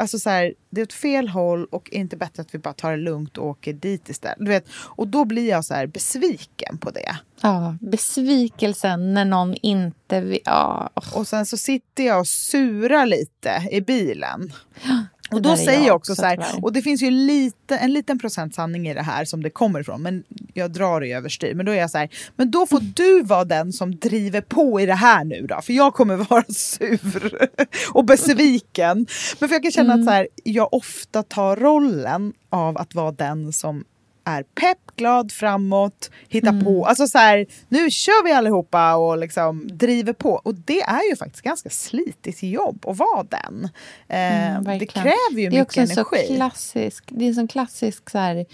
Alltså 0.00 0.18
så 0.18 0.30
här, 0.30 0.54
det 0.70 0.80
är 0.80 0.82
åt 0.82 0.92
fel 0.92 1.28
håll 1.28 1.64
och 1.64 1.90
inte 1.90 2.16
bättre 2.16 2.42
att 2.42 2.54
vi 2.54 2.58
bara 2.58 2.74
tar 2.74 2.90
det 2.90 2.96
lugnt 2.96 3.38
och 3.38 3.46
åker 3.46 3.72
dit 3.72 4.08
istället. 4.08 4.38
Du 4.38 4.46
vet, 4.46 4.66
och 4.72 5.08
då 5.08 5.24
blir 5.24 5.48
jag 5.48 5.64
så 5.64 5.74
här 5.74 5.86
besviken 5.86 6.78
på 6.78 6.90
det. 6.90 7.16
Ja, 7.40 7.76
besvikelsen 7.80 9.14
när 9.14 9.24
någon 9.24 9.54
inte 9.54 10.20
vill... 10.20 10.40
Ja. 10.44 10.90
Och 11.14 11.28
sen 11.28 11.46
så 11.46 11.56
sitter 11.56 12.06
jag 12.06 12.20
och 12.20 12.26
surar 12.26 13.06
lite 13.06 13.68
i 13.70 13.80
bilen. 13.80 14.52
Och 15.30 15.42
då 15.42 15.56
säger 15.56 15.86
jag 15.86 15.96
också, 15.96 16.12
också 16.12 16.22
så 16.22 16.26
här, 16.26 16.38
och 16.62 16.72
det 16.72 16.82
finns 16.82 17.02
ju 17.02 17.10
lite, 17.10 17.76
en 17.76 17.92
liten 17.92 18.18
procent 18.18 18.54
sanning 18.54 18.88
i 18.88 18.94
det 18.94 19.02
här 19.02 19.24
som 19.24 19.42
det 19.42 19.50
kommer 19.50 19.80
ifrån, 19.80 20.02
men 20.02 20.24
jag 20.54 20.70
drar 20.70 21.00
det 21.00 21.12
överstyr. 21.12 21.54
Men 21.54 21.66
då 21.66 21.72
är 21.72 21.76
jag 21.76 21.90
så 21.90 21.98
här, 21.98 22.08
men 22.36 22.50
då 22.50 22.66
får 22.66 22.80
du 22.80 23.22
vara 23.22 23.44
den 23.44 23.72
som 23.72 23.96
driver 23.96 24.40
på 24.40 24.80
i 24.80 24.86
det 24.86 24.94
här 24.94 25.24
nu 25.24 25.46
då, 25.46 25.60
för 25.62 25.72
jag 25.72 25.94
kommer 25.94 26.16
vara 26.30 26.44
sur 26.48 27.50
och 27.92 28.04
besviken. 28.04 29.06
Men 29.38 29.48
för 29.48 29.54
jag 29.54 29.62
kan 29.62 29.72
känna 29.72 29.92
mm. 29.92 30.02
att 30.02 30.06
så 30.06 30.12
här, 30.12 30.28
jag 30.44 30.74
ofta 30.74 31.22
tar 31.22 31.56
rollen 31.56 32.32
av 32.50 32.78
att 32.78 32.94
vara 32.94 33.12
den 33.12 33.52
som 33.52 33.84
är 34.36 34.42
pepp, 34.42 34.96
glad, 34.96 35.32
framåt, 35.32 36.10
hitta 36.28 36.48
mm. 36.48 36.64
på. 36.64 36.86
Alltså 36.86 37.06
så 37.06 37.18
här, 37.18 37.46
nu 37.68 37.90
kör 37.90 38.24
vi 38.24 38.32
allihopa 38.32 38.94
och 38.96 39.18
liksom 39.18 39.68
driver 39.72 40.12
på. 40.12 40.40
Och 40.44 40.54
det 40.54 40.80
är 40.80 41.10
ju 41.10 41.16
faktiskt 41.16 41.44
ganska 41.44 41.70
slitigt 41.70 42.42
jobb 42.42 42.84
att 42.86 42.96
vara 42.96 43.22
den. 43.22 43.68
Eh, 44.08 44.56
mm, 44.56 44.78
det 44.78 44.86
kräver 44.86 45.40
ju 45.40 45.50
mycket 45.50 45.50
energi. 45.50 45.50
Det 45.50 45.56
är 45.56 45.62
också 45.62 45.80
en 45.80 45.88
så 45.88 46.04
klassisk, 46.04 47.04
det 47.08 47.24
är 47.24 47.28
en 47.28 47.34
sån 47.34 47.48
klassisk 47.48 48.10
så 48.10 48.18
här, 48.18 48.46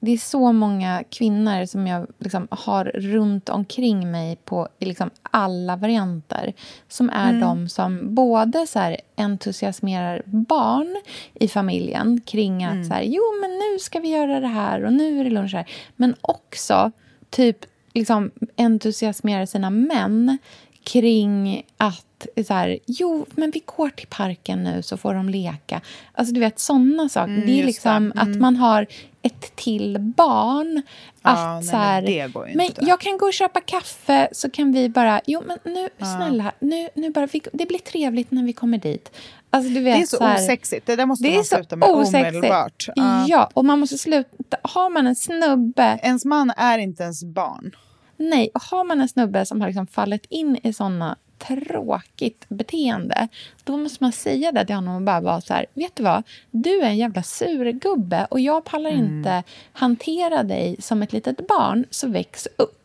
det 0.00 0.10
är 0.10 0.18
så 0.18 0.52
många 0.52 1.04
kvinnor 1.10 1.66
som 1.66 1.86
jag 1.86 2.06
liksom 2.18 2.48
har 2.50 2.84
runt 2.84 3.48
omkring 3.48 4.10
mig 4.10 4.36
på 4.44 4.68
liksom 4.80 5.10
alla 5.22 5.76
varianter 5.76 6.54
som 6.88 7.10
är 7.10 7.28
mm. 7.28 7.40
de 7.40 7.68
som 7.68 8.14
både 8.14 8.66
så 8.66 8.78
här 8.78 8.96
entusiasmerar 9.16 10.22
barn 10.24 11.02
i 11.34 11.48
familjen 11.48 12.20
kring 12.20 12.64
att 12.64 12.72
mm. 12.72 12.84
så 12.84 12.94
här, 12.94 13.02
jo, 13.02 13.22
men 13.40 13.50
nu 13.50 13.78
ska 13.78 14.00
vi 14.00 14.08
göra 14.08 14.40
det 14.40 14.46
här 14.46 14.84
och 14.84 14.92
nu 14.92 15.20
är 15.20 15.24
det 15.24 15.30
lunch 15.30 15.54
här. 15.54 15.70
Men 15.96 16.14
också 16.20 16.92
typ 17.30 17.58
liksom 17.94 18.30
entusiasmerar 18.56 19.46
sina 19.46 19.70
män 19.70 20.38
kring 20.84 21.66
att 21.76 22.13
så 22.46 22.54
här, 22.54 22.78
jo, 22.86 23.26
men 23.30 23.50
vi 23.50 23.62
går 23.76 23.88
till 23.88 24.08
parken 24.08 24.64
nu 24.64 24.82
så 24.82 24.96
får 24.96 25.14
de 25.14 25.28
leka. 25.28 25.80
Alltså 26.12 26.34
du 26.34 26.40
vet, 26.40 26.58
sådana 26.58 27.08
saker. 27.08 27.32
Mm, 27.32 27.46
det 27.46 27.60
är 27.60 27.64
liksom 27.64 28.12
det. 28.14 28.20
Mm. 28.20 28.32
att 28.32 28.40
man 28.40 28.56
har 28.56 28.86
ett 29.22 29.56
till 29.56 29.98
barn. 29.98 30.82
Ja, 31.22 31.58
att, 31.58 31.66
så 31.66 31.76
här, 31.76 32.02
det 32.02 32.32
går 32.32 32.50
men 32.54 32.66
inte. 32.66 32.84
jag 32.84 33.00
kan 33.00 33.18
gå 33.18 33.26
och 33.26 33.32
köpa 33.32 33.60
kaffe 33.60 34.28
så 34.32 34.50
kan 34.50 34.72
vi 34.72 34.88
bara, 34.88 35.20
jo 35.26 35.42
men 35.46 35.58
nu, 35.74 35.88
ja. 35.98 36.06
snälla, 36.06 36.52
nu, 36.58 36.88
nu 36.94 37.10
bara, 37.10 37.26
vi, 37.26 37.42
det 37.52 37.66
blir 37.66 37.78
trevligt 37.78 38.30
när 38.30 38.42
vi 38.42 38.52
kommer 38.52 38.78
dit. 38.78 39.10
Alltså, 39.50 39.70
du 39.70 39.80
vet, 39.80 39.96
det 39.96 40.02
är 40.02 40.06
så, 40.06 40.16
så 40.16 40.24
här, 40.24 40.44
osexigt, 40.44 40.86
det 40.86 40.96
där 40.96 41.06
måste 41.06 41.28
det 41.28 41.34
man 41.34 41.44
sluta 41.44 41.76
med 41.76 41.88
osexigt. 41.88 42.36
omedelbart. 42.36 42.88
Uh. 42.98 43.24
Ja, 43.28 43.50
och 43.54 43.64
man 43.64 43.78
måste 43.78 43.98
sluta, 43.98 44.56
har 44.62 44.90
man 44.90 45.06
en 45.06 45.16
snubbe... 45.16 45.98
Ens 46.02 46.24
man 46.24 46.50
är 46.56 46.78
inte 46.78 47.02
ens 47.02 47.24
barn. 47.24 47.76
Nej, 48.16 48.50
och 48.54 48.62
har 48.62 48.84
man 48.84 49.00
en 49.00 49.08
snubbe 49.08 49.46
som 49.46 49.60
har 49.60 49.68
liksom 49.68 49.86
fallit 49.86 50.26
in 50.28 50.58
i 50.62 50.72
såna 50.72 51.16
tråkigt 51.38 52.44
beteende, 52.48 53.28
då 53.64 53.76
måste 53.76 54.04
man 54.04 54.12
säga 54.12 54.52
det 54.52 54.66
till 54.66 54.74
honom 54.74 54.96
och 54.96 55.02
bara 55.02 55.20
vara 55.20 55.40
så 55.40 55.54
här, 55.54 55.66
vet 55.74 55.96
du 55.96 56.02
vad, 56.02 56.22
du 56.50 56.80
är 56.80 56.86
en 56.86 56.96
jävla 56.96 57.22
surgubbe 57.22 58.26
och 58.30 58.40
jag 58.40 58.64
pallar 58.64 58.90
mm. 58.90 59.04
inte 59.04 59.42
hantera 59.72 60.42
dig 60.42 60.76
som 60.80 61.02
ett 61.02 61.12
litet 61.12 61.46
barn, 61.46 61.84
så 61.90 62.08
väx 62.08 62.48
upp. 62.56 62.83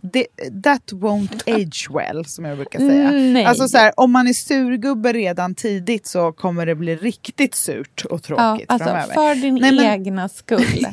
Det, 0.00 0.26
that 0.62 0.92
won't 0.92 1.42
age 1.46 1.88
well, 1.90 2.24
som 2.24 2.44
jag 2.44 2.56
brukar 2.56 2.78
säga. 2.78 3.08
Mm, 3.08 3.46
alltså 3.46 3.68
så 3.68 3.78
här, 3.78 3.92
om 3.96 4.12
man 4.12 4.28
är 4.28 4.32
surgubbe 4.32 5.12
redan 5.12 5.54
tidigt 5.54 6.06
så 6.06 6.32
kommer 6.32 6.66
det 6.66 6.74
bli 6.74 6.96
riktigt 6.96 7.54
surt 7.54 8.04
och 8.04 8.22
tråkigt 8.22 8.66
ja, 8.68 8.74
alltså, 8.74 8.88
framöver. 8.88 9.14
För 9.14 9.34
din 9.34 9.54
Nej, 9.54 9.72
men, 9.72 9.84
egna 9.84 10.28
skull. 10.28 10.64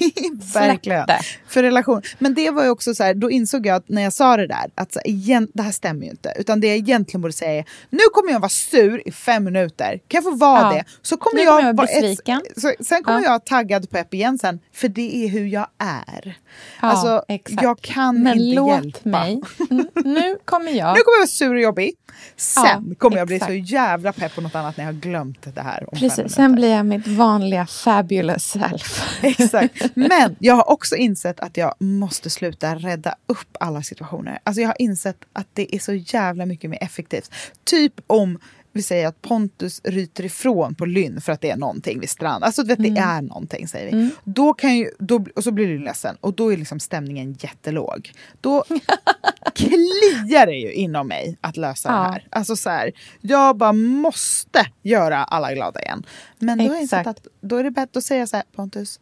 Verkligen. 0.54 1.08
För 1.48 1.64
relation. 1.64 2.02
Men 2.20 2.34
det 2.34 2.52
var 2.52 2.64
ju 2.64 2.70
också 2.70 2.96
så 2.96 3.04
här, 3.04 3.14
då 3.14 3.32
insåg 3.32 3.66
jag 3.66 3.76
att 3.76 3.90
när 3.90 4.02
jag 4.02 4.14
sa 4.14 4.38
det 4.38 4.48
där, 4.48 4.72
att 4.76 4.94
så, 4.94 5.00
igen, 5.06 5.48
det 5.54 5.64
här 5.64 5.72
stämmer 5.72 6.04
ju 6.04 6.10
inte. 6.10 6.34
Utan 6.36 6.60
det 6.60 6.68
jag 6.68 6.78
egentligen 6.78 7.22
borde 7.22 7.34
säga 7.34 7.52
är, 7.52 7.66
nu 7.90 8.00
kommer 8.14 8.32
jag 8.32 8.40
vara 8.40 8.50
sur 8.50 9.08
i 9.08 9.12
fem 9.12 9.44
minuter. 9.44 10.00
Kan 10.08 10.18
jag 10.18 10.24
få 10.24 10.36
vara 10.36 10.62
ja. 10.62 10.70
det? 10.70 10.84
Så 11.02 11.18
kommer 11.18 11.44
jag, 11.44 11.60
jag 11.60 11.74
vara 11.74 11.74
besviken. 11.74 12.42
Ett, 12.52 12.62
så, 12.62 12.74
sen 12.80 13.04
kommer 13.04 13.24
ja. 13.24 13.32
jag 13.32 13.46
taggad 13.46 13.90
pepp 13.90 14.14
igen 14.14 14.38
sen, 14.38 14.60
för 14.74 14.88
det 14.88 15.26
är 15.26 15.28
hur 15.28 15.46
jag 15.46 15.68
är. 15.78 16.38
Ja, 16.82 16.88
alltså, 16.88 17.24
exakt. 17.28 17.62
jag 17.62 17.82
kan 17.82 18.24
men 18.24 18.40
inte 18.40 18.62
låt 18.76 18.84
hjälpa. 18.84 19.10
mig. 19.10 19.42
Mm, 19.70 19.88
nu 19.96 20.38
kommer 20.46 20.72
jag... 20.72 20.96
nu 20.96 21.02
kommer 21.02 21.16
jag 21.16 21.20
vara 21.20 21.28
sur 21.28 21.54
och 21.54 21.62
jobbig. 21.62 21.94
Sen 22.36 22.64
ja, 22.66 22.96
kommer 22.98 23.18
jag 23.18 23.28
bli 23.28 23.40
så 23.40 23.54
jävla 23.54 24.14
pepp 24.14 24.36
på 24.36 24.42
något 24.42 24.56
annat 24.56 24.78
när 24.78 24.86
jag 24.86 24.94
har 24.94 25.00
glömt 25.00 25.56
det 25.56 25.62
här. 25.62 25.88
Precis, 25.94 26.34
sen 26.34 26.56
blir 26.56 26.72
jag 26.72 26.86
mitt 26.86 27.08
vanliga 27.08 27.66
fabulous 27.66 28.44
self. 28.44 29.20
Exakt. 29.22 29.96
Men 29.96 30.36
jag 30.40 30.56
har 30.56 30.70
också 30.70 30.96
insett 30.96 31.40
att 31.40 31.58
jag 31.58 31.74
måste 31.80 32.30
sluta 32.30 32.76
rädda 32.76 33.16
upp 33.28 33.58
alla 33.60 33.84
situationer. 33.84 34.40
Alltså 34.44 34.62
jag 34.62 34.70
har 34.70 34.82
insett 34.82 35.18
att 35.34 35.48
det 35.54 35.76
är 35.76 35.80
så 35.80 35.94
jävla 35.94 36.46
mycket 36.46 36.70
mer 36.70 36.84
effektivt. 36.84 37.32
Typ 37.64 37.94
om 38.08 38.40
vi 38.78 38.82
säger 38.82 39.08
att 39.08 39.22
Pontus 39.22 39.82
ryter 39.84 40.26
ifrån 40.26 40.76
på 40.76 40.86
Lynn 40.86 41.22
för 41.22 41.32
att 41.32 41.42
det 41.42 41.50
är 41.50 41.58
någonting 41.58 42.00
vid 42.00 42.10
strand. 42.10 42.44
Alltså 42.44 42.64
vet, 42.64 42.80
mm. 42.80 42.94
det 42.94 43.00
är 43.00 43.22
någonting 43.22 43.68
säger 43.68 43.86
vi. 43.86 43.92
Mm. 43.92 44.10
Då 44.24 44.54
kan 44.54 44.78
ju, 44.78 44.92
då, 45.00 45.26
och 45.36 45.44
så 45.44 45.52
blir 45.52 45.68
du 45.68 45.80
ledsen 45.80 46.18
och 46.22 46.34
då 46.34 46.54
är 46.54 46.58
liksom 46.58 46.80
stämningen 46.80 47.38
jättelåg. 47.40 48.12
Då 48.42 48.64
kliar 49.56 50.46
det 50.46 50.56
ju 50.56 50.74
inom 50.74 51.08
mig 51.08 51.38
att 51.42 51.58
lösa 51.58 51.90
ja. 51.90 51.96
det 51.96 52.12
här. 52.12 52.28
Alltså 52.30 52.56
så 52.56 52.70
här, 52.70 52.92
jag 53.22 53.58
bara 53.58 53.74
måste 53.74 54.68
göra 54.82 55.24
alla 55.24 55.54
glada 55.54 55.82
igen. 55.82 56.06
Men 56.40 56.58
då, 56.58 56.74
är, 56.74 57.08
att, 57.08 57.28
då 57.42 57.58
är 57.58 57.64
det 57.64 57.72
bättre 57.72 57.98
att 57.98 58.04
säga 58.04 58.28
så 58.28 58.36
här, 58.36 58.46
Pontus, 58.56 59.00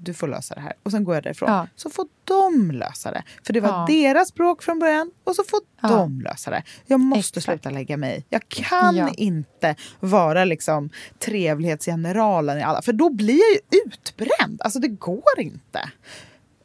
du 0.00 0.14
får 0.14 0.28
lösa 0.28 0.54
det 0.54 0.60
här. 0.60 0.72
Och 0.82 0.90
sen 0.90 1.04
går 1.04 1.14
jag 1.14 1.24
därifrån. 1.24 1.50
Ja. 1.50 1.66
Så 1.76 1.90
får 1.90 2.06
de 2.24 2.70
lösa 2.70 3.10
det. 3.10 3.22
För 3.46 3.52
det 3.52 3.60
var 3.60 3.68
Ja. 3.68 3.86
deras 3.88 4.34
bråk 4.34 4.62
från 4.62 4.78
början 4.78 5.10
och 5.24 5.36
så 5.36 5.44
får 5.44 5.60
Ja. 5.82 5.88
de 5.88 6.20
lösa 6.20 6.50
det. 6.50 6.62
Jag 6.86 7.00
måste 7.00 7.38
Exakt. 7.38 7.44
sluta 7.62 7.70
lägga 7.70 7.96
mig 7.96 8.18
i. 8.18 8.24
Jag 8.28 8.48
kan 8.48 8.96
Ja. 8.96 9.08
inte 9.16 9.74
vara 10.00 10.44
liksom 10.44 10.90
trevlighetsgeneralen 11.18 12.58
i 12.58 12.62
alla. 12.62 12.82
För 12.82 12.92
då 12.92 13.10
blir 13.10 13.38
jag 13.38 13.50
ju 13.72 13.80
utbränd. 13.84 14.62
Alltså 14.62 14.78
det 14.78 14.88
går 14.88 15.22
inte. 15.40 15.78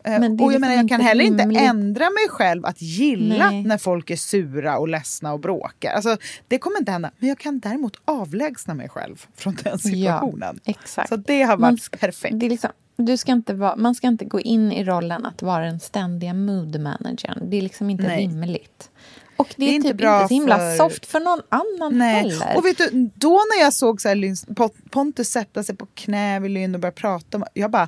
Eh, 0.03 0.19
Men 0.19 0.23
och 0.23 0.39
jag 0.39 0.47
liksom 0.47 0.61
menar, 0.61 0.75
jag 0.75 0.89
kan 0.89 1.01
heller 1.01 1.23
inte 1.23 1.43
rimligt. 1.43 1.61
ändra 1.61 2.03
mig 2.09 2.29
själv 2.29 2.65
att 2.65 2.81
gilla 2.81 3.49
Nej. 3.49 3.63
när 3.63 3.77
folk 3.77 4.09
är 4.09 4.15
sura 4.15 4.77
och 4.77 4.87
ledsna 4.87 5.33
och 5.33 5.39
bråkar. 5.39 5.91
Alltså, 5.91 6.17
det 6.47 6.57
kommer 6.57 6.79
inte 6.79 6.91
hända. 6.91 7.11
Men 7.19 7.29
jag 7.29 7.37
kan 7.39 7.59
däremot 7.59 7.97
avlägsna 8.05 8.73
mig 8.73 8.89
själv 8.89 9.25
från 9.35 9.57
den 9.63 9.79
situationen. 9.79 10.59
Ja, 10.63 10.71
exakt. 10.71 11.09
Så 11.09 11.15
det 11.15 11.41
har 11.43 11.57
Man 11.57 11.71
varit 11.73 11.81
ska- 11.83 11.97
perfekt. 11.97 12.39
Det 12.39 12.45
är 12.45 12.49
liksom, 12.49 12.69
du 12.97 13.17
ska 13.17 13.31
inte 13.31 13.53
vara, 13.53 13.75
man 13.75 13.95
ska 13.95 14.07
inte 14.07 14.25
gå 14.25 14.39
in 14.39 14.71
i 14.71 14.83
rollen 14.83 15.25
att 15.25 15.41
vara 15.41 15.65
den 15.65 15.79
ständiga 15.79 16.33
mood 16.33 16.79
managern. 16.79 17.49
Det 17.49 17.57
är 17.57 17.61
liksom 17.61 17.89
inte 17.89 18.03
Nej. 18.07 18.21
rimligt. 18.27 18.89
Och 19.37 19.47
det, 19.47 19.53
Det 19.57 19.65
är 19.65 19.69
är, 19.71 19.75
inte 19.75 19.87
typ 19.87 19.97
bra 19.97 20.15
inte 20.21 20.27
så 20.27 20.33
himla 20.33 20.57
för- 20.57 20.77
soft 20.77 21.05
för 21.05 21.19
någon 21.19 21.41
annan 21.49 21.97
Nej. 21.97 22.15
heller. 22.15 22.57
Och 22.57 22.65
vet 22.65 22.77
du, 22.77 23.09
då 23.15 23.29
när 23.33 23.61
jag 23.63 23.73
såg 23.73 24.01
så 24.01 24.07
här, 24.09 24.89
Pontus 24.89 25.29
sätta 25.29 25.63
sig 25.63 25.75
på 25.75 25.85
knä 25.93 26.39
vid 26.39 26.51
Lynn 26.51 26.75
och 26.75 26.81
börja 26.81 26.91
prata, 26.91 27.41
jag 27.53 27.71
bara 27.71 27.87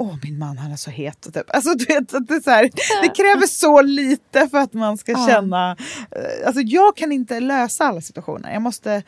Åh, 0.00 0.14
min 0.22 0.38
man 0.38 0.58
han 0.58 0.72
är 0.72 0.76
så 0.76 0.90
het. 0.90 1.34
Typ. 1.34 1.54
Alltså, 1.54 1.74
du 1.74 1.84
vet, 1.84 2.14
att 2.14 2.28
det, 2.28 2.40
så 2.44 2.50
här, 2.50 2.62
det 3.02 3.08
kräver 3.08 3.46
så 3.46 3.82
lite 3.82 4.48
för 4.48 4.58
att 4.58 4.72
man 4.72 4.98
ska 4.98 5.12
Ja. 5.12 5.26
känna... 5.28 5.76
eh, 6.10 6.46
Alltså, 6.46 6.60
jag 6.60 6.96
kan 6.96 7.12
inte 7.12 7.40
lösa 7.40 7.84
alla 7.84 8.00
situationer. 8.00 8.52
Jag 8.52 8.62
måste 8.62 9.02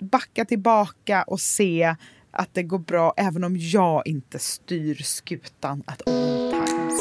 backa 0.00 0.44
tillbaka 0.44 1.22
och 1.22 1.40
se 1.40 1.94
att 2.30 2.48
det 2.54 2.62
går 2.62 2.78
bra 2.78 3.14
även 3.16 3.44
om 3.44 3.56
jag 3.58 4.06
inte 4.06 4.38
styr 4.38 4.94
skutan 4.94 5.82
at 5.86 6.02
all 6.08 6.50
times. 6.50 7.00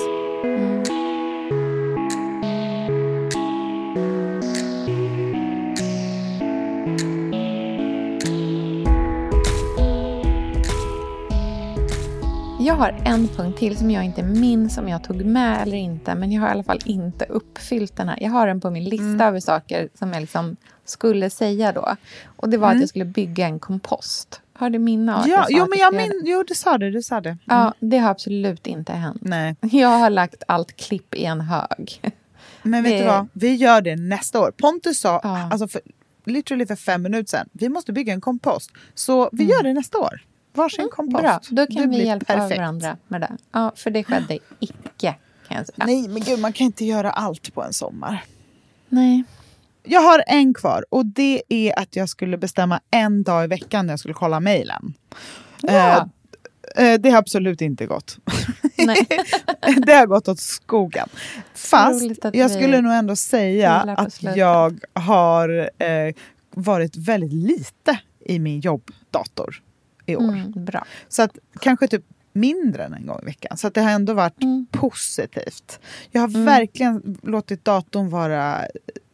Jag 12.62 12.76
har 12.76 12.96
en 13.06 13.28
punkt 13.28 13.58
till 13.60 13.78
som 13.78 13.92
jag 13.92 14.04
inte 14.06 14.24
minns 14.24 14.78
om 14.78 14.88
jag 14.90 15.04
tog 15.04 15.26
med 15.26 15.62
eller 15.62 15.78
inte. 15.78 16.16
Men 16.16 16.32
jag 16.32 16.42
har 16.42 16.48
i 16.48 16.52
alla 16.52 16.64
fall 16.64 16.80
inte 16.86 17.26
uppfyllt 17.26 17.96
den 17.96 18.10
här. 18.10 18.18
Jag 18.22 18.30
har 18.32 18.48
den 18.48 18.62
på 18.62 18.70
min 18.70 18.84
lista 18.84 19.06
Mm. 19.06 19.22
över 19.22 19.40
saker 19.40 19.90
som 20.00 20.14
jag 20.14 20.22
liksom 20.22 20.56
skulle 20.86 21.30
säga 21.30 21.72
då. 21.72 21.96
Och 22.26 22.50
det 22.50 22.58
var 22.58 22.68
Mm. 22.68 22.78
att 22.78 22.82
jag 22.82 22.90
skulle 22.90 23.06
bygga 23.06 23.46
en 23.46 23.60
kompost. 23.60 24.42
Har 24.60 24.70
du 24.70 24.80
minne 24.80 25.16
av 25.16 25.28
Ja, 25.28 25.46
jo, 25.50 25.66
men 25.70 25.80
jag 25.80 25.94
min, 25.96 26.22
jo, 26.26 26.44
du 26.48 26.56
sa 26.56 26.78
det. 26.78 26.92
Du 26.92 27.02
sa 27.02 27.22
det. 27.22 27.30
Mm. 27.30 27.40
Ja, 27.46 27.74
det 27.80 27.98
har 27.98 28.10
absolut 28.10 28.68
inte 28.68 28.94
hänt. 28.94 29.18
Nej. 29.22 29.56
Jag 29.62 29.88
har 30.00 30.10
lagt 30.10 30.44
allt 30.48 30.78
klipp 30.78 31.16
i 31.16 31.26
en 31.26 31.42
hög. 31.42 32.02
Men 32.64 32.84
vet 32.84 32.92
Det- 32.92 33.00
du 33.00 33.06
vad? 33.06 33.28
Vi 33.34 33.56
gör 33.56 33.82
det 33.82 33.96
nästa 33.96 34.40
år. 34.40 34.52
Pontus 34.58 35.00
sa, 35.00 35.20
Ja. 35.24 35.50
alltså 35.52 35.68
för, 35.68 35.82
literally 36.26 36.66
för 36.66 36.76
fem 36.76 37.02
minuter 37.02 37.30
sedan, 37.30 37.50
vi 37.52 37.70
måste 37.70 37.94
bygga 37.94 38.14
en 38.14 38.22
kompost. 38.22 38.72
Så 38.96 39.30
vi 39.32 39.44
gör 39.44 39.64
det 39.64 39.74
nästa 39.74 39.98
år. 39.98 40.22
Varsin 40.54 40.90
kompost. 40.92 41.24
Mm. 41.24 41.32
Bra, 41.32 41.40
då 41.50 41.66
Det 41.66 41.74
kan 41.74 41.82
vi 41.82 41.88
blir 41.88 42.06
hjälpa 42.06 42.34
perfekt. 42.34 42.58
varandra 42.60 42.98
med 43.08 43.22
det. 43.22 43.32
Ja, 43.52 43.72
för 43.76 43.90
det 43.92 44.04
skedde 44.04 44.40
icke, 44.60 45.16
kan 45.48 45.58
jag 45.58 45.66
säga. 45.68 45.86
Nej, 45.86 46.08
men 46.08 46.22
gud, 46.22 46.40
man 46.40 46.54
kan 46.54 46.66
inte 46.66 46.86
göra 46.86 47.12
allt 47.12 47.54
på 47.54 47.64
en 47.64 47.74
sommar. 47.74 48.24
Nej. 48.90 49.24
Jag 49.84 50.02
har 50.02 50.24
en 50.28 50.54
kvar 50.54 50.86
och 50.90 51.06
det 51.06 51.42
är 51.50 51.80
att 51.80 51.96
jag 51.96 52.10
skulle 52.10 52.38
bestämma 52.38 52.80
en 52.92 53.24
dag 53.24 53.44
i 53.44 53.48
veckan 53.48 53.86
när 53.86 53.94
jag 53.94 54.00
skulle 54.00 54.14
kolla 54.14 54.40
mejlen. 54.40 54.94
Ja. 55.62 56.10
Eh, 56.76 56.88
eh, 56.88 57.00
det 57.00 57.10
har 57.10 57.18
absolut 57.18 57.62
inte 57.62 57.86
gått. 57.86 58.18
Nej. 58.78 59.08
det 59.86 59.94
har 59.94 60.06
gått 60.06 60.28
åt 60.28 60.40
skogen. 60.40 61.10
Fast 61.54 62.04
jag 62.34 62.52
skulle 62.52 62.82
nog 62.82 62.94
ändå 62.94 63.16
säga 63.16 63.74
att 63.74 64.24
jag 64.36 64.80
har 64.94 65.70
eh, 65.84 66.14
varit 66.56 66.96
väldigt 66.96 67.34
lite 67.34 68.00
i 68.26 68.40
min 68.40 68.60
jobbdator 68.60 69.62
i 70.06 70.16
år. 70.16 70.24
Mm, 70.34 70.66
bra. 70.66 70.86
Så 71.10 71.22
att 71.22 71.38
kanske 71.60 71.88
typ 71.88 72.04
mindre 72.34 72.84
än 72.84 72.94
en 72.94 73.06
gång 73.06 73.20
i 73.22 73.26
veckan. 73.26 73.58
Så 73.58 73.68
att 73.68 73.74
det 73.74 73.82
har 73.82 73.92
ändå 73.92 74.14
varit 74.14 74.44
Mm. 74.44 74.68
positivt. 74.72 75.80
Jag 76.12 76.22
har 76.22 76.46
verkligen 76.46 77.18
låtit 77.24 77.66
datorn 77.66 78.10
vara 78.10 78.66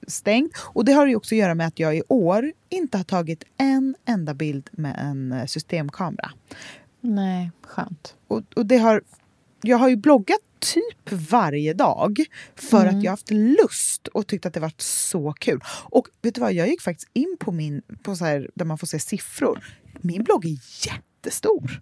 stängd. 0.08 0.52
Och 0.58 0.86
det 0.86 0.92
har 0.94 1.08
ju 1.08 1.16
också 1.16 1.36
att 1.36 1.40
göra 1.40 1.56
med 1.56 1.68
att 1.68 1.80
jag 1.80 1.98
i 1.98 2.04
år 2.08 2.52
inte 2.70 2.98
har 2.98 3.04
tagit 3.04 3.44
en 3.58 3.96
enda 4.06 4.34
bild 4.34 4.70
med 4.72 4.96
en 5.00 5.32
eh, 5.32 5.46
systemkamera. 5.46 6.32
Nej, 7.02 7.52
skönt. 7.62 8.16
Och, 8.28 8.42
och 8.56 8.66
det 8.66 8.78
har, 8.78 9.02
jag 9.62 9.78
har 9.78 9.90
ju 9.90 9.96
bloggat 9.96 10.40
typ 10.60 11.12
varje 11.32 11.74
dag 11.74 12.18
för 12.56 12.82
Mm. 12.86 12.98
att 12.98 13.04
jag 13.04 13.12
haft 13.12 13.32
lust 13.32 14.08
och 14.08 14.28
tyckt 14.28 14.46
att 14.46 14.54
det 14.54 14.60
varit 14.60 14.82
så 14.82 15.34
kul. 15.34 15.60
Och 15.84 16.08
vet 16.22 16.36
du 16.36 16.42
vad, 16.42 16.54
jag 16.54 16.68
gick 16.68 16.82
faktiskt 16.82 17.10
in 17.14 17.38
på 17.40 17.52
min, 17.52 17.82
på 18.04 18.16
så 18.16 18.26
här, 18.26 18.50
där 18.56 18.66
man 18.66 18.78
får 18.78 18.88
se 18.88 19.00
siffror. 19.00 19.66
Min 20.02 20.24
blogg 20.24 20.46
är 20.46 20.58
jättestor. 20.88 21.82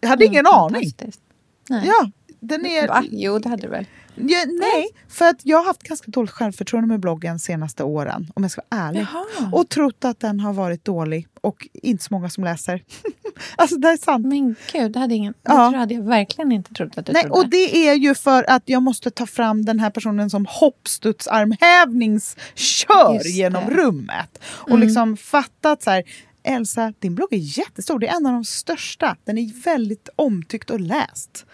Jag 0.00 0.08
hade 0.08 0.24
ingen 0.24 0.46
Mm, 0.46 0.52
aning. 0.52 0.74
fantastiskt. 0.90 1.20
Nej. 1.68 1.86
Ja, 1.86 2.10
den 2.40 2.66
är... 2.66 2.88
Va? 2.88 3.04
Jo, 3.10 3.38
det 3.38 3.48
hade 3.48 3.62
du 3.62 3.68
väl? 3.68 3.86
Ja, 4.16 4.38
nej, 4.60 4.88
för 5.08 5.24
att 5.28 5.40
jag 5.42 5.58
har 5.58 5.64
haft 5.64 5.82
ganska 5.82 6.10
dåligt 6.10 6.30
självförtroende 6.30 6.88
med 6.88 7.00
bloggen 7.00 7.38
senaste 7.38 7.82
åren, 7.84 8.30
om 8.34 8.42
jag 8.42 8.50
ska 8.52 8.62
vara 8.70 8.82
ärlig. 8.82 9.00
Jaha. 9.12 9.24
Och 9.52 9.68
trott 9.68 10.04
att 10.04 10.20
den 10.20 10.40
har 10.40 10.52
varit 10.52 10.84
dålig 10.84 11.28
och 11.40 11.68
inte 11.72 12.04
så 12.04 12.14
många 12.14 12.30
som 12.30 12.44
läser. 12.44 12.82
alltså 13.56 13.76
det 13.76 13.88
är 13.88 13.96
sant. 13.96 14.26
Men 14.26 14.56
gud, 14.72 14.92
det 14.92 14.98
hade, 14.98 15.14
ingen, 15.14 15.34
Ja. 15.42 15.70
det 15.70 15.76
hade 15.78 15.94
jag 15.94 16.02
verkligen 16.02 16.52
inte 16.52 16.74
trott 16.74 16.98
att 16.98 17.06
du 17.06 17.12
Nej, 17.12 17.22
trodde. 17.22 17.38
och 17.40 17.48
det 17.48 17.88
är 17.88 17.94
ju 17.94 18.14
för 18.14 18.50
att 18.50 18.62
jag 18.66 18.82
måste 18.82 19.10
ta 19.10 19.26
fram 19.26 19.64
den 19.64 19.80
här 19.80 19.90
personen 19.90 20.30
som 20.30 20.46
hoppstudsarmhävningskör 20.48 23.26
genom 23.28 23.70
rummet. 23.70 24.38
Och 24.44 24.70
Mm. 24.70 24.82
liksom 24.82 25.16
fatta 25.16 25.72
att 25.72 25.82
så 25.82 25.90
här, 25.90 26.02
Elsa, 26.42 26.92
din 26.98 27.14
blogg 27.14 27.32
är 27.32 27.58
jättestor. 27.58 27.98
Det 27.98 28.08
är 28.08 28.16
en 28.16 28.26
av 28.26 28.32
de 28.32 28.44
största. 28.44 29.16
Den 29.24 29.38
är 29.38 29.62
väldigt 29.64 30.08
omtyckt 30.16 30.70
och 30.70 30.80
läst. 30.80 31.46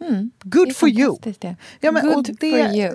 Mm. 0.00 0.30
Good 0.42 0.68
Det 0.68 0.74
for 0.74 0.88
you. 0.88 1.16
det. 1.38 1.56
Ja, 1.80 1.92
men, 1.92 2.06
Good 2.06 2.36
det, 2.40 2.50
for 2.50 2.74
you. 2.76 2.94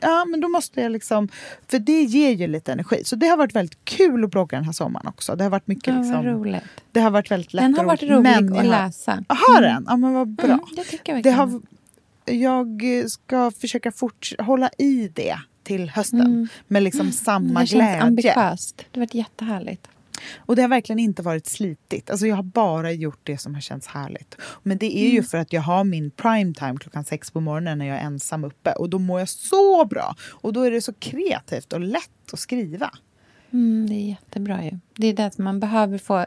Ja, 0.00 0.24
men 0.24 0.40
då 0.40 0.48
måste 0.48 0.80
jag 0.80 0.92
liksom... 0.92 1.28
För 1.68 1.78
det 1.78 2.02
ger 2.02 2.30
ju 2.30 2.46
lite 2.46 2.72
energi. 2.72 3.02
Så 3.04 3.16
det 3.16 3.26
har 3.26 3.36
varit 3.36 3.54
väldigt 3.54 3.84
kul 3.84 4.24
att 4.24 4.30
blogga 4.30 4.56
den 4.56 4.64
här 4.64 4.72
sommaren 4.72 5.06
också. 5.06 5.36
Det 5.36 5.44
har 5.44 5.50
varit 5.50 5.66
mycket 5.66 5.94
Ja, 5.94 6.00
liksom... 6.00 6.24
roligt. 6.24 6.62
Det 6.92 7.00
har 7.00 7.10
varit 7.10 7.30
väldigt 7.30 7.52
lätt 7.54 7.64
Den 7.64 7.74
har 7.74 7.84
varit 7.84 8.02
rolig 8.02 8.22
men 8.22 8.56
att 8.56 8.66
läsa. 8.66 9.24
Har 9.28 9.62
den? 9.62 9.84
Ja, 9.88 9.96
men 9.96 10.14
vad 10.14 10.28
bra. 10.28 10.46
Mm, 10.46 10.60
det 10.76 10.84
tycker 10.84 11.14
jag 11.14 11.22
det 11.22 11.30
har, 11.30 11.60
jag 12.24 12.82
ska 13.08 13.50
försöka 13.50 13.92
fort, 13.92 14.32
hålla 14.38 14.70
i 14.78 15.08
det 15.14 15.38
till 15.62 15.90
hösten. 15.90 16.20
Mm. 16.20 16.48
Med 16.66 16.82
liksom 16.82 17.12
samma 17.12 17.60
det 17.60 17.66
känns 17.66 17.70
glädje. 17.70 18.02
ambitiöst. 18.02 18.76
Det 18.76 19.00
har 19.00 19.06
varit 19.06 19.14
jättehärligt. 19.14 19.88
Och 20.36 20.56
det 20.56 20.62
har 20.62 20.68
verkligen 20.68 20.98
inte 20.98 21.22
varit 21.22 21.46
slitigt. 21.46 22.10
Alltså 22.10 22.26
jag 22.26 22.36
har 22.36 22.42
bara 22.42 22.92
gjort 22.92 23.20
det 23.22 23.38
som 23.38 23.54
har 23.54 23.60
känts 23.60 23.86
härligt. 23.86 24.36
Men 24.62 24.78
det 24.78 24.98
är 24.98 25.04
ju 25.08 25.18
Mm. 25.18 25.24
för 25.24 25.38
att 25.38 25.52
jag 25.52 25.62
har 25.62 25.84
min 25.84 26.10
prime 26.10 26.54
time 26.54 26.76
klockan 26.80 27.04
sex 27.04 27.30
på 27.30 27.40
morgonen 27.40 27.78
när 27.78 27.86
jag 27.86 27.96
är 27.98 28.02
ensam 28.02 28.44
uppe. 28.44 28.72
Och 28.72 28.90
då 28.90 28.98
mår 28.98 29.18
jag 29.18 29.28
så 29.28 29.84
bra. 29.84 30.14
Och 30.30 30.52
då 30.52 30.62
är 30.62 30.70
det 30.70 30.80
så 30.82 30.92
kreativt 30.92 31.72
och 31.72 31.80
lätt 31.80 32.32
att 32.32 32.38
skriva. 32.38 32.90
Mm, 33.52 33.86
det 33.88 33.94
är 33.94 34.08
jättebra 34.08 34.64
ju. 34.64 34.78
Det 34.96 35.06
är 35.06 35.12
det 35.12 35.26
att 35.26 35.38
man 35.38 35.60
behöver 35.60 35.98
få 35.98 36.26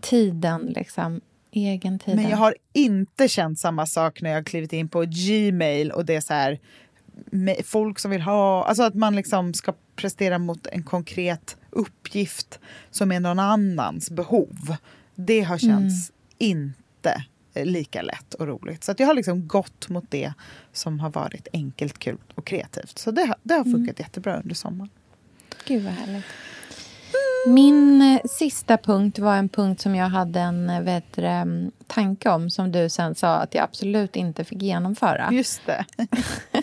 tiden, 0.00 0.72
liksom. 0.76 1.20
Egen 1.50 1.98
tid. 1.98 2.16
Men 2.16 2.28
jag 2.28 2.36
har 2.36 2.54
inte 2.72 3.28
känt 3.28 3.58
samma 3.58 3.86
sak 3.86 4.22
när 4.22 4.30
jag 4.30 4.36
har 4.36 4.42
klivit 4.42 4.72
in 4.72 4.88
på 4.88 5.04
Gmail 5.08 5.90
och 5.90 6.04
det 6.04 6.14
är 6.14 6.20
så 6.20 6.34
här 6.34 6.58
folk 7.64 7.98
som 7.98 8.10
vill 8.10 8.20
ha, 8.22 8.64
alltså 8.64 8.82
att 8.82 8.94
man 8.94 9.16
liksom 9.16 9.54
ska 9.54 9.72
prestera 9.96 10.38
mot 10.38 10.66
en 10.66 10.82
konkret 10.82 11.56
uppgift 11.74 12.58
som 12.90 13.12
är 13.12 13.20
någon 13.20 13.38
annans 13.38 14.10
behov. 14.10 14.76
Det 15.14 15.40
har 15.40 15.58
känts 15.58 16.12
inte 16.38 17.24
eh, 17.54 17.66
lika 17.66 18.02
lätt 18.02 18.34
och 18.34 18.46
roligt. 18.46 18.84
Så 18.84 18.94
jag 18.98 19.06
har 19.06 19.14
liksom 19.14 19.48
gått 19.48 19.88
mot 19.88 20.04
det 20.10 20.32
som 20.72 21.00
har 21.00 21.10
varit 21.10 21.48
enkelt, 21.52 21.98
kul 21.98 22.18
och 22.34 22.46
kreativt. 22.46 22.98
Så 22.98 23.10
det, 23.10 23.24
har- 23.24 23.36
det 23.42 23.54
har 23.54 23.64
funkat 23.64 23.98
jättebra 23.98 24.36
under 24.40 24.54
sommaren. 24.54 24.90
Gud 25.66 25.82
vad 25.84 25.92
härligt. 25.92 26.24
Min 27.48 28.02
eh, 28.02 28.20
sista 28.30 28.76
punkt 28.76 29.18
var 29.18 29.36
en 29.36 29.48
punkt 29.48 29.80
som 29.80 29.94
jag 29.94 30.08
hade 30.08 30.40
en 30.40 30.70
eh, 30.70 30.80
vet 30.80 31.04
du, 31.14 31.22
det, 31.22 31.70
tanke 31.86 32.30
om 32.30 32.50
som 32.50 32.72
du 32.72 32.88
sen 32.88 33.14
sa 33.14 33.36
att 33.36 33.54
jag 33.54 33.64
absolut 33.64 34.16
inte 34.16 34.44
fick 34.44 34.62
genomföra. 34.62 35.28
Just 35.32 35.60
det. 35.66 35.84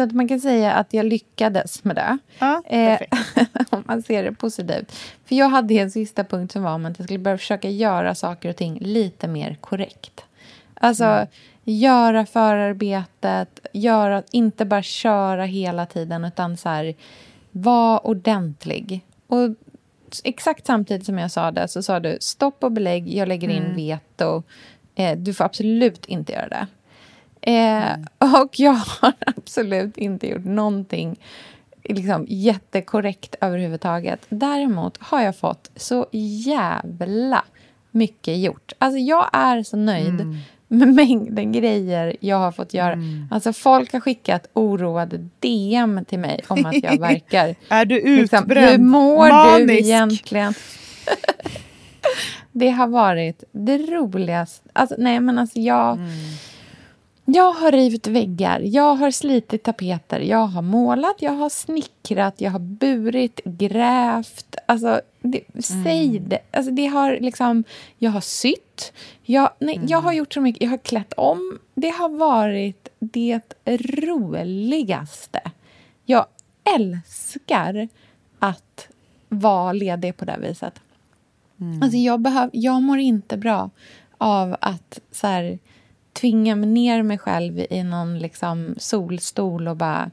Så 0.00 0.04
att 0.04 0.12
man 0.12 0.28
kan 0.28 0.40
säga 0.40 0.72
att 0.72 0.94
jag 0.94 1.06
lyckades 1.06 1.84
med 1.84 1.96
det. 1.96 2.18
Ja, 2.38 2.62
Eh, 2.66 3.00
om 3.70 3.82
man 3.86 4.02
ser 4.02 4.22
det 4.24 4.32
positivt. 4.32 4.92
För 5.24 5.34
jag 5.34 5.48
hade 5.48 5.74
en 5.74 5.90
sista 5.90 6.24
punkt 6.24 6.52
som 6.52 6.62
var 6.62 6.74
om 6.74 6.86
att 6.86 6.98
jag 6.98 7.04
skulle 7.06 7.18
börja 7.18 7.38
försöka 7.38 7.68
göra 7.70 8.14
saker 8.14 8.48
och 8.48 8.56
ting 8.56 8.78
lite 8.80 9.28
mer 9.28 9.54
korrekt. 9.60 10.24
Alltså 10.74 11.04
Mm. 11.04 11.26
göra 11.64 12.26
förarbetet, 12.26 13.66
göra, 13.72 14.22
inte 14.30 14.64
bara 14.64 14.82
köra 14.82 15.44
hela 15.44 15.86
tiden 15.86 16.24
utan 16.24 16.56
så 16.56 16.68
här, 16.68 16.94
vara 17.50 17.98
ordentlig. 17.98 19.00
Och 19.26 19.48
exakt 20.24 20.66
samtidigt 20.66 21.06
som 21.06 21.18
jag 21.18 21.30
sa 21.30 21.50
det 21.50 21.68
så 21.68 21.82
sa 21.82 22.00
du 22.00 22.18
stopp 22.20 22.64
och 22.64 22.72
belägg, 22.72 23.14
jag 23.14 23.28
lägger 23.28 23.48
in 23.48 23.62
Mm. 23.62 23.76
veto. 23.76 24.42
Eh, 24.94 25.18
du 25.18 25.34
får 25.34 25.44
absolut 25.44 26.06
inte 26.06 26.32
göra 26.32 26.48
det. 26.48 26.66
Eh, 27.42 27.92
och 28.42 28.60
jag 28.60 28.72
har 28.72 29.12
absolut 29.26 29.98
inte 29.98 30.26
gjort 30.28 30.44
någonting 30.44 31.20
liksom, 31.84 32.26
jättekorrekt 32.28 33.34
överhuvudtaget. 33.40 34.26
Däremot 34.28 34.98
har 35.00 35.20
jag 35.22 35.36
fått 35.36 35.70
så 35.76 36.06
jävla 36.12 37.44
mycket 37.90 38.38
gjort. 38.38 38.72
Alltså 38.78 38.98
jag 38.98 39.30
är 39.32 39.62
så 39.62 39.76
nöjd 39.76 40.20
Mm. 40.20 40.36
med 40.68 40.88
mängden 40.94 41.52
grejer 41.52 42.16
jag 42.20 42.36
har 42.36 42.52
fått 42.52 42.74
göra. 42.74 42.98
Alltså 43.30 43.52
folk 43.52 43.92
har 43.92 44.00
skickat 44.00 44.46
oroade 44.52 45.28
DM 45.40 46.04
till 46.04 46.18
mig 46.18 46.40
om 46.48 46.66
att 46.66 46.82
jag 46.82 47.00
verkar... 47.00 47.54
Är 47.68 47.84
du 47.84 48.16
liksom, 48.16 48.38
utbränd? 48.44 48.70
Hur 48.70 48.78
mår 48.78 49.26
du 49.26 49.66
Manisk? 49.66 49.80
egentligen? 49.88 50.54
det 52.52 52.70
har 52.70 52.86
varit 52.86 53.44
det 53.52 53.78
roligaste. 53.78 54.68
Alltså, 54.72 54.94
nej, 54.98 55.20
men 55.20 55.38
alltså 55.38 55.58
jag... 55.58 55.98
Jag 57.32 57.52
har 57.52 57.72
rivit 57.72 58.06
väggar, 58.06 58.60
jag 58.60 58.94
har 58.94 59.10
slitit 59.10 59.62
tapeter, 59.62 60.20
jag 60.20 60.46
har 60.46 60.62
målat, 60.62 61.22
jag 61.22 61.32
har 61.32 61.48
snickrat, 61.48 62.40
jag 62.40 62.50
har 62.50 62.58
burit, 62.58 63.40
grävt. 63.44 64.56
Alltså, 64.66 65.00
det, 65.20 65.40
säg 65.64 66.18
det. 66.18 66.38
Alltså, 66.50 66.72
det 66.72 66.86
har 66.86 67.18
liksom, 67.20 67.64
jag 67.98 68.10
har 68.10 68.20
sytt. 68.20 68.92
Jag, 69.22 69.50
nej, 69.58 69.80
jag 69.86 70.00
har 70.00 70.12
gjort 70.12 70.34
så 70.34 70.40
mycket. 70.40 70.62
Jag 70.62 70.70
har 70.70 70.78
klätt 70.78 71.12
om. 71.12 71.58
Det 71.74 71.88
har 71.88 72.08
varit 72.08 72.88
det 72.98 73.40
roligaste. 73.66 75.40
Jag 76.04 76.26
älskar 76.76 77.88
att 78.38 78.88
vara 79.28 79.72
ledig 79.72 80.16
på 80.16 80.24
det 80.24 80.38
viset. 80.40 80.80
Alltså 81.82 81.98
jag, 81.98 82.20
behöv, 82.20 82.50
jag 82.52 82.82
mår 82.82 82.98
inte 82.98 83.36
bra 83.36 83.70
av 84.18 84.56
att 84.60 85.00
så 85.10 85.26
här, 85.26 85.58
tvinga 86.12 86.56
mig 86.56 86.68
ner 86.70 87.02
mig 87.02 87.18
själv 87.18 87.58
i 87.70 87.82
någon 87.82 88.18
liksom, 88.18 88.74
solstol 88.78 89.68
och 89.68 89.76
bara... 89.76 90.10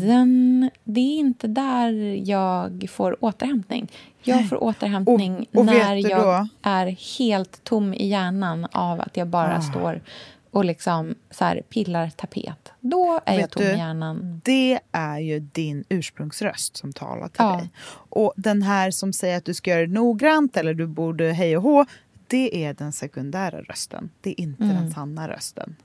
Zen, 0.00 0.70
det 0.84 1.00
är 1.00 1.18
inte 1.18 1.46
där 1.48 1.92
jag 2.30 2.86
får 2.90 3.24
återhämtning. 3.24 3.88
Jag 4.22 4.48
får 4.48 4.64
återhämtning 4.64 5.46
Och- 5.52 5.58
och 5.58 5.66
när 5.66 5.94
jag 6.10 6.20
då? 6.22 6.48
är 6.62 6.86
helt 7.18 7.64
tom 7.64 7.94
i 7.94 8.06
hjärnan 8.06 8.66
av 8.72 9.00
att 9.00 9.16
jag 9.16 9.28
bara 9.28 9.56
Ah. 9.56 9.60
står 9.60 10.02
och 10.50 10.64
liksom 10.64 11.14
så 11.30 11.44
här, 11.44 11.62
pillar 11.68 12.10
tapet. 12.10 12.72
Då 12.80 13.20
är 13.26 13.32
jag 13.34 13.40
Vet 13.40 13.50
tom 13.50 13.62
du, 13.62 13.70
i 13.72 13.76
hjärnan. 13.76 14.40
Det 14.44 14.78
är 14.92 15.18
ju 15.18 15.40
din 15.40 15.84
ursprungsröst 15.88 16.76
som 16.76 16.92
talar 16.92 17.28
till 17.28 17.34
Ja. 17.38 17.56
dig. 17.56 17.70
Och 18.08 18.32
den 18.36 18.62
här 18.62 18.90
som 18.90 19.12
säger 19.12 19.36
att 19.36 19.44
du 19.44 19.54
ska 19.54 19.70
göra 19.70 19.80
det 19.86 19.92
noggrant 19.92 20.56
eller 20.56 20.74
du 20.74 20.86
borde 20.86 21.32
hej 21.32 21.56
och 21.56 21.62
hå, 21.62 21.84
det 22.26 22.64
är 22.64 22.74
den 22.74 22.92
sekundära 22.92 23.62
rösten. 23.62 24.10
Det 24.20 24.30
är 24.30 24.40
inte 24.40 24.64
den 24.64 24.90
sanna 24.90 25.28
rösten. 25.28 25.76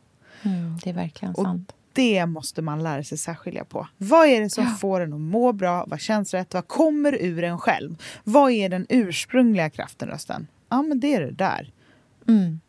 Mm, 0.43 0.77
det 0.83 0.89
är 0.89 0.93
verkligen 0.93 1.35
Och 1.35 1.43
sant. 1.43 1.73
det 1.93 2.25
måste 2.25 2.61
man 2.61 2.83
lära 2.83 3.03
sig 3.03 3.17
särskilja 3.17 3.65
på. 3.65 3.87
Vad 3.97 4.27
är 4.27 4.41
det 4.41 4.49
som 4.49 4.67
får 4.67 5.01
en 5.01 5.13
att 5.13 5.19
må 5.19 5.53
bra? 5.53 5.85
Vad 5.87 5.99
känns 5.99 6.33
rätt? 6.33 6.53
Vad 6.53 6.67
kommer 6.67 7.21
ur 7.21 7.43
en 7.43 7.57
själv? 7.57 7.95
Vad 8.23 8.51
är 8.51 8.69
den 8.69 8.85
ursprungliga 8.89 9.69
kraften, 9.69 10.09
rösten? 10.09 10.47
Ja, 10.69 10.81
men 10.81 10.99
det 10.99 11.15
är 11.15 11.21
det 11.21 11.31
där. 11.31 11.71
Mm. 12.27 12.59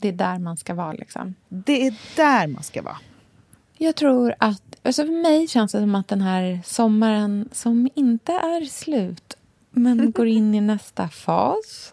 Det 0.00 0.08
är 0.08 0.12
där 0.12 0.38
man 0.38 0.56
ska 0.56 0.74
vara. 0.74 0.92
Liksom. 0.92 1.34
Det 1.48 1.86
är 1.86 1.94
där 2.16 2.46
man 2.46 2.62
ska 2.62 2.82
vara. 2.82 2.98
Jag 3.78 3.96
tror 3.96 4.34
att... 4.38 4.62
Alltså 4.82 5.02
för 5.04 5.22
mig 5.22 5.48
känns 5.48 5.72
det 5.72 5.80
som 5.80 5.94
att 5.94 6.08
den 6.08 6.20
här 6.20 6.60
sommaren 6.64 7.48
som 7.52 7.88
inte 7.94 8.32
är 8.32 8.64
slut 8.64 9.36
men 9.76 10.10
går 10.10 10.26
in 10.26 10.54
i 10.54 10.60
nästa 10.60 11.08
fas 11.08 11.92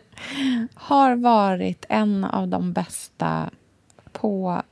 har 0.74 1.16
varit 1.16 1.84
en 1.88 2.24
av 2.24 2.48
de 2.48 2.72
bästa 2.72 3.50
på 4.12 4.62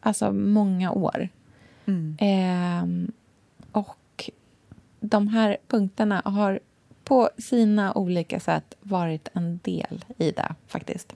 alltså, 0.00 0.32
många 0.32 0.92
år. 0.92 1.28
Ehm, 2.18 3.12
och 3.72 4.30
de 5.00 5.28
här 5.28 5.56
punkterna 5.68 6.22
har 6.24 6.60
på 7.04 7.30
sina 7.38 7.94
olika 7.94 8.40
sätt 8.40 8.74
varit 8.80 9.28
en 9.32 9.60
del 9.62 10.04
i 10.18 10.30
det, 10.30 10.54
faktiskt. 10.66 11.14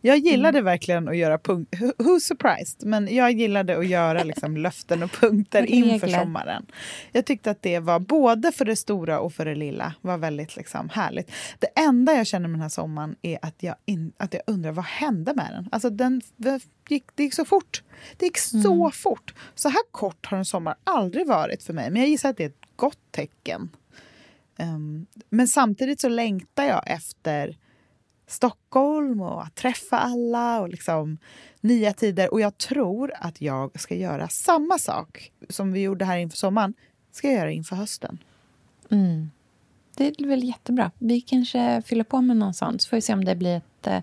Jag 0.00 0.16
Mm. 0.18 0.26
gillade 0.30 0.60
verkligen 0.60 1.08
att 1.08 1.16
göra 1.16 1.38
punkt... 1.38 1.74
Who's 1.98 2.18
surprised? 2.20 2.86
Men 2.88 3.14
jag 3.14 3.32
gillade 3.32 3.78
att 3.78 3.86
göra 3.86 4.22
liksom 4.24 4.56
löften 4.66 5.02
och 5.02 5.10
punkter 5.12 5.62
inför 5.66 6.08
sommaren. 6.08 6.66
Jag 7.12 7.26
tyckte 7.26 7.50
att 7.50 7.62
det 7.62 7.78
var 7.78 7.98
både 7.98 8.52
för 8.52 8.64
det 8.64 8.76
stora 8.76 9.20
och 9.20 9.32
för 9.32 9.44
det 9.44 9.54
lilla 9.54 9.94
var 10.00 10.18
väldigt 10.18 10.56
liksom 10.56 10.88
härligt. 10.88 11.30
Det 11.58 11.66
enda 11.80 12.12
jag 12.12 12.26
känner 12.26 12.48
med 12.48 12.54
den 12.54 12.62
här 12.62 12.68
sommaren 12.68 13.16
är 13.22 13.38
att 13.42 13.62
jag, 13.62 13.74
in, 13.86 14.12
att 14.16 14.34
jag 14.34 14.42
undrar 14.46 14.72
vad 14.72 14.84
hände 14.84 15.34
med 15.34 15.48
den? 15.52 15.68
Alltså 15.72 15.90
den 15.90 16.20
gick, 16.88 17.04
det 17.14 17.22
gick 17.22 17.34
så 17.34 17.44
fort. 17.44 17.82
Det 18.16 18.26
gick 18.26 18.38
så 18.38 18.74
Mm. 18.82 18.90
fort. 18.92 19.34
Så 19.54 19.68
här 19.68 19.82
kort 19.90 20.26
har 20.26 20.38
en 20.38 20.44
sommar 20.44 20.74
aldrig 20.84 21.26
varit 21.26 21.62
för 21.62 21.72
mig. 21.72 21.90
Men 21.90 22.00
jag 22.02 22.08
gissar 22.10 22.28
att 22.30 22.36
det 22.36 22.44
är 22.44 22.48
ett 22.48 22.62
gott 22.76 22.98
tecken. 23.10 23.70
Ehm, 24.58 25.06
men 25.30 25.48
samtidigt 25.48 26.00
så 26.00 26.08
längtar 26.08 26.64
jag 26.64 26.82
efter 26.86 27.56
Stockholm 28.26 29.20
och 29.20 29.42
att 29.42 29.54
träffa 29.54 29.98
alla 29.98 30.60
och 30.60 30.68
liksom 30.68 31.18
nya 31.60 31.92
tider. 31.92 32.32
Och 32.32 32.40
jag 32.40 32.58
tror 32.58 33.12
att 33.20 33.40
jag 33.40 33.80
ska 33.80 33.94
göra 33.94 34.28
samma 34.28 34.78
sak 34.78 35.32
som 35.48 35.72
vi 35.72 35.80
gjorde 35.80 36.04
här 36.04 36.18
inför 36.18 36.36
sommaren. 36.36 36.74
Ska 37.12 37.28
jag 37.28 37.36
göra 37.36 37.50
inför 37.50 37.76
hösten. 37.76 38.18
Mm. 38.90 39.30
Det 39.96 40.06
är 40.06 40.26
väl 40.26 40.44
jättebra. 40.44 40.90
Vi 40.98 41.20
kanske 41.20 41.82
fyller 41.86 42.04
på 42.04 42.20
med 42.20 42.36
någon 42.36 42.54
sån, 42.54 42.78
så 42.78 42.88
får 42.88 42.96
vi 42.96 43.00
se 43.00 43.12
om 43.12 43.24
det 43.24 43.34
blir 43.34 43.56
ett, 43.56 43.86
eh, 43.86 44.02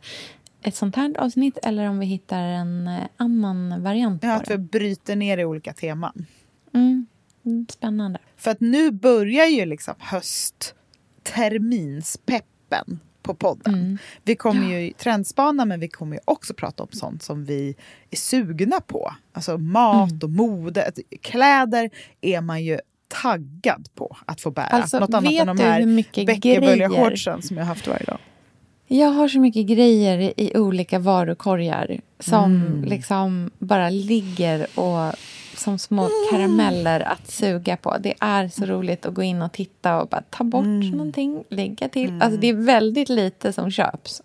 ett 0.61 0.75
sånt 0.75 0.95
här 0.95 1.17
avsnitt 1.17 1.57
eller 1.63 1.89
om 1.89 1.99
vi 1.99 2.05
hittar 2.05 2.41
en 2.41 2.87
eh, 2.87 3.03
annan 3.17 3.83
variant 3.83 4.23
Ja, 4.23 4.33
att 4.33 4.51
vi 4.51 4.57
bryter 4.57 5.15
ner 5.15 5.37
i 5.37 5.45
olika 5.45 5.73
teman. 5.73 6.25
Mm, 6.73 7.05
Spännande. 7.69 8.19
För 8.37 8.51
att 8.51 8.59
nu 8.59 8.91
börjar 8.91 9.45
ju 9.45 9.65
liksom 9.65 9.93
höstterminspeppen 9.99 12.99
på 13.23 13.33
podden. 13.33 13.73
Mm. 13.73 13.97
Vi 14.23 14.35
kommer 14.35 14.79
ju 14.79 14.91
trendspana 14.93 15.65
men 15.65 15.79
vi 15.79 15.87
kommer 15.87 16.15
ju 16.15 16.19
också 16.25 16.53
prata 16.53 16.83
om 16.83 16.89
sånt 16.91 17.23
som 17.23 17.45
vi 17.45 17.75
är 18.11 18.17
sugna 18.17 18.79
på. 18.81 19.13
Alltså 19.33 19.57
mat 19.57 20.11
Mm. 20.11 20.19
och 20.23 20.29
mode. 20.29 20.91
Kläder 21.21 21.89
är 22.21 22.41
man 22.41 22.63
ju 22.63 22.79
taggad 23.21 23.87
på 23.95 24.17
att 24.25 24.41
få 24.41 24.51
bära. 24.51 24.65
Alltså, 24.65 24.99
Något 24.99 25.13
annat 25.13 25.33
än 25.33 25.47
de 25.47 25.59
här 25.59 25.79
hur 25.79 25.87
mycket 25.87 26.25
bäckebölja 26.25 26.87
grejer- 26.87 27.09
shortsen 27.09 27.41
som 27.41 27.57
jag 27.57 27.65
haft 27.65 27.87
varje 27.87 28.03
dag. 28.05 28.17
Jag 28.87 29.09
har 29.09 29.27
så 29.27 29.39
mycket 29.39 29.65
grejer 29.65 30.17
i, 30.19 30.33
i 30.37 30.57
olika 30.57 30.99
varukorgar 30.99 31.99
som 32.19 32.43
Mm. 32.55 32.83
liksom 32.83 33.51
bara 33.59 33.89
ligger 33.89 34.67
och 34.79 35.13
som 35.55 35.79
små 35.79 36.09
karameller 36.31 36.99
att 36.99 37.31
suga 37.31 37.77
på. 37.77 37.97
Det 37.99 38.13
är 38.19 38.47
så 38.47 38.65
roligt 38.65 39.05
att 39.05 39.13
gå 39.13 39.23
in 39.23 39.41
och 39.41 39.51
titta 39.51 40.01
och 40.01 40.07
bara 40.07 40.23
ta 40.29 40.43
bort 40.43 40.63
Mm. 40.65 40.89
någonting, 40.89 41.43
lägga 41.49 41.89
till. 41.89 42.21
Alltså 42.21 42.39
det 42.39 42.47
är 42.47 42.53
väldigt 42.53 43.09
lite 43.09 43.53
som 43.53 43.71
köps. 43.71 44.21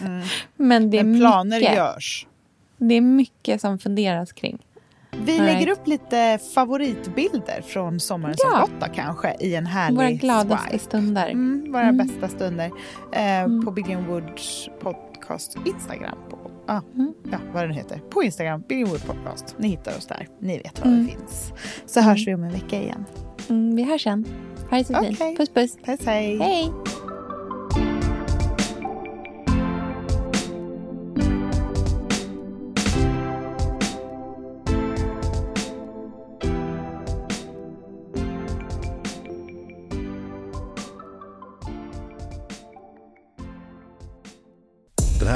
Men 0.56 0.90
det 0.90 0.98
är 0.98 1.04
Men 1.04 1.20
planer 1.20 1.60
mycket. 1.60 1.76
görs. 1.76 2.26
Det 2.76 2.94
är 2.94 3.00
mycket 3.00 3.60
som 3.60 3.78
funderas 3.78 4.32
kring. 4.32 4.58
Vi 5.12 5.38
All 5.38 5.44
lägger 5.46 5.66
right. 5.66 5.78
upp 5.78 5.86
lite 5.86 6.38
favoritbilder 6.54 7.62
från 7.62 8.00
sommaren 8.00 8.34
Ja. 8.42 8.50
som 8.66 8.78
gått 8.80 8.94
kanske 8.94 9.36
i 9.40 9.54
en 9.54 9.66
härlig 9.66 9.96
Våra 9.96 10.10
gladaste 10.10 10.68
swipe. 10.70 10.84
stunder. 10.84 11.28
Mm, 11.30 11.72
våra 11.72 11.82
Mm. 11.82 11.96
bästa 11.96 12.28
stunder. 12.28 12.70
Eh, 13.12 13.64
På 13.64 13.70
Big 13.70 13.96
Woods 14.08 14.68
podcast 14.80 15.56
Instagram. 15.66 16.18
På, 16.30 16.38
ah, 16.66 16.80
Mm. 16.94 17.14
Ja, 17.32 17.38
vad 17.54 17.64
den 17.64 17.72
heter. 17.72 17.98
På 18.10 18.22
Instagram, 18.22 18.62
Big 18.68 18.86
Wood 18.88 19.06
podcast. 19.06 19.54
Ni 19.58 19.68
hittar 19.68 19.96
oss 19.96 20.06
där. 20.06 20.28
Ni 20.40 20.58
vet 20.58 20.80
var 20.80 20.86
Mm. 20.86 21.06
vi 21.06 21.12
finns. 21.12 21.52
Så 21.86 22.00
hörs 22.00 22.26
vi 22.26 22.34
om 22.34 22.42
en 22.44 22.52
vecka 22.52 22.82
igen. 22.82 23.04
Mm, 23.48 23.76
vi 23.76 23.82
hörs 23.84 24.04
sen. 24.04 24.24
Ha 24.70 24.76
det 24.78 24.84
så 24.84 24.94
fint. 24.94 25.36
Puss 25.38 25.48
puss. 25.48 25.76
Puss 25.84 26.06
hej. 26.06 26.38
Hej! 26.38 26.72